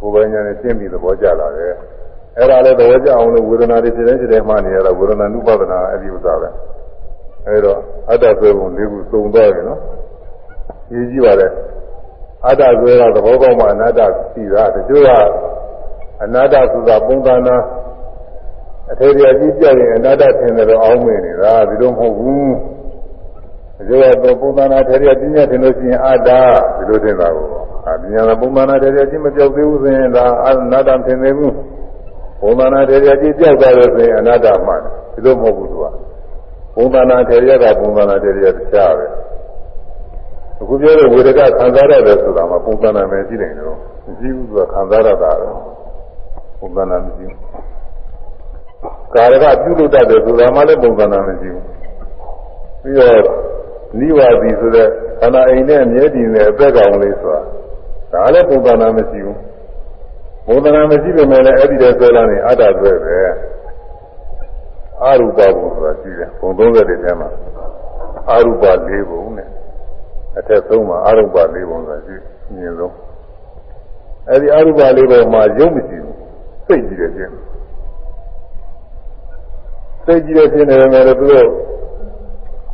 [0.00, 1.74] ကိုယ်ပိုင်ဉာဏ်နဲ့ရှင်းပြီးသဘောကျလာတယ်
[2.38, 6.48] အဲ့ဒါလည်းသဘောကျအောင်လို့ဝေဒနာတွေဖြစ်တဲ့ဖြစ်တဲ့မှနေရတာဝေဒနာနုပဒနာအဲ့ဒီဥစ္စာပဲ
[7.46, 7.78] အဲ့တော့
[8.10, 9.80] အတ္တဆွဲပုံလေးခုသုံသွားပြီနော်
[10.92, 11.46] ရေးကြည့်ပါလေ
[12.46, 14.00] အတ္တဆွဲတာသဘောကောင်းမှအနတ္တ
[14.32, 15.10] ရှိတာတချို့က
[16.24, 17.62] အနတ္တဆိုတာပုံသဏ္ဍာန်
[18.90, 22.54] အထေရကြီးပြောက်ရင်အနတ္တထင်တယ်တော့အောင်းမင်းနေတာဒီလိုမဟုတ်ဘူး
[23.80, 26.30] အကျိုးကတော့ပုံသဏ္ဍာန်ထေရကြီးနဲ့ထင်လို့ရှိရင်အတ္တ
[26.76, 27.46] ဒီလိုထင်တာကို
[27.86, 31.54] အာပညာပုံသဏ္ဍာန်ထေရကြီးမပြောက်သေးဘူးဆိုရင်ဒါအနတ္တထင်နေဘူး
[32.40, 34.80] ပုံသဏ္ဍာန်ထေရကြီးပြောက်သွားလို့ဆိုရင်အနတ္တမှန်
[35.12, 35.86] ဒီလိုမဟုတ်ဘူးသူက
[36.76, 39.06] ပုံသဏ္ဍာန်ထေရကပုံသဏ္ဍာန်ထေရတရားပဲ
[40.60, 45.48] အခုပြောတဲ့ဝေဒကခံစားရတယ်ဆိုတာမှာပုံသဏ္ဍာန်ပဲရှိတယ်နော်မရှိဘူးသူကခံစားရတာပဲ
[46.58, 47.45] ပုံသဏ္ဍာန်မရှိဘူး
[49.14, 51.64] ကာရကပြုလုပ်တတ်တယ်ဆိုတာမှလည်းပုံသဏ္ဍာန်မရှိဘူး
[52.82, 53.20] ပြီးတော့
[53.98, 54.88] နိဝါဒီဆိုတဲ့
[55.20, 57.40] ခန္ဓာအိမ်နဲ့အမြဲတည်နေအသက်ကောင်လေးဆိုတာ
[58.12, 59.38] ဒါလည်းပုံသဏ္ဍာန်မရှိဘူး
[60.46, 63.16] ပုံသဏ္ဍာန်မရှိပေမဲ့လည်းအဲ့ဒီတည်းဆွဲလာနေအတ္တဆွဲပဲ
[65.04, 67.28] အရူပဘုံဆိုတာရှိတယ်ဘုံ30တဲ့ထဲမှာ
[68.30, 69.48] အရူပ၄ဘုံနဲ့
[70.38, 72.16] အထက်ဆုံးမှာအရူပ၄ဘုံဆိုတာရှိ
[72.54, 72.94] မြင်ဆုံး
[74.28, 76.16] အဲ့ဒီအရူပ၄ဘုံမှာရုပ်မရှိဘူး
[76.66, 77.32] စိတ်ကြည့်တယ်ချင်း
[80.06, 81.48] စိတ်ကြည့်တဲ့ဖြစ်နေတယ်လည်းသူတို့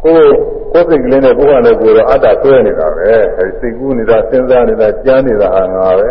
[0.05, 0.27] ကိုယ်
[0.73, 6.09] ကိုယ်စိတ်ကလေးနဲ့ကိုယ်ကလည်းကိုယ်တော့အတ္တဆွဲနေတာပဲအဲစိတ်ကူးနေတာစဉ်းစားနေတာကြားနေတာဟာငါပဲ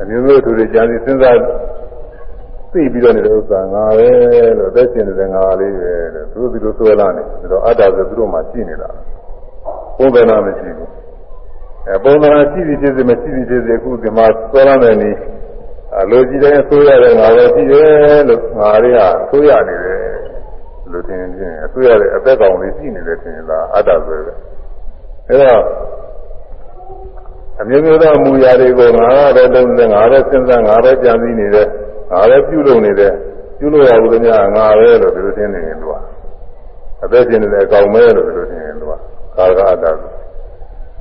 [0.00, 1.38] အမျိုးမျိုးသူတွေကြားစီစဉ်းစား
[2.72, 4.08] သိပြီးတော့နေတဲ့ဥစ္စာငါပဲ
[4.58, 8.88] လို့အသက်ရှင်နေတဲ့ငါလေးပဲလို့သူတို့ဒီလိုဆွဲလာနေဒါတော့အတ္တဆိုသူတို့မှရှိနေတာ
[9.98, 10.90] ပုံသဏ္ဍာန်မရှိဘူး
[11.86, 15.10] အဲပုံသဏ္ဍာန်ရှိပြီးဖြစ်စေမရှိပြီးဖြစ်စေအခုဒီမှာဆွဲလာတဲ့နေ
[15.96, 20.00] အလိုကြည့်တဲ့အစိုးရတဲ့ငါပဲရှိတယ်လို့ငါလေးကအစိုးရနေတယ်
[20.92, 24.32] လို့ထင်ရင်အစိုးရတဲ့အသက်ကောင်လေးရှိနေတယ်ထင်လားအတ္တဆိုပဲ
[25.28, 25.62] အဲတော့
[27.60, 31.68] အမျိုးမျိုးသောမူရာတွေကိုငါပဲလုံးနေငါပဲစဉ်းစားငါပဲကြံစည်နေတယ်
[32.12, 33.12] ငါပဲပြုလုပ်နေတယ်
[33.58, 34.24] ပြုလို့ရဘူးလည်း
[34.56, 35.94] ငါပဲလို့ဒီလိုသိနေရင်သူက
[37.04, 38.92] အသက်ရှင်နေတဲ့အကောင်ပဲလို့ဒီလိုသိရင်သူက
[39.36, 39.84] ကာရကအတ္တ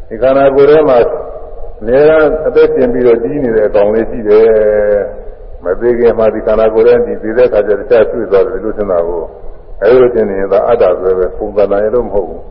[0.08, 0.98] ဒီခန္ဓာကိုယ်ထဲမှာ
[1.86, 2.10] နေရ
[2.48, 4.48] အသက်ရှင်ပြီးတော့ကြီးနေတဲ့အကောင်လေးရှိတယ်
[5.64, 9.22] မသေးခင်မှာဒီခန္ဓာကိုယ်ထဲဒီသေးတဲ့ခါကျတခြားတွေ့သွားတယ်ဒီလိုသင်တာကို
[9.84, 12.44] အဲဒီလိုသင်နေရင်သာအတ္တပဲပဲပုံသဏ္ဍာန်ရလို့မဟုတ်ဘူး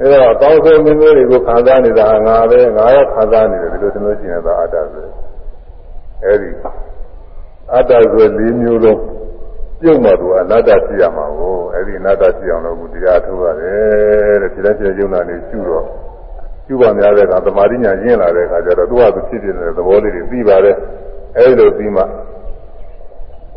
[0.00, 5.02] အဲတော့အကောင်းဆုံးမျိုးမျိုးတွေကိုခံစားနေတာငါပဲငါရခံစားနေတယ်ဒီလိုသင်လို့ရှိရင်သာအတ္တပဲ
[6.24, 6.50] အဲဒီ
[7.74, 9.00] အတ္တဆို၄မျိုးလုံး
[9.80, 15.86] ပြုတ်မှသူအနတ္တရှိရမှာကိုအဲဒီအနတ္တရှိအောင်လို့ဘုရားထုတ်ရတယ်တဲ့ဒီလက်ကျယုံနာနေရှုတော့
[16.66, 20.76] ရှုပါများတဲ့အခါသမာဓိညာရင်းလာတဲ့အခါကျတော့သူကသူဖြစ်ဖြစ်နေတဲ့သဘောလေးတွေသိပါတယ်
[21.36, 22.02] အဲဒီလိုပြီးမှ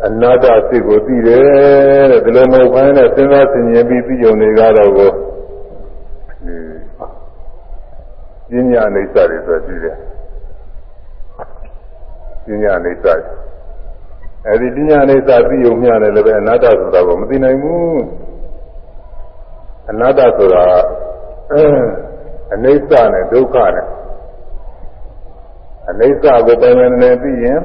[0.06, 5.12] အနာတ္တစိတ်ကိုသိတယ်တဲ့ဒီလိုမဟုတ်ဘဲနဲ့စဉ်းစားဆင်ခြင်ပြီးသိုံနေကြတော့ကို
[8.50, 9.96] ဒီပညာအိဋ္ဌတွေဆိုကြည့်တယ်
[12.46, 13.08] ပညာအိဋ္ဌ
[14.48, 18.02] အဲဒီပညာအိဋ္ဌသိုံမျှတယ်လည်းပဲအနာတ္တဆိုတာကိုမသိနိုင်ဘူး
[19.92, 20.64] အနာတ္တဆိုတာ
[21.54, 21.56] အ
[22.64, 23.88] နိစ္စနဲ့ဒုက္ခနဲ့
[25.90, 27.60] အနိစ္စကိုပိုင်ပိုင်နေသိရင်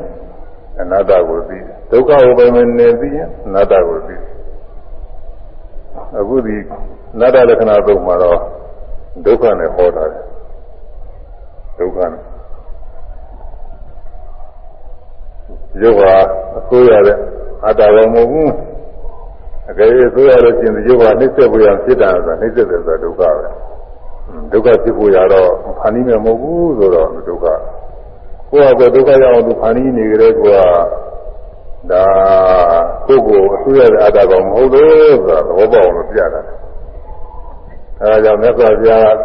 [0.81, 4.31] အနတ္တကိုသိတယ်ဒုက္ခကိုပိုင်ပိုင်နေသိရင်အနတ္တကိုသိတယ်
[6.19, 6.57] အခုဒီ
[7.15, 8.39] အနတ္တလက္ခဏာသုံးမှာတော့
[9.27, 10.25] ဒုက္ခနဲ့ဟောတာတယ်
[11.79, 12.23] ဒုက္ခနဲ့
[15.83, 16.15] ရုပ်ဟာ
[16.59, 17.19] အဆိုးရတဲ့
[17.67, 18.51] အတ္တရောမဟုတ်ဘူး
[19.71, 23.51] အကယ်၍ဆိုရလို့ရှိရင်ရုပ်ဟာနှိစ္စဖို့ရဖြစ်တာဆိုတာနှိစ္စတယ်ဆိုတာဒုက္ခပဲ
[24.53, 25.51] ဒုက္ခဖြစ်ဖို့ရတော့
[25.81, 27.47] ဖန်ပြီးမယ်မဟုတ်ဘူးဆိုတော့ဒုက္ခ
[28.51, 30.63] ကိုယ့်အကွယ်ဒုက္ခရောက်အောင်သူဖန်ပြီးနေကြတဲ့ကွာ
[31.91, 32.05] ဒါ
[33.07, 36.41] ကိုယ်ကိုအဆူရတဲ့အတ္တကောင်မဟုတ်လို့ဆိုတာသဘောပေါက်အောင်လို့ပြတာ
[38.01, 39.21] အဲဒါကြောင့်မြတ်စွာဘုရားက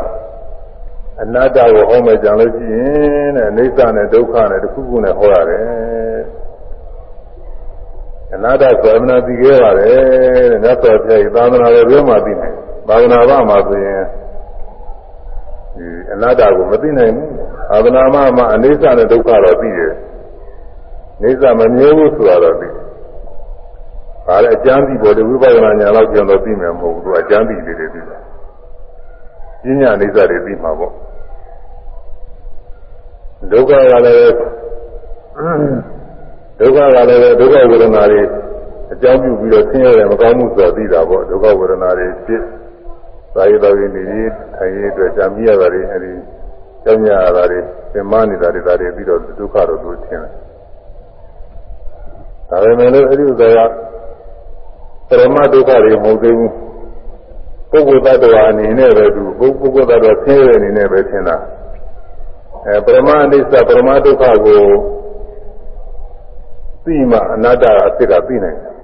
[1.22, 5.66] အနတ္တကိုဟောမယ်ကြံလို့ရှိရင်တဲ့အိဋ္ဌနဲ့ဒုက္ခနဲ့တစ်ခုခုနဲ့ဟောရတယ်
[8.34, 12.56] အနာတ္တဆိုအမနာသိခဲ့ပါတယ်တဲ့မြတ်စွာဘုရားဤသာသနာရဲ့ဘယ်မှာသိနိုင်
[12.88, 14.25] သာသနာ့ဘာမှာဆိုရင်ဒီ
[16.14, 17.32] အနာတ္တကိုမသိနိုင်ဘူး
[17.72, 19.94] သာသနာ့မှာမှာအနိစ္စနဲ့ဒုက္ခတော့သိတယ်
[21.22, 22.86] အိဋ္ဌမမြဲဘူးဆိုတာတော့သိတယ်
[24.28, 28.22] ဒါလည်းအကျမ်းပြီးပေါ်တယ်ဝိပဿနာဉာဏ်လောက်ပြန်တော့သိမယ်မဟုတ်ဘူးသူအကျမ်းပြီးလေးတွေသိတယ်
[29.64, 30.94] ပညာအိဋ္ဌတွေသိမှာပေါ့
[33.52, 34.34] ဒုက္ခကလည်း
[36.60, 38.22] ဒုက္ခကလည်းဒုက္ခဝေဒနာတွေ
[38.94, 42.42] အကြောင်းပြုပြီးတော့ဆင်းရဲတယ်မကောင်းမှုဆိုတာသိတာပေါ့ဒုက္ခဝေဒနာတွေဖြစ်
[43.36, 44.04] သာယတော်ရင်နေ
[44.56, 46.12] ထိုင်ရအတွက်ကြာမြရတာတွေအဲဒီ
[46.84, 47.60] ကြောင်းရတာတွေ
[47.94, 50.32] သင်မနေတာတွေဒါတွေပြီးတော့ဒုက္ခတော့သူထင်တယ်
[52.50, 53.66] ဒါပေမဲ့လို့အဲဒီဥစ္စာ
[55.10, 56.52] ကပရမဒုက္ခတွေမဟုတ်သေးဘူး
[57.72, 61.38] ပုဂ္ဂိုလ်တ attva အနေနဲ့ပဲသူပုဂ္ဂိုလ်တ attva ဆင်းရဲအနေနဲ့ပဲထင်တာ
[62.66, 64.64] အဲပရမအနိစ္စပရမဒုက္ခကို
[66.86, 68.75] သိမှအနတ္တအဖြစ်ကသိနိုင်တယ်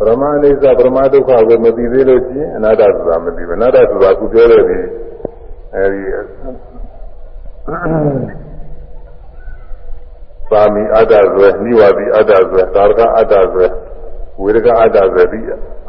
[0.00, 4.78] ပရမအနိစ္စပရမဒုက္ခကိုမသိသေးလို့ရှိရင်အနတ္တဆိုတာမသိဘူးအနတ္တဆိုတာခုပြောတဲ့ဒီ
[5.74, 6.02] အဲဒီ
[10.50, 13.66] သာမီအတ္တဇွဲနိဝါဒီအတ္တဇွဲသာရကအတ္တဇွဲ
[14.42, 15.40] ဝေရကအတ္တဇွဲဒီ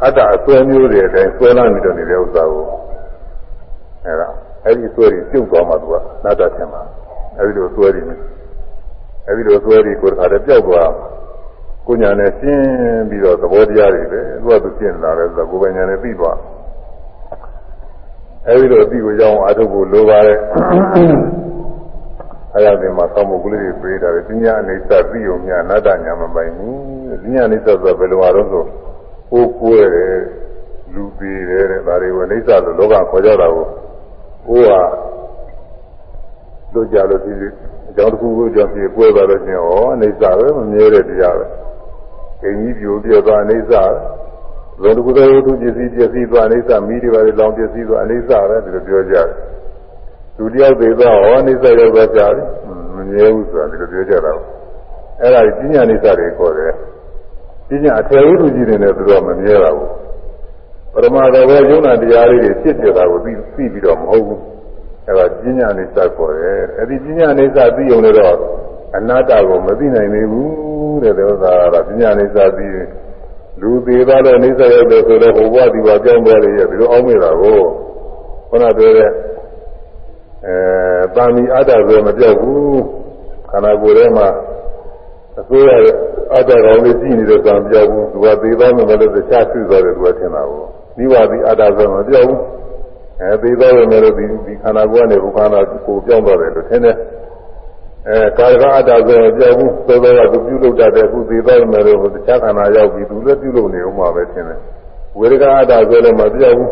[0.04, 2.66] အတ္တအစွဲမျိုးတွေအတိုင်းဆွဲလာနေတော့နေတဲ့ဥစ္စာကို
[4.06, 4.30] အဲဒါ
[4.66, 6.82] အဲဒီဆွဲတွေပြုတ်သွားမှသူကနာတ္တထင်မှာ
[7.38, 8.02] အဲဒီလိုဆွဲတွေ
[9.28, 10.90] အဲဒီလိုဆွဲတွေကိုတခါတည်းပြောက်သွား
[11.88, 16.38] ကိုညာနဲ့ရှင်းပြီးတော့သဘောတရားတွေပဲသူကသူရှင်းလာတယ်ဆိုတော့ကိုယ်ပညာနဲ့ပြီးသွား
[18.48, 20.40] အဲဒီလိုပြီးကိုကြောင်းအာထုပ်ဖို့လိုပါတယ်
[22.56, 28.64] အဲဒါဒီမှာသံမှုကလေးတွေပြေးတာပဲပညာအိဋ္ဌပြီးုံညာအနတ္တညာမပိုင်ဘူးပညာအိဋ္ဌဆိုဘယ်လိုအားလို့ဆို
[29.32, 30.16] ကိုယ်ကိုယ်တယ်
[30.94, 33.66] လူသေးတယ်တဲ့ဒါတွေကိုအိဋ္ဌလို့လောကခေါ်ကြတာကို
[34.48, 34.82] ကိုယ်ဟာ
[36.74, 37.34] တို့ကြလို့ဒီ
[37.90, 39.72] အကြောင်းတစ်ခုခုကြောင့်ပြေပွဲသွားလို့ချင်းဩ
[40.02, 41.46] အိဋ္ဌပဲမမြဲတဲ့တရားပဲ
[42.44, 43.74] အင်းကြီးပြိုပြသွားအိဋ္ဌ
[44.82, 49.28] လုံးတစ်ခုသောသူပစ္စည်းပစ္စည်းသွားအိဋ္ဌမိတွေပါလေလောင်ပစ္စည်းသွားအိဋ္ဌပဲဒီလိုပြောကြတယ်
[50.38, 52.46] သူတယောက်သေးသွားဩအိဋ္ဌရောက်သွားကြတယ်
[52.96, 54.34] မမြဲဘူးဆိုတာဒီလိုပြောကြတာ
[55.22, 56.74] အဲ့ဒါကြီးပညာအိဋ္ဌတွေခေါ်တယ်
[57.70, 59.90] ပညာအထေဝိတုကြီးတွေနဲ့သူတို့မမြဲတာဘူး
[60.94, 64.42] ပရမတော်ပဲယုံနာတရားလေးတွေဖြစ်ပြတာကိုသိသိပြီးတော့မဟုတ်ဘူး
[65.06, 68.36] အဲ့ဒါပညာအိဋ္ဌခေါ်တယ်အဲ့ဒီပညာအိဋ္ဌသိုံလို့တော့
[68.98, 70.71] အနာတ္တကိုမသိနိုင်သေးဘူး
[71.04, 72.68] တဲ့ဥစ္စာကတော့ပညာအိဋ္ဌသိ
[73.62, 77.60] လူသေးသားတဲ့အိဋ္ဌရောက်တယ်ဆိုတော့ဟိုဘဝဒီဘဝကြောင်းသွားတယ်ရဒီလိုအောင်းမိတာကို
[78.50, 79.10] ခုနပြောတဲ့
[80.46, 80.56] အဲ
[81.16, 82.82] တာမီအတ္တဆိုမပြောက်ဘူး
[83.52, 84.28] ခန္ဓာကိုယ်ထဲမှာ
[85.40, 85.70] အစိုးရ
[86.36, 90.64] အတ္တကောင်လေးကြည့်နေတဲ့ကံပြောက်ဘူးသူကသေးသားမယ်လည်းတခြားဆွသွားတယ်သူကထင်တာကို
[90.98, 92.40] နိဝါဒီအတ္တဆိုမပြောက်ဘူး
[93.22, 96.96] အဲပြီးတော့လည်းလို့ဒီဒီခန္ဓာကိုယ်ကနေဘုခန္ဓာကိုပြောင်းသွားတယ်လို့ထင်တယ်
[98.08, 104.60] အဲကာယကအတ္တဆိုကြောက်ဘူးသို့သောကသူပြုလုပ်တတ်တယ်အခုပြီးတော့လည်းလို့တခြားခန္ဓာရောက်ပြီးသူလည်းပြုလုပ်နေဦးမှာပဲထင်တယ်
[105.20, 106.70] ဝေဒကအတ္တဆိုလည်းမပြောက်ဘူး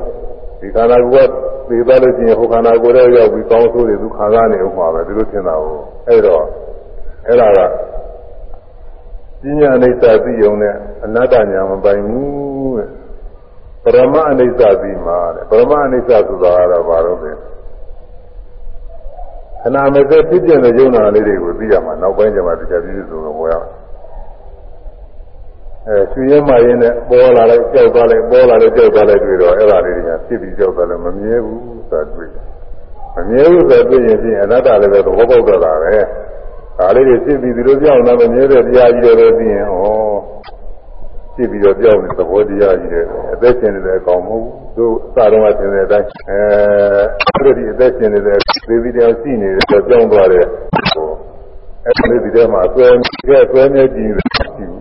[0.60, 1.31] ဒီခန္ဓာကိုယ်က
[1.68, 5.77] ပြီးတော့လို့ရှိရင်ဘုခန္ဓာကိုယ်ရဲ့ရောက်ပြီးကောင်းဆိုးတွေသူခံစားနေဦးမှာပဲဒီလိုထင်တာကို
[6.07, 6.43] အဲ့တော့
[7.27, 7.60] အဲ့ဒါက
[9.41, 10.76] ပညာအိဋ္ဌသိယုံနဲ့
[11.06, 12.89] အနတ္တညာမပိုင်ဘူးတဲ့
[13.84, 17.31] ပရမအိဋ္ဌသိမှာတဲ့ပရမအိဋ္ဌဆိုတာကတော့ဘာလို့လဲ
[19.61, 23.68] ခဏမစက်ဖြစ်ပြတဲ့ယုံနာလေးတွေကိုသိရမှာနောက်ပိုင်းကျမှတရားပြည့်စုံလို့ဟောရအောင်
[25.88, 32.30] အဲရှင်ရဲမရင်နဲ့ပေါ်လာလိုက်ကြောက်သွားလိုက်ပေါ်လာလိုက်ကြောက်သွားလိုက်တွေ့တော့အဲ့ဒါလေးတွေကဖြစ်ပြီးကြောက်သွားလို့မမြဲဘူးဆိုတာတွေ့
[33.15, 35.95] မမြဲဘူးဆိုတွေ့ရင်ဖြင့်အနတ္တလည်းပဲသဘောပေါက်တော့တာပဲ
[36.77, 39.81] ဒါလေးတွေဖြစ်ပြီးဒီလိုကြောက်နေမမြဲတဲ့တရားကြီးတွေပဲသိရင်ဩ
[40.45, 40.59] ဖြ
[41.41, 43.01] စ်ပြီးတော့ကြောက်နေသဘောတရားကြီးတွေ
[43.34, 46.41] အသက်ရှင်နေတဲ့အကောင်မဟုတ်ဘူးသူအစတုန်းကသင်တဲ့အတိုင်းအဲ
[47.35, 48.38] အဲ့ဒီအသက်ရှင်နေတဲ့
[48.68, 50.45] သေပြီးတရားရှိနေတဲ့ကြောက်သွားတဲ့
[50.93, 51.10] ဟို
[51.85, 52.88] အဲ့ဒီဒီထဲမှာအစွဲ
[53.27, 54.73] ကျဲအစွဲမြဲကြည့်နေတယ်ရှိဘူး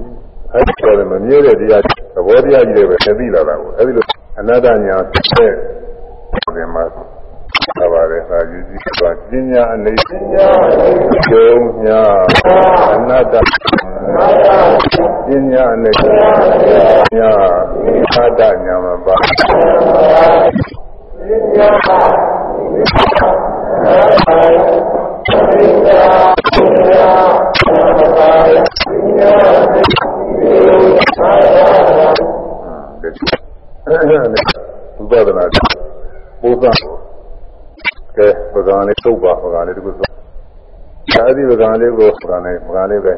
[0.52, 1.82] အဲ့ဒီတော့မမြဲတဲ့တရား
[2.14, 4.04] သဘောတရားကြီးတွေပဲသိလာတာကိုအဲ့ဒီလို
[4.40, 5.52] အနတ္တညာတဲ့
[6.56, 6.84] ဒီမှာ
[7.78, 10.46] သာပါတယ်သာယူကြည့်ပါပညာအနေပညာ
[11.28, 12.00] ကျုံညာ
[12.94, 13.34] အနတ္တ
[13.67, 13.67] ပ
[15.52, 15.90] ညာအနေ
[17.16, 17.31] ညာ
[18.15, 19.20] အတ္တညာမပါပ
[21.56, 21.69] ညာ
[35.10, 35.44] ဝိပဿနာ
[36.40, 40.12] ပုသ္ကဲပကံလေးသုတ်ပါပကံလေးတခုသုတ်
[41.15, 43.12] အဲဒီပကံလေးကိုပကံလေးပကံလေးပဲ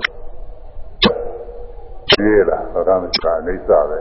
[2.24, 2.94] ပြေးလာပကံ
[3.24, 3.98] ကအနိစ္စပဲ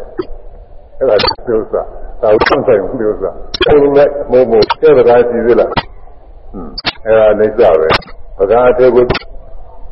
[0.98, 1.16] အဲ့ဒါ
[1.48, 1.82] သုစ္စာ
[2.22, 3.32] သာဝတ္ဆိုင်သုစ္စာ
[3.66, 6.74] အဲ့လိုလိုက်မို့မို့ကျဲပကံကြည့်သေးလားဟွန်း
[7.06, 7.90] အဲ့ဒါအိစ္စပဲ
[8.38, 9.06] ပကံအထေကို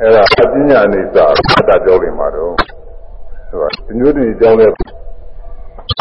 [0.01, 1.17] အဲ့ဒါအပညာအိစ္စ
[1.57, 2.53] အတ္တပြောနေမှာတော့
[3.49, 4.75] ဆိုတာဒီမျိုးတွေကြောင်းတဲ့ဒါ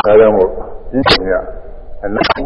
[0.05, 0.49] ကြောင့်မို့
[0.93, 1.41] ဒီညာ
[2.05, 2.39] အနတ္တ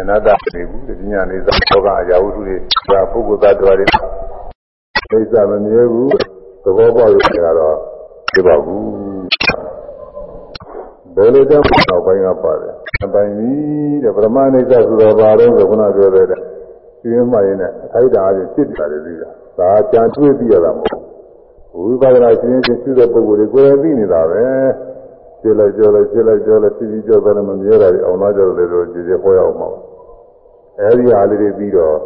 [0.00, 2.56] အနတ္တနေဘူးဒီညာနေသောဘောကအရာဝတ္ထုတွေ
[2.90, 3.86] ဒါပုဂ္ဂိုလ်သတ္တဝါတွေ
[5.10, 6.10] အိစ္စမမြဲဘူး
[6.64, 7.76] သဘောပေါက်ရတာတော့
[8.32, 9.13] ပြပါဘူး
[11.16, 12.74] ဘယ်လိုကြောင့်နောက်ပိုင်းကပါတယ်
[13.04, 19.28] အပိုင်းကြီးတဲ့ပရမအိစ္စဆိုတော့ဘာလို့ဆိုခုနပြောတဲ့ဒီမှရင်နဲ့အထိုက်တာအဖြစ်ဖြစ်တာတွေပြီးတာ
[19.58, 21.02] ဒါကြံတွေးပြီးရတာမဟုတ်
[21.76, 24.44] ဝိပဿနာရှင်ရှင်ရှိတဲ့ပုဂ္ဂိုလ်တွေကိုယ်တိုင်သိနေတာပဲ
[25.40, 29.68] ရှင်းလိုက်ကြောလိုက်ရှင်းလိုက်ကြောလိုက်ဖြည်းဖြည်းကြောတယ်မမြဲတာတွေအောင်လာကြတယ်လို့ကြည်ကြဟောရအောင်ပါ
[30.80, 31.96] အဲဒီဟာလေးတွေပြီးတော့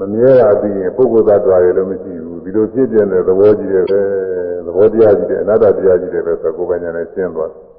[0.00, 4.00] မမြဲတာပြီးရင်ပုဂ္ဂိုလ်သတ္တဝါတွေလည်းမရှိဘူးဒီလိုဖြစ်ပြတဲ့သဘောကြီးတွေပဲ
[4.66, 7.77] သဘောတရားကြီးတွေအနတ္တတရားကြီးတွေပဲဆိုကိုယ်ပိုင်ဉာဏ်နဲ့ရှင်းသွားတယ်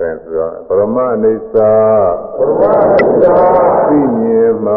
[0.00, 1.72] ဆိုတော့ပရမအိစ္ဆာ
[2.36, 3.36] ပရမအိစ္ဆာ
[3.88, 4.74] သိမြင်မှ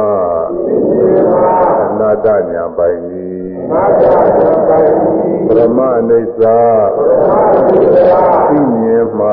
[0.65, 1.39] သိမြင်မှ
[1.83, 2.97] အနာတ္တညာပိုင်၏
[3.59, 4.05] အနာတ္တ
[4.37, 4.89] ညာပိုင်၏
[5.47, 6.57] ပရမအိစ္ဆာ
[6.95, 9.27] ပရမအိစ္ဆာသိမြင်မှ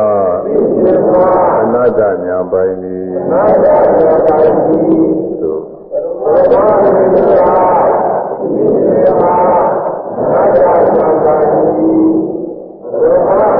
[0.45, 1.19] သိမြင်မှ
[1.61, 2.75] အနာတ္တညာပိုင်၏
[3.17, 3.67] အနာတ္တ
[4.01, 4.51] ညာပိုင်၏
[5.41, 5.63] သို့
[6.23, 7.57] ပရမအိစ္ဆာ
[8.41, 9.29] သိမြင်မှ
[10.17, 10.59] အနာတ္တ
[10.95, 11.47] ညာပိုင်၏
[12.83, 13.60] ပရမအိစ္ဆာအ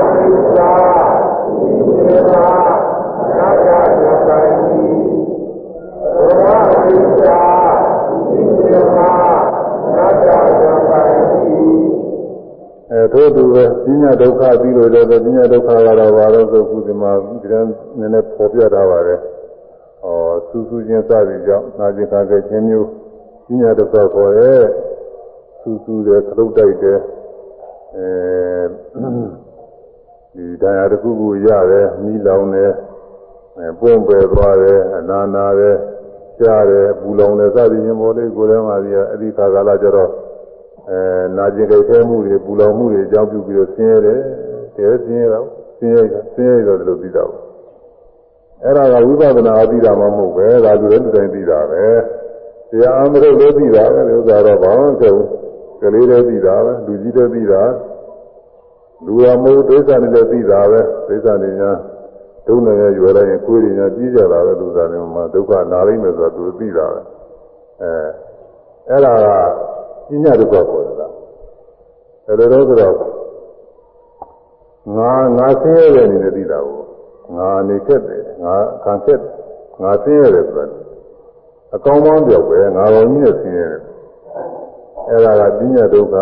[13.13, 17.11] ထို့သူပဲပညာဒုက္ခပြီးလို့လည်းပညာဒုက္ခကတော့ဘာလို့ဆိုခုဒီမှာ
[17.41, 19.19] ဒီကနည်းနည်းပေါ်ပြထားပါတယ်။
[20.05, 20.09] ဩ
[20.49, 22.87] စူးစူးချင်းစသည်ကြောင့်နာကျင်ခါခဲ့ခြင်းမျိုး
[23.47, 24.63] ပညာဒုက္ခခေါ်ရဲ့
[25.61, 26.99] စူးစူးတယ်ခလုတ်တိုက်တယ်
[27.95, 28.07] အဲ
[30.35, 32.71] ဒီတရားတစ်ခုခုရတယ်မိလောင်တယ်
[33.57, 35.77] အဲပွင့်ပယ်သွားတယ်အနာနာတယ်
[36.39, 40.11] ကြားတယ်ပူလောင်တယ်စသည်ချင်းပေါ်လေးကိုယ်ထဲမှာဒီအဒီခါကာလကျတော့
[40.89, 40.99] အဲ
[41.37, 44.19] နာကျင်ကြိုက်ခဲမှုတွေပူလောင်မှုတွေအကြောင်းပြုပြီးတော့ဆင်းရဲတယ်
[44.77, 45.47] တဲဆင်းရဲတော့
[45.77, 46.03] ဆင်းရဲ
[46.33, 47.31] ဆင်းရဲတော့ဒီလိုပြီးတော့
[48.63, 51.85] အဲ့ဒါကဝိပဿနာအပြီးတာမှမဟုတ်ပဲဒါဆိုလည်းဒီတိုင်းပြီးတာပဲ
[52.69, 55.27] တရားအမလို့လို့ပြီးတာပဲဥစ္စာတော့ဘာမှမဖြစ်ဘူး
[55.81, 57.63] ကလေးလည်းပြီးတာပဲလူကြီးလည်းပြီးတာ
[59.05, 61.71] လူရမို့ဒိဋ္ဌာနဲ့လည်းပြီးတာပဲဒိဋ္ဌာနဲ့ညာ
[62.47, 66.99] ဒုနဲ့ရွယ်လိုက်ရင်ကိုယ်တွေညာပြီးကြတာပဲလူသားတွေမှာဒုက္ခနာလိမ့်မယ်ဆိုတော့သူပြီးတာပဲ
[67.81, 67.91] အဲ
[68.89, 71.07] အဲ့ဒါကပညာဒုက္ခပေါ်တာ
[72.27, 72.95] အဲ့ဒါတော့ဆိုတော့
[74.97, 76.81] ငါငါဆင်းရဲတဲ့အနေနဲ့သိတာကို
[77.37, 79.19] ငါနေခဲ့တယ်ငါခံခဲ့
[79.81, 80.65] ငါဆင်းရဲတယ်ဆိုတာ
[81.75, 83.81] အကောင်းပေါင်းပြောက်ပဲငါတော်ကြီးနဲ့ဆင်းရဲတယ်
[85.09, 86.15] အဲ့ဒါကပညာဒုက္ခ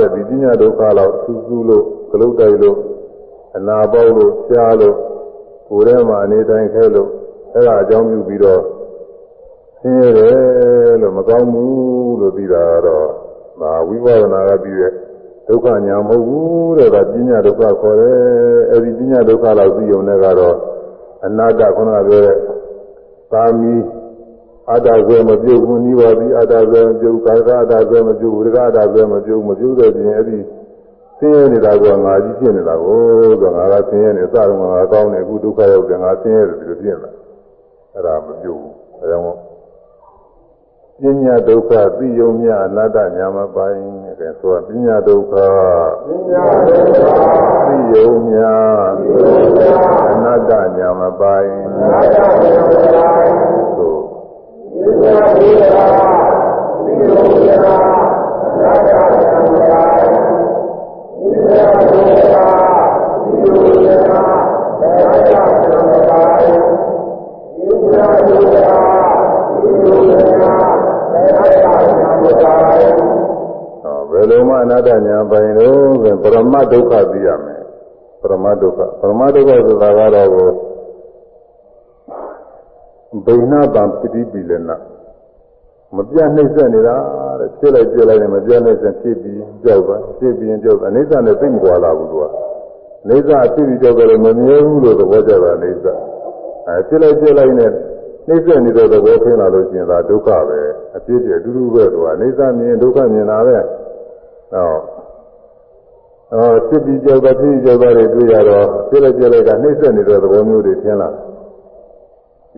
[0.00, 2.78] တဲ့ဒီပညာဒုက္ခတော့စူးစူးလို့ ဂလုတ်တိုက်လို့
[3.56, 4.96] အနာပေါက်လို့ရှားလို့
[5.68, 7.08] ကိုယ်ထဲမှာအနေတိုင်းခဲလို့
[7.52, 8.62] အဲ့ဒါအကြောင်းပြုပြီးတော့
[9.80, 13.08] ဆင်းရဲတယ်လို့မကောင်းဘူးလို့ပြီးတာကတော့
[13.60, 14.92] ဒါဝိပဿနာကပြီးတဲ့
[15.48, 18.18] ဒုက္ခညာမဟုတ်ဘူးတဲ့ဒါပညာဒုက္ခခေါ်တယ်
[18.70, 20.56] အဲဒီပညာဒုက္ခလောက်ပြီးုံနဲ့ကတော့
[21.26, 22.38] အနာတ္တခုနကပြောတဲ့
[23.32, 23.74] သာမီ
[24.70, 30.38] အတ္တဇေမပြုတ်ဘူးနိဗ္ဗာန်ပြီးအတ္တဇေမပြုတ်ကာကအတ္တဇေမပြုတ်ဝိရကအတ္တဇေမပြုတ်မပြုတ်တဲ့ပြင်အဲ့ဒီ
[31.18, 33.00] ဆင်းရဲနေတာကငါကြီးဖြစ်နေတာကို
[33.40, 37.10] ဆိုငါကဆင်းရဲနေစတော့ငါကောင်းနေအခုဒုက္ခရောက်တယ်ငါဆင်းရဲတယ်ဒီလိုဖြစ်နေတာ
[37.94, 39.54] အဲ့ဒါမပြုတ်ဘူးအဲဒါကြောင့်
[41.00, 43.78] ပညာဒုက္ခသိယုံမြအနတ္တညာမပိုင်
[44.20, 45.34] တဲ့ဆိုပညာဒုက္ခ
[46.06, 47.00] ပညာဒုက္ခ
[47.66, 48.38] သိယုံမြ
[50.10, 51.50] အနတ္တညာမပိုင်
[51.80, 53.38] နာတဉာဏ်ပိုင်း
[53.76, 53.96] ဆို
[54.82, 57.60] ပညာဒုက္ခသီလဉာဏ်
[58.60, 59.03] နာတဉာ
[61.54, 63.34] နာတဉာဏ်ပိုင်း
[67.64, 68.72] ပညာဒုက္ခ
[69.06, 71.94] သီလဉာဏ်နာတဉာဏ်ပိုင်း
[73.82, 77.62] ဟောဘယ်လိုမှအနတ္တညာပိုင်လို့ဆိုရင်ပရမတ်ဒုက္ခသိရမယ်
[78.20, 80.48] ပရမတ်ဒုက္ခပရမတ်ဒုက္ခဆိုတာကတော့ကို
[83.26, 84.76] ဘိနာတံပတိပိလနာ
[85.96, 86.96] မပြတ်နှိမ့်ဆက်နေတာ
[87.40, 92.24] တဲ့ဖြစ်လိုက်ပြလိုက်နဲ့မပြတ်နှိမ့်ဆက်ဖြစ်ပြီးကြောက်သွားဖြစ်ပြီးရင်ကြောက်သွားအိဋ္ဌနဲ့သိမကွာလာဘူးသူက
[93.08, 95.86] အိဋ္ဌအဖြစ်ပြီးကြောက်တယ်မမြဲဘူးလို့သဘောကျတာအိဋ္ဌ
[96.68, 97.70] အဲဖြစ်လိုက်ပြလိုက်နဲ့
[98.28, 100.60] နှိမ့်ဆက်နေတဲ့သဘောထင်လာလို့ရှိရင်ဒါဒုက္ခပဲ
[100.96, 103.56] အဖြစ်ပြအတူတူပဲသူကအိဋ္ဌမြင်ဒုက္ခမြင်တာပဲ
[104.52, 104.76] ဟော
[106.34, 111.20] အော်ဖြစ်ပြီးကြောက်တာဖြစ်ပြီးကြောက်တာတွေတွေ့ရတော့ဖြစ်လိုက်ပြလိုက်ကနှိမ့်ဆက်နေတဲ့သဘောမျိုးတွေထင်လာတယ်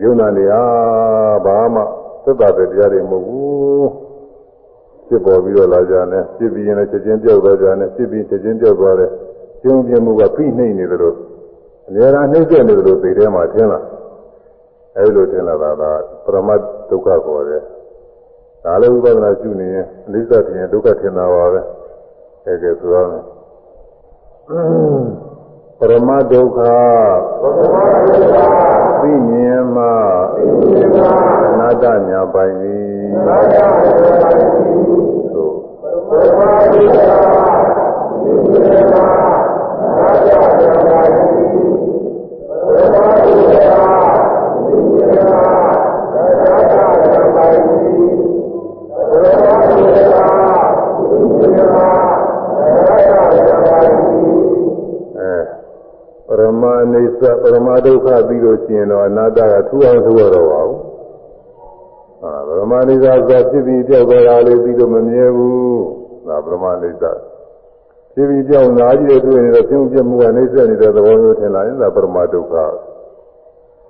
[0.01, 0.61] ယုံနာနေဟာ
[1.45, 1.81] ဘာမှ
[2.27, 3.89] သက်သာတဲ့တရားတွေမဟုတ်ဘူး
[5.07, 9.11] ဖြစ်ပေါ်ပြီးတော့လာကြတယ်ဖြစ်ပြီးရင်လည်းချက်ချင်းပြောက်သွားကြတယ်ဖြစ်ပြီးချက်ချင်းပြောက်သွားတယ်
[9.63, 11.15] ကျုံပြမှုကဖိနှိမ့်နေတယ်လို့
[11.87, 13.79] အများအားနှိမ့်ဆက်နေတယ်လို့သိထဲမှာထင်လာ
[14.97, 15.83] အဲဒီလိုထင်လာတာက
[16.25, 16.59] ပရမတ်
[16.89, 17.61] ဒုက္ခခေါ်တယ်
[18.63, 21.61] ဒါလည်းဥပဒနာရှုနေရင်အနိစ္စထင်ရင်ဒုက္ခထင်တာပါပဲ
[22.45, 23.23] အဲကဲဆိုရမယ်
[25.79, 26.59] ပရမတ်ဒုက္ခ
[27.41, 28.41] ပရမတ်ဒုက္ခ
[29.01, 29.96] သိမြင်မှသီလဉာဏ်
[31.76, 32.82] အနာတ္တညာပိုင်သည်
[33.26, 34.46] နာတဉာဏ်ပိုင်း
[35.34, 35.54] သို့
[36.08, 37.44] ပရမတ်ဒုက္ခသီလဉာဏ်နာ
[39.92, 41.12] တဉာဏ်ပိုင်းပရမတ်
[41.72, 45.42] ဒုက္ခသီလဉာဏ်နာ
[46.12, 47.58] တဉာဏ်ပိုင်းပရမတ်ဒုက္ခသီလဉာဏ်နာတဉာဏ်ပိုင်းပရမတ်
[48.92, 51.88] ဒုက္ခသီလဉာဏ်နာ
[52.42, 53.96] တဉာဏ်ပိုင်း
[55.16, 55.36] အဲ
[56.26, 60.65] ပရမအိစ္ဆပရမဒုက္ခပြီးလို့ရှိရင်တော့အနာတ္တကထူအောင်ထူရတော့ပါဘူးအာပရမအိစ္
[63.19, 65.57] ဆဆိုဖြစ်ပြီးပြောက်သွားတာလေးပြီးတော့မမြဲဘူး
[66.27, 67.03] ဒါပရမအိစ္ဆ
[68.13, 72.55] ဖြစ်ပြီးပြောက်လာကြည့်တဲ့တွေ့နေတော့ပြုံးပြမှုကနှိစ္စနေတဲ့သဘောမျိုးထင်လာရင်ဒါပရမဒုက္ခ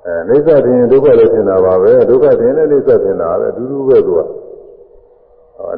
[0.06, 4.22] အဲနှိစ္စထင်ရင်ဒုက္ခလည်းထင်တာပါပဲဒုက္ခထင်လည်းနှိစ္စထင်တာပဲအတူတူပဲသူက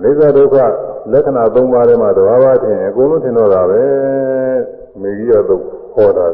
[0.04, 0.56] အိစ္ဆဒုက္ခ
[1.12, 3.82] လက္ခဏာ၃ပါးထဲမှာတဘာဝထင်ရင်အကုန်လုံးထင်တော့တာပဲ
[5.02, 5.64] မေဂိယသုတ်
[5.96, 6.28] ခေါ်တာ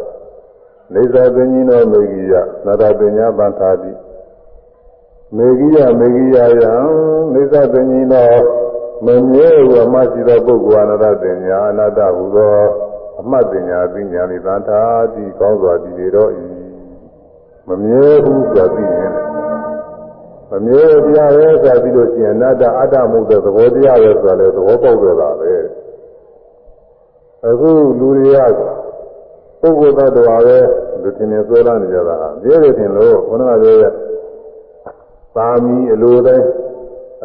[0.94, 2.34] နေသာပင်ကြီးတော်မေဂိယ
[2.66, 3.92] နာတာပညာပန္ထာတိ
[5.34, 6.74] မေဂိယမေဂိယယံ
[7.34, 8.40] နေသာပင်ကြီးတော်
[9.06, 12.58] မမြဲဘူးအမရှိသောပုဂ္ဂိုလ်အနာတပညာအနာတဟူသော
[13.20, 14.82] အမှတ်ပညာပညာနိသန္တာ
[15.14, 16.44] တိကောင်းစွာတည်နေတော့ဤ
[17.68, 19.14] မမြဲဘူးဆိုတာသိရင်
[20.52, 25.54] မမြဲတရားပဲဆိုတာပြီးလို့ရှိရင်အနာတအတ္တမှုတဲ့သဘောတရားပဲဆိုတာလေသဘောပေါက်တော့တာပဲ
[27.48, 27.70] အခု
[28.00, 28.60] လူတွေက
[29.62, 30.58] ပုဂ္ဂိုလ်သတ္တဝါပဲ
[31.02, 33.94] လူထင်နေဆွဲလာနေကြတာမြဲတယ်ထင်လို့ခொနကပြောရဲ့
[35.36, 36.48] သာမီအလိုတိုင်း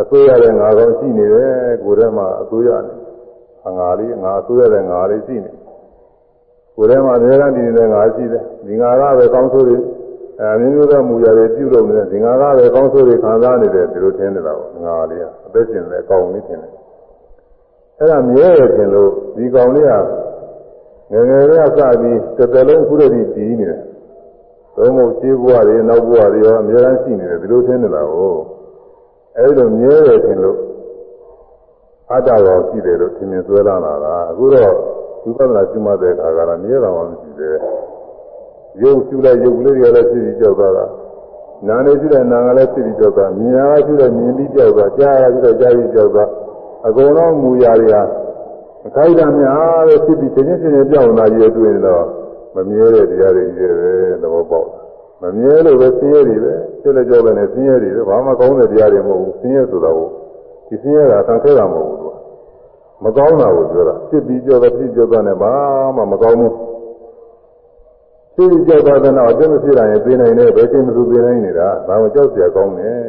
[0.01, 2.95] အစိုးရတဲ့ငါကောင်းရှိနေတယ်ကိုယ်ထဲမှာအစိုးရနေ
[3.69, 5.53] အငါလေးငါအစိုးရတဲ့ငါလေးရှိနေ
[6.77, 9.79] ကိုယ်ထဲမှာအများကြီးနေတဲ့ငါရှိတယ်ဒီငါကပဲကောင်းဆိုးတွေ
[10.41, 16.73] အဲမျိုးမျိုးသောမူရတွေပြုလုပ်နေတဲ့ဒီငါကပဲကောင်းဆိုးတွေခံစားနေတယ်ဒီလိုထင်နေတာပေါ့ငါလေးကအသက်ရှင်တဲ့အကောင်လေးထင်တယ်
[17.99, 19.93] အဲ့ဒါမြဲရထင်လို့ဒီကောင်လေးက
[21.13, 23.27] ငယ်ငယ်လေးကစပြီးတစ်သက်လုံးခုတည်းတည်
[23.61, 23.83] နေတယ်။
[24.81, 28.37] သုံးဖို့ခြေဘွားတွေနောက်ဘွားတွေရောအများအားရှိနေတယ်ဒီလိုထင်နေတာကို
[29.37, 30.59] အဲဒီလိုမြဲရထင်လို့
[32.11, 34.75] အတ္တရောရှိတယ်လို့ထင်မြင်ဆွဲလာတာကအခုတော့
[35.23, 37.73] ဝိပဿနာကျူးမှတဲ့အခါကလည်းမြဲတာမှမရှိသေးဘူး။
[38.83, 40.87] ရုပ်ကျူလိုက်ရုပ်ကလေးတွေလည်းဖြစ်ပြီးကြောက်သွားတာ။
[41.69, 46.31] နာနေရှိတဲ့နာကလည်းဖြစ်ပြီးကြောက်သွားမြင်ရရှိတဲ့မြင်ပြီးကြောက်သွားကြားရရှိတဲ့ကြားပြီးကြောက်သွား
[46.87, 48.03] အကုန်လုံးမူရာတွေဟာ
[48.87, 52.07] အခိုက်အတန့်များပဲဖြစ်ပြီးချင်းချင်းချင်းပြောင်းလာရည်တွေ့နေတော့
[52.56, 54.70] မမြဲတဲ့တရားတွေကြီးပဲသဘောပေါက်
[55.22, 60.08] မမြဲလို့ပဲဆင်းရဲတွေပဲဖြစ်လက်ကြောပဲနဲ့ဆင်းရဲတွေပဲဘာမှကောင်းတဲ့တရားတွေမဟုတ်ဘူးဆင်းရဲဆိုတာကို
[60.68, 62.18] ဒီဆင်းရဲတာဆံခဲတာမဟုတ်ဘူးသူက
[63.04, 65.54] မကောင်းတာကိုပြောတာဖြစ်ပြီးကြောတော့ဖြစ်ကြောတော့နဲ့ဘာ
[65.96, 66.54] မှမကောင်းဘူး
[68.36, 73.00] ဖြစ်ပြီးကြောတော့တဲ့နောက်အကျင့်မဖြစ်တာရင်သိနိုင်တယ်ဘယ်ချိန်မှသူသိနိုင်နေတာဒါကိုကြောက်เสียကောင်းတယ်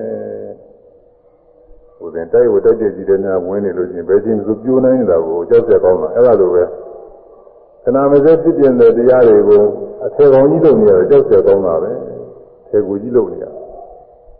[1.98, 6.64] ဟိုတင်တိုက်ဝတိုက်တဲ့ကြီးတဲ့များဝင်နေလို့ချင်းဘယ်ချင်းသူပြိုးနိုင်နေတာကိုကြောက်ကြကောင်းတာအဲ့ဒါလိုပဲ
[7.83, 9.63] ခဏမစဲဖြစ်ပြတဲ့တရားတွေကို
[10.05, 11.91] အထေကောင်ကြီးလုပ်နေရတော့ကြောက်ကြကောင်းတာပဲ
[12.69, 13.45] ထေကူကြီးလုပ်နေရ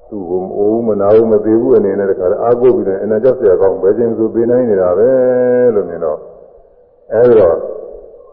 [0.09, 5.09] သူ့ကိုမအိုးမနာဘူးမသေးဘူးအနေနဲ့တခါအားကိုးပြီးတော့အနာကြောက်ကြကောင်းဘယ်ချင်းသူပေးနိုင်နေတာပဲ
[5.75, 6.19] လို့မြင်တော့
[7.13, 7.49] အဲ့ဒါ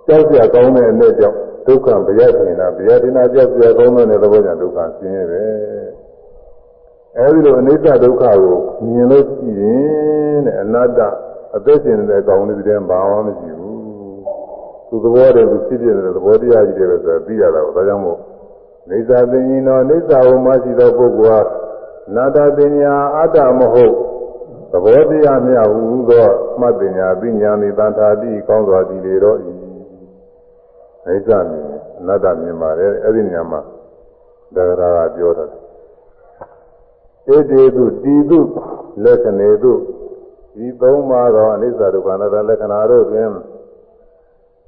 [0.06, 1.36] ကြောက်ကြကောင်းတဲ့အနဲ့ကြောင့်
[1.66, 1.86] ဒုက္ခ
[2.18, 5.44] ဗျာဒိနာဗျာဒိနာကြောက်ကြကောင်းတဲ့သဘောကြောင့်ဒုက္ခဆင်းရဲပဲ
[7.16, 11.00] အဲဒီလိုအနိစ္စဒုက္ခကိုမြင်လို့ရှိရင်တဲ့အနတ္တ
[11.56, 13.67] အသက်ရှင်နေတဲ့ကောင်းတဲ့တည်းဘာမှမရှိဘူး
[14.88, 18.18] သူသဘောတည်းသူဖြစ်ဖြစ်နေတဲ့သဘောတရားကြီးတွေပဲဆိုပြီးရတာကိုဒါကြောင့်မို့
[18.90, 21.58] နေသာသိဉ္ဇနောနေသာဝမရှိသောပုဂ္ဂိုလ်ဟာ
[22.14, 23.94] နာတပညာအတ္တမဟုတ်
[24.72, 26.26] သဘောတရားမြတ်ဟူသော
[26.60, 29.52] မှတ်ပညာပညာမိတန်ထာတိကောင်းစွာကြည်လေတော့ဤ
[31.06, 31.66] အိစ္ဆမြင်
[31.98, 33.60] အနတ္တမြင်ပါတယ်အဲ့ဒီညမှာ
[34.54, 35.44] ဒါကြရာကပြောတာ
[37.34, 38.40] ဧတေတုတီတု
[39.04, 39.72] လက္ခဏေတု
[40.54, 43.28] ဒီသုံးပါးသောအနိစ္စဒုက္ခအနတ္တလက္ခဏာတို့တွင်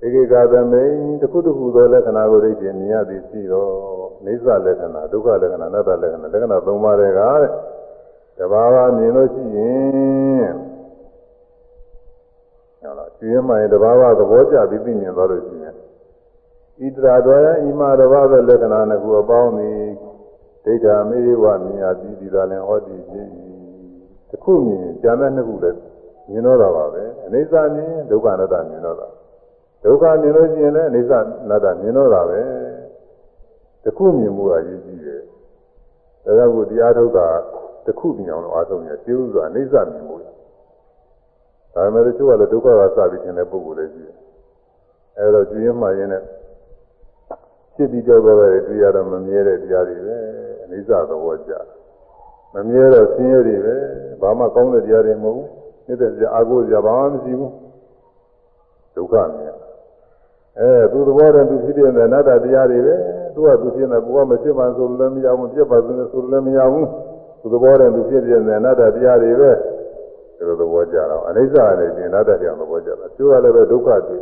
[0.03, 3.71] ဧကိကသမိန်တစ်ခုတစ်ခုသောလက္ခဏာကိုသိခြင်းမြင်ရသည်ရှိတော့
[4.25, 7.45] အိစ္ဆလက္ခဏာဒုက္ခလက္ခဏာအနတ္တလက္ခဏာလက္ခဏာသုံးပါးတွေကတဲ့
[8.39, 10.53] တဘာဝမြင်လို့ရှိရင်
[12.83, 19.81] ဟောလားကျွေးမှရင်တဘာဝသဘောကျပြီးသိမြင်သွားလို့ရှိရင်ဣတရာတော်ယဣမာတဘာဝလက္ခဏာနှစ်ခုအပေါင်းသည်
[20.65, 23.27] ဒိဋ္ဌာမေဝမြင်ရပြီးဒီသာလင်ဟောတည်ဖြစ်
[24.31, 25.79] တခုမြင်ကျန်တဲ့နှစ်ခုလည်း
[26.29, 29.09] မြင်တော့တာပါပဲအနိစ္စမြင်ဒုက္ခအနတ္တမြင်တော့တာ
[29.85, 31.13] ဒုက္ခမြင်လို့ရှိရင်လည်းအနိစ္စ
[31.45, 32.41] အနတ္တမြင်တော့တာပဲ
[33.85, 35.21] တခုမြင်မှုကရည်ကြီးတယ်
[36.25, 37.29] ဒါကြောင့်ကိုတရားထုတ်တာ
[37.87, 40.31] တခုမြင်အောင်လို့အားထုတ်နေရှင်းဥစွာအနိစ္စမြင်မှုဒါ
[41.75, 44.17] ပေမဲ့တချို့ကလည်းဒုက္ခကစပြီးသင်တဲ့ပုဂ္ဂိုလ်လည်းရှိတယ်
[45.19, 46.23] အဲဒါကြည်ရင်မှရင်းနဲ့
[47.75, 50.17] ဖြစ်ပြီးကြောက်တော့တယ်တွေ့ရတော့မမြဲတဲ့တရားတွေပဲ
[50.63, 51.53] အနိစ္စသဘောကြ
[52.55, 53.77] မမြဲတော့ဆင်းရဲတွေပဲ
[54.21, 55.49] ဘာမှကောင်းတဲ့တရားတွေမဟုတ်ဘူး
[55.87, 57.53] နေတဲ့စရာအာကိုစရာဘာမှမရှိဘူး
[58.97, 59.57] ဒုက္ခမြင်
[60.59, 62.95] အဲသူသဘောတည်းသူဖြစ်တဲ့အနတ္တတရားတွေပဲ
[63.35, 66.87] သူကသူဖြစ်နေကိုကမဖြစ်မှဆိုလို့လည်းမရဘူးပြက်ပါဆိုလို့ဆိုလို့လည်းမရဘူး
[67.41, 69.51] သူသဘောတည်းသူဖြစ်တဲ့အနတ္တတရားတွေပဲ
[70.37, 74.19] ဒီလိုသဘောကြတော့အနိစ္စနဲ့ဒီအနတ္တတရားသဘောကြတာသူကလည်းပဲဒုက္ခတွေ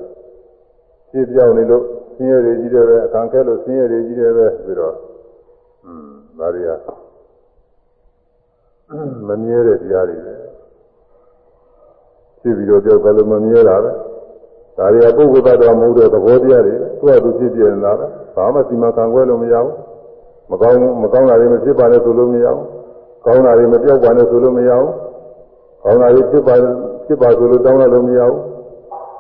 [1.10, 1.84] ဖြစ်ပြောင်းနေလို့
[2.16, 4.94] ဆင်းရဲတွေကြီးတယ်ပဲအခံခဲလို့ဆင်းရဲတွေကြီးတယ်ပဲပြီးတော့
[5.84, 6.70] อืมဒါတွေက
[9.28, 10.34] မမြဲတဲ့တရားတွေပဲ
[12.40, 13.92] ဖြစ်ပြီးတော့ကြောက်ကလည်းမမြဲတာပဲ
[14.78, 18.06] ဒါတွေကပုဂ္ဂိုလ်သတ္တဝါမဟုတ်တဲ့သဘောတရားတွေသူ့အတူဖြစ်ပြနေတာပဲ
[18.36, 19.74] ဘာမှစီမံခံခွဲလို့မရဘူး
[20.50, 22.64] မကောင်းမကောင်းတာတွေမဖြစ်ပါနဲ့ဆိုလို့မရဘူး
[23.24, 24.92] ကောင်းတာတွေမပြောက်ပါနဲ့ဆိုလို့မရဘူး
[25.82, 26.54] ကောင်းတာတွေဖြစ်ပါ
[27.06, 28.40] ဖြစ်ပါဆိုလို့တောင်းရလို့မရဘူး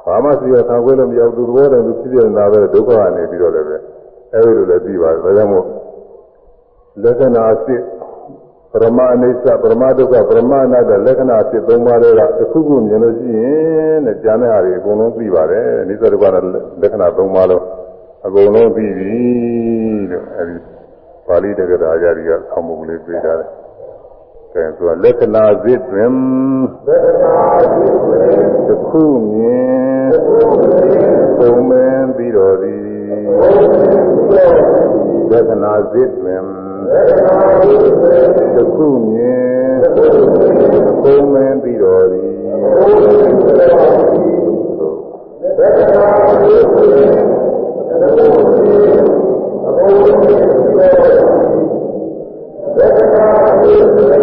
[0.06, 3.76] ဘာမှစီမံခံခွဲလို့မရဘူးသူသဘောတည်းသူဖြစ်ပြနေတာပဲဒုက္ခကနေပြီးတော့လည်းပဲ
[4.34, 5.66] အဲဒီလိုလည်းပြီးပါတယ်ဒါကြောင့်မို့
[7.02, 7.80] လက္ခဏာအစစ်
[8.72, 16.44] ပရမအိဋ္ဌပရမဒုက္ခပရမအနတ္တလက္ခဏာအစစ်သုံးပါးတွေကတစ်ခုခုမြင်လို့ရှိရင်တဲ့ဉာဏ်နဲ့ဟာတွေအကုန်လုံးပြီးပါတယ်အိဋ္ဌဒုက္ခနဲ့
[16.80, 17.64] လက္ခဏာသုံးပါးလုံး
[18.26, 19.16] အကုန်လုံးပြီးပြီ
[20.10, 20.56] လို့အဲဒီ
[21.26, 23.50] ပါဠိတက္ကရာအရာတွေကဆောင်းမှုလေးပြေးထားတယ်။
[24.54, 26.12] အဲဆိုလက္ခဏာစစ်တွင်
[26.86, 27.36] လက္ခဏာ
[27.74, 28.28] စစ်တွင်
[28.66, 30.10] တစ်ခုမြင်
[31.38, 32.80] ပုံမင်းပြီးတော်သည်
[35.30, 36.42] လက္ခဏာစစ်တွင်
[36.88, 39.78] တစ်ခုမြင်
[41.02, 42.30] ပုံမင်းပြီးတော်သည်
[45.58, 47.08] လက္ခဏာစစ်တွင်
[48.00, 49.00] တစ်ခုမြင်
[49.66, 50.74] အဘုံမြင်ပြီးတော်သည်
[52.78, 54.22] လက္ခဏာစစ်တွင်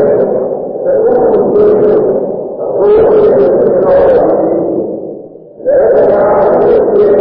[0.83, 1.99] တစ်ခုမြင်
[2.61, 4.59] အဘုံမြင်ပြီးတော်သည်
[5.65, 7.17] လက္ခဏာစစ်တွင်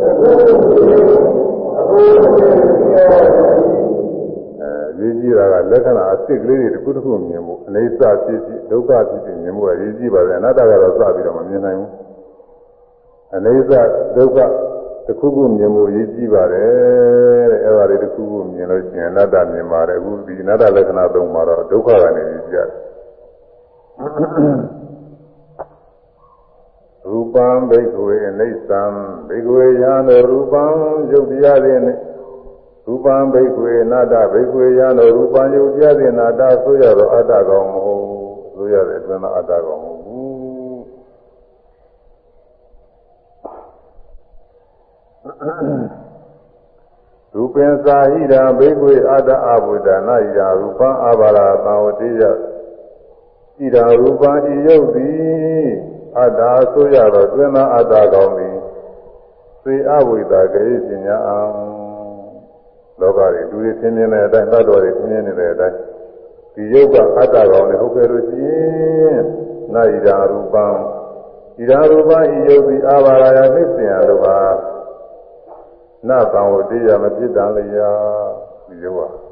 [0.00, 1.06] တစ်ခုမြင်
[1.76, 3.78] အဘုံမြင်ပြီးတော်သည်
[5.00, 11.90] ရေးကြည့်တာကလက္ခဏာအစစ်ကလေးတွေတစ်ခုတစ်ခုမြင်မှုအနေစာဖြစ်ဖြစ်ဒုက္ခဖြစ်ဖြစ်မြင်မှုကရေးကြည့်ပါတယ်အနတ္တကတော့စပြီးတော့မမြင်နိုင်ဘူး
[13.34, 13.80] အနေစာ
[14.16, 14.38] ဒုက္ခ
[15.06, 22.78] တစ်ခုခုမြင်မှုရေးကြည့်ပါတယ်တဲ့အဲ့ဒါတွေတစ်ခုခုမြင်လို့ရှိရင်အနတ္တမြင်ပါတယ်အခုဒီအနတ္တလက္ခဏာသုံးပါတော့ဒုက္ခကနေရေးကြည့်ရတယ်
[27.06, 28.82] ရူပံဘိက္ခဝေအနိစ္စံ
[29.28, 29.92] ဘိက္ခဝေယံ
[30.28, 30.64] ရူပံ
[31.10, 31.96] ယုတ်တရားတွေနဲ့
[32.90, 38.06] ရူပံဘိက္ခွေအနာတဘိက္ခွေယံတို့ရူပံယုတ်ပြတဲ့နာတဆိုရတော့အတ္တကောင်မဟုတ်
[38.54, 40.28] ဆိုရတဲ့အတွင်းကအတ္တကောင်မဟုတ်ဘူး
[47.34, 55.68] ရူပင်စာဟိရာဘိက္ခွေအတ္တအဘုဒ္ဓနာဟိရာရူပံအဘာရာသာဝတိယဣရာရူပံဤယုတ်သည်
[56.18, 56.40] အတ္တ
[56.72, 58.56] ဆိုရတော့အတွင်းကအတ္တကောင်သည်
[59.64, 61.77] သေအဝိဒါကေပညာအောင်
[63.00, 65.76] လောကတွေလူတွေသင်မြင်တဲ့အတိုင်းသတ္တဝါတွေသင်မြင်နေတဲ့အတိုင်း
[66.54, 68.48] ဒီဒီယုတ်ကအတ္တကောင်နဲ့ဟုတ်ကဲ့လို့ရှိရ
[69.10, 69.20] င်
[69.74, 70.66] နာဣဒာရူပံ
[71.58, 74.36] ဣဒာရူပံဤယုတ်သည်အာဘာရာယနှိစ္စယလို့ပါ
[76.08, 77.92] နာတံဝတိယမဖြစ်တန်လျာ
[78.68, 79.28] ဒီယုတ်က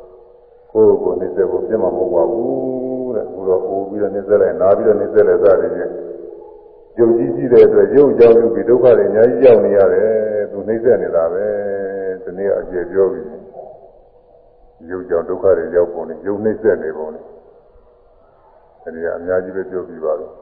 [0.72, 5.92] ကိုယ်ကိုနှိစ္စကိုပြတ်မှာမဟုတ်ပါဘူးတဲ့ဘုရားအိုးပြီးတော့နှိစ္စလိုက်နာပြီးတော့နှိစ္စလိုက်စသည်ဖြင့်
[6.98, 10.10] ယုတ်ကြီးရှိတဲ့အတွက်ယုတ်ကြောင့်ပြုပြီးဒုက္ခတွေအများကြီးရောက်နေရတယ်
[10.50, 11.46] သူနှိစ္စနေတာပဲ
[12.22, 13.35] ဒီနေ့အကျေပြောပြီး
[14.90, 17.24] ရုပ်ကြောင့်ဒုက္ခတွေရောက်ပုံနဲ့ရုပ်နှိမ့်ဆက်နေပုံနဲ့
[18.82, 20.32] အဲဒီကအများကြီးပဲပြောပြပါတော့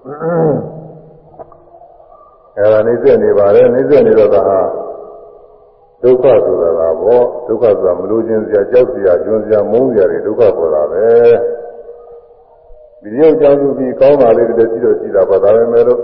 [2.59, 4.59] အဲဒါနှိမ့်ဆက်နေပါတယ်နှိမ့်ဆက်နေတော့ကဟာ
[6.03, 11.07] ဒုက္ခဆိုတာကဘောဒုက္ခဆိုတာမလို့ခြင်းစရာကြောက်စရာကျွန်းစရာမုန်းစရာတွေဒုက္ခပေါ်တာပဲ
[13.03, 16.01] ဒီရုပ်ကြောင့်သူပြီးကောင်းတာလေးတွေရှိတော့ရှိတာပါဒါပေမဲ့လို့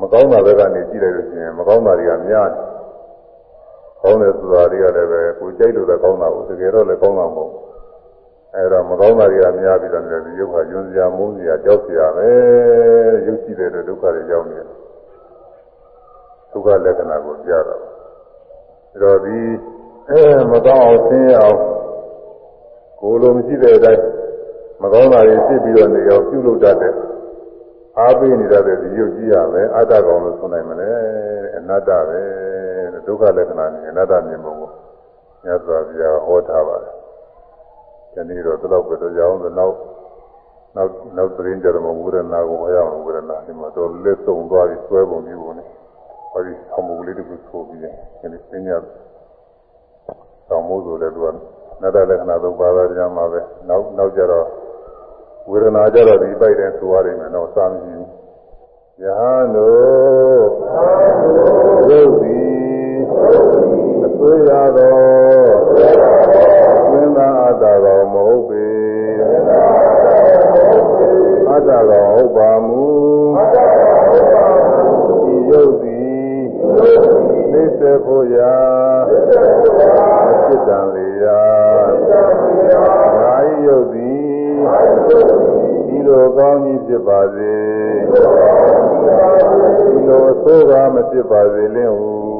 [0.00, 2.71] မကောင်းတာဘက်ကနေကြည့်လိုက်လို့ရှိရင်မကောင်းတာတွေကများတယ်
[4.02, 7.62] ကောင်းတယ်ဆိုတာတွေကလည်းပဲကိုကြိုက်လို့လည်းကောင်းတာကိုတကယ်တော့လည်းကောင်းတာမဟုတ်ဘူး
[8.54, 12.28] အဲဒါမကောင်းတာတွေကများပြီးတော့လည်းဒီရုပ်ကညွန်စရာမုန်းစရာကြောက်စရာပဲ
[13.26, 14.58] ရုပ်ရှိတဲ့ဒုက္ခတွေကြောင့်နေ
[16.52, 17.76] ဒုက္ခလက္ခဏာကိုပြတာ
[18.92, 19.38] အဲတော့ဒီ
[20.10, 20.22] အဲ
[20.52, 21.58] မကောင်းအောင်ဆင်းရအောင်
[23.00, 24.02] ကိုယ်လိုမရှိတဲ့အတိုင်း
[24.82, 26.94] မကောင်းတာတွေဖြစ်ပြီးတော့နေအောင်ပြုလုပ်တတ်တဲ့
[27.98, 30.90] အားပေးနေတတ်တဲ့ဒီရုပ်ကြီးရမယ်အတ္တကောင်လို့ဆိုနိုင်မလဲ
[31.56, 32.22] အနတ္တပဲ
[33.06, 34.70] ဒုက္ခလက္ခဏာနဲ့အနတ္တမြင်ပုံကို
[35.44, 36.94] မြတ်စွာဘုရားဟောထားပါတယ်။
[38.14, 39.76] ဒီနေ့တော့ဒီလောက်ပဲတော့ကြောင်းတော့နောက်
[40.76, 45.68] နောက်နောက်သတင်းကြတော့ဝိရဏကိုဟောရအောင်ဝိရဏဒီမှာတော့လက်စုံသွားပြီးဆွဲပုံပြီးပုံနဲ့
[46.30, 48.72] ဟောဒီဆောင်းမုတ်လေးတစ်ခုဆိုပြီးတယ်ဒီနေ့သင်ရ
[50.48, 51.26] ဆောင်းမိုးဆိုလည်းသူက
[51.82, 54.46] နတ္တလက္ခဏာသုံးပါးသာကြမှာပဲနောက်နောက်ကြတော့
[55.50, 58.08] ဝေဒနာကြတော့ဒီပိုက်တဲ့ဆိုရမယ်တော့စာမရှိဘူး
[59.02, 60.46] ယဟန်တို့
[61.88, 62.41] ရုပ်သည်အ
[64.24, 64.96] သွေးရသော
[66.90, 68.66] သင်္သာအတ္တကောင်မဟုတ်ပေ
[71.50, 72.84] အတ္တကောင်ဟုတ်ပါမူ
[75.24, 76.40] ဒီရုပ်သည်
[77.52, 78.56] သိစေဖို့ရာ
[80.44, 81.42] စိတ်တံလေရာ
[83.20, 84.54] ငါဤရုပ်သည်
[85.86, 87.54] ဒီလိုကောင်းကြီးဖြစ်ပါစေ
[89.90, 92.31] ဒီလိုအဆိုးကားမဖြစ်ပါစေလင်းဟု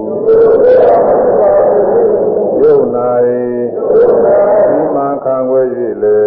[2.63, 2.79] ယုံ၌
[4.69, 5.67] ဒီမှခံွယ်၍
[6.03, 6.21] လေ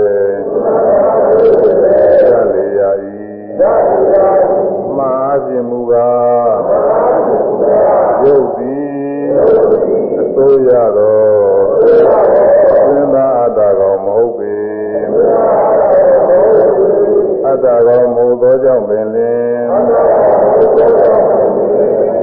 [2.29, 2.81] ရလေရ၏
[4.97, 5.13] မာ
[5.45, 6.57] ခြင်းမူကား
[8.23, 9.27] ယုတ်သည်
[10.19, 11.65] အစိုးရတော်
[12.87, 14.55] သင်္သာအတ္တကောင်မဟုတ်ပေ
[17.45, 19.63] အတ္တကောင်မဟုတ်သောကြောင့်ပင်လင်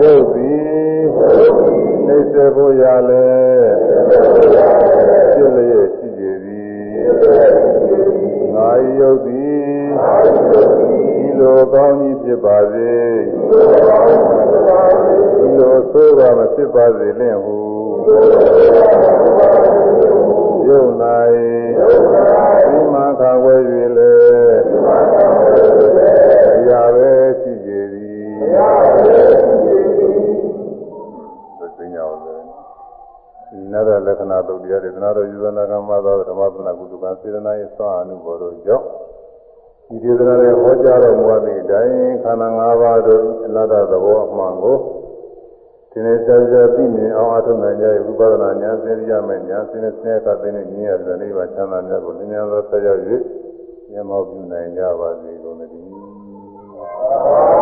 [0.01, 0.81] ယုတ်သည်
[2.07, 3.27] နှိစ္စဖို့ရလေ
[5.35, 7.03] ပြည့်လျက်ရှိကြသည်
[8.55, 9.82] ငါယုတ်သည်
[11.16, 12.94] ဒီလိုကောင်းကြီးဖြစ်ပါစေ
[15.39, 17.59] ဒီလိုဆိုးပါမဖြစ်ပါစေလင့်ဟု
[20.69, 20.85] ယုံ၌
[22.66, 23.55] ဒီမှာခါဝဲ၍
[23.97, 24.12] လေ
[24.51, 24.51] အ
[33.73, 38.86] နရလက္ခဏာတုတ်တရားဒေသနာတော်ယူဇနာကမ္မသာဓမ္မသနာကုသကစေတနာ၏သာအနုဘောတို့ကြောင့်
[39.89, 44.77] ဒီဒေသနာရဲ့ဟောကြားတော်မူသည့်အတိုင်းခန္ဓာ၅ပါးတို့အနတ္တသဘောအမှန်ကို
[45.90, 53.01] ဒီနေ့ကြာကြာပြီးမြင်အောင်အထုံနိုင်ကြရဲ့ဝိပဿနာဉာဏ်သိရမယ်ဉာဏ်စင်းစင်းကသိနေဉာဏ်ရတဲ့နိဗ္ဗာန်ချမ်းသာမြတ်ကိုဉာဏ်သောဆက်ရောက်၍
[53.93, 57.61] ဉာဏ်မောပြုနိုင်ကြပါစေကုန်သတည်း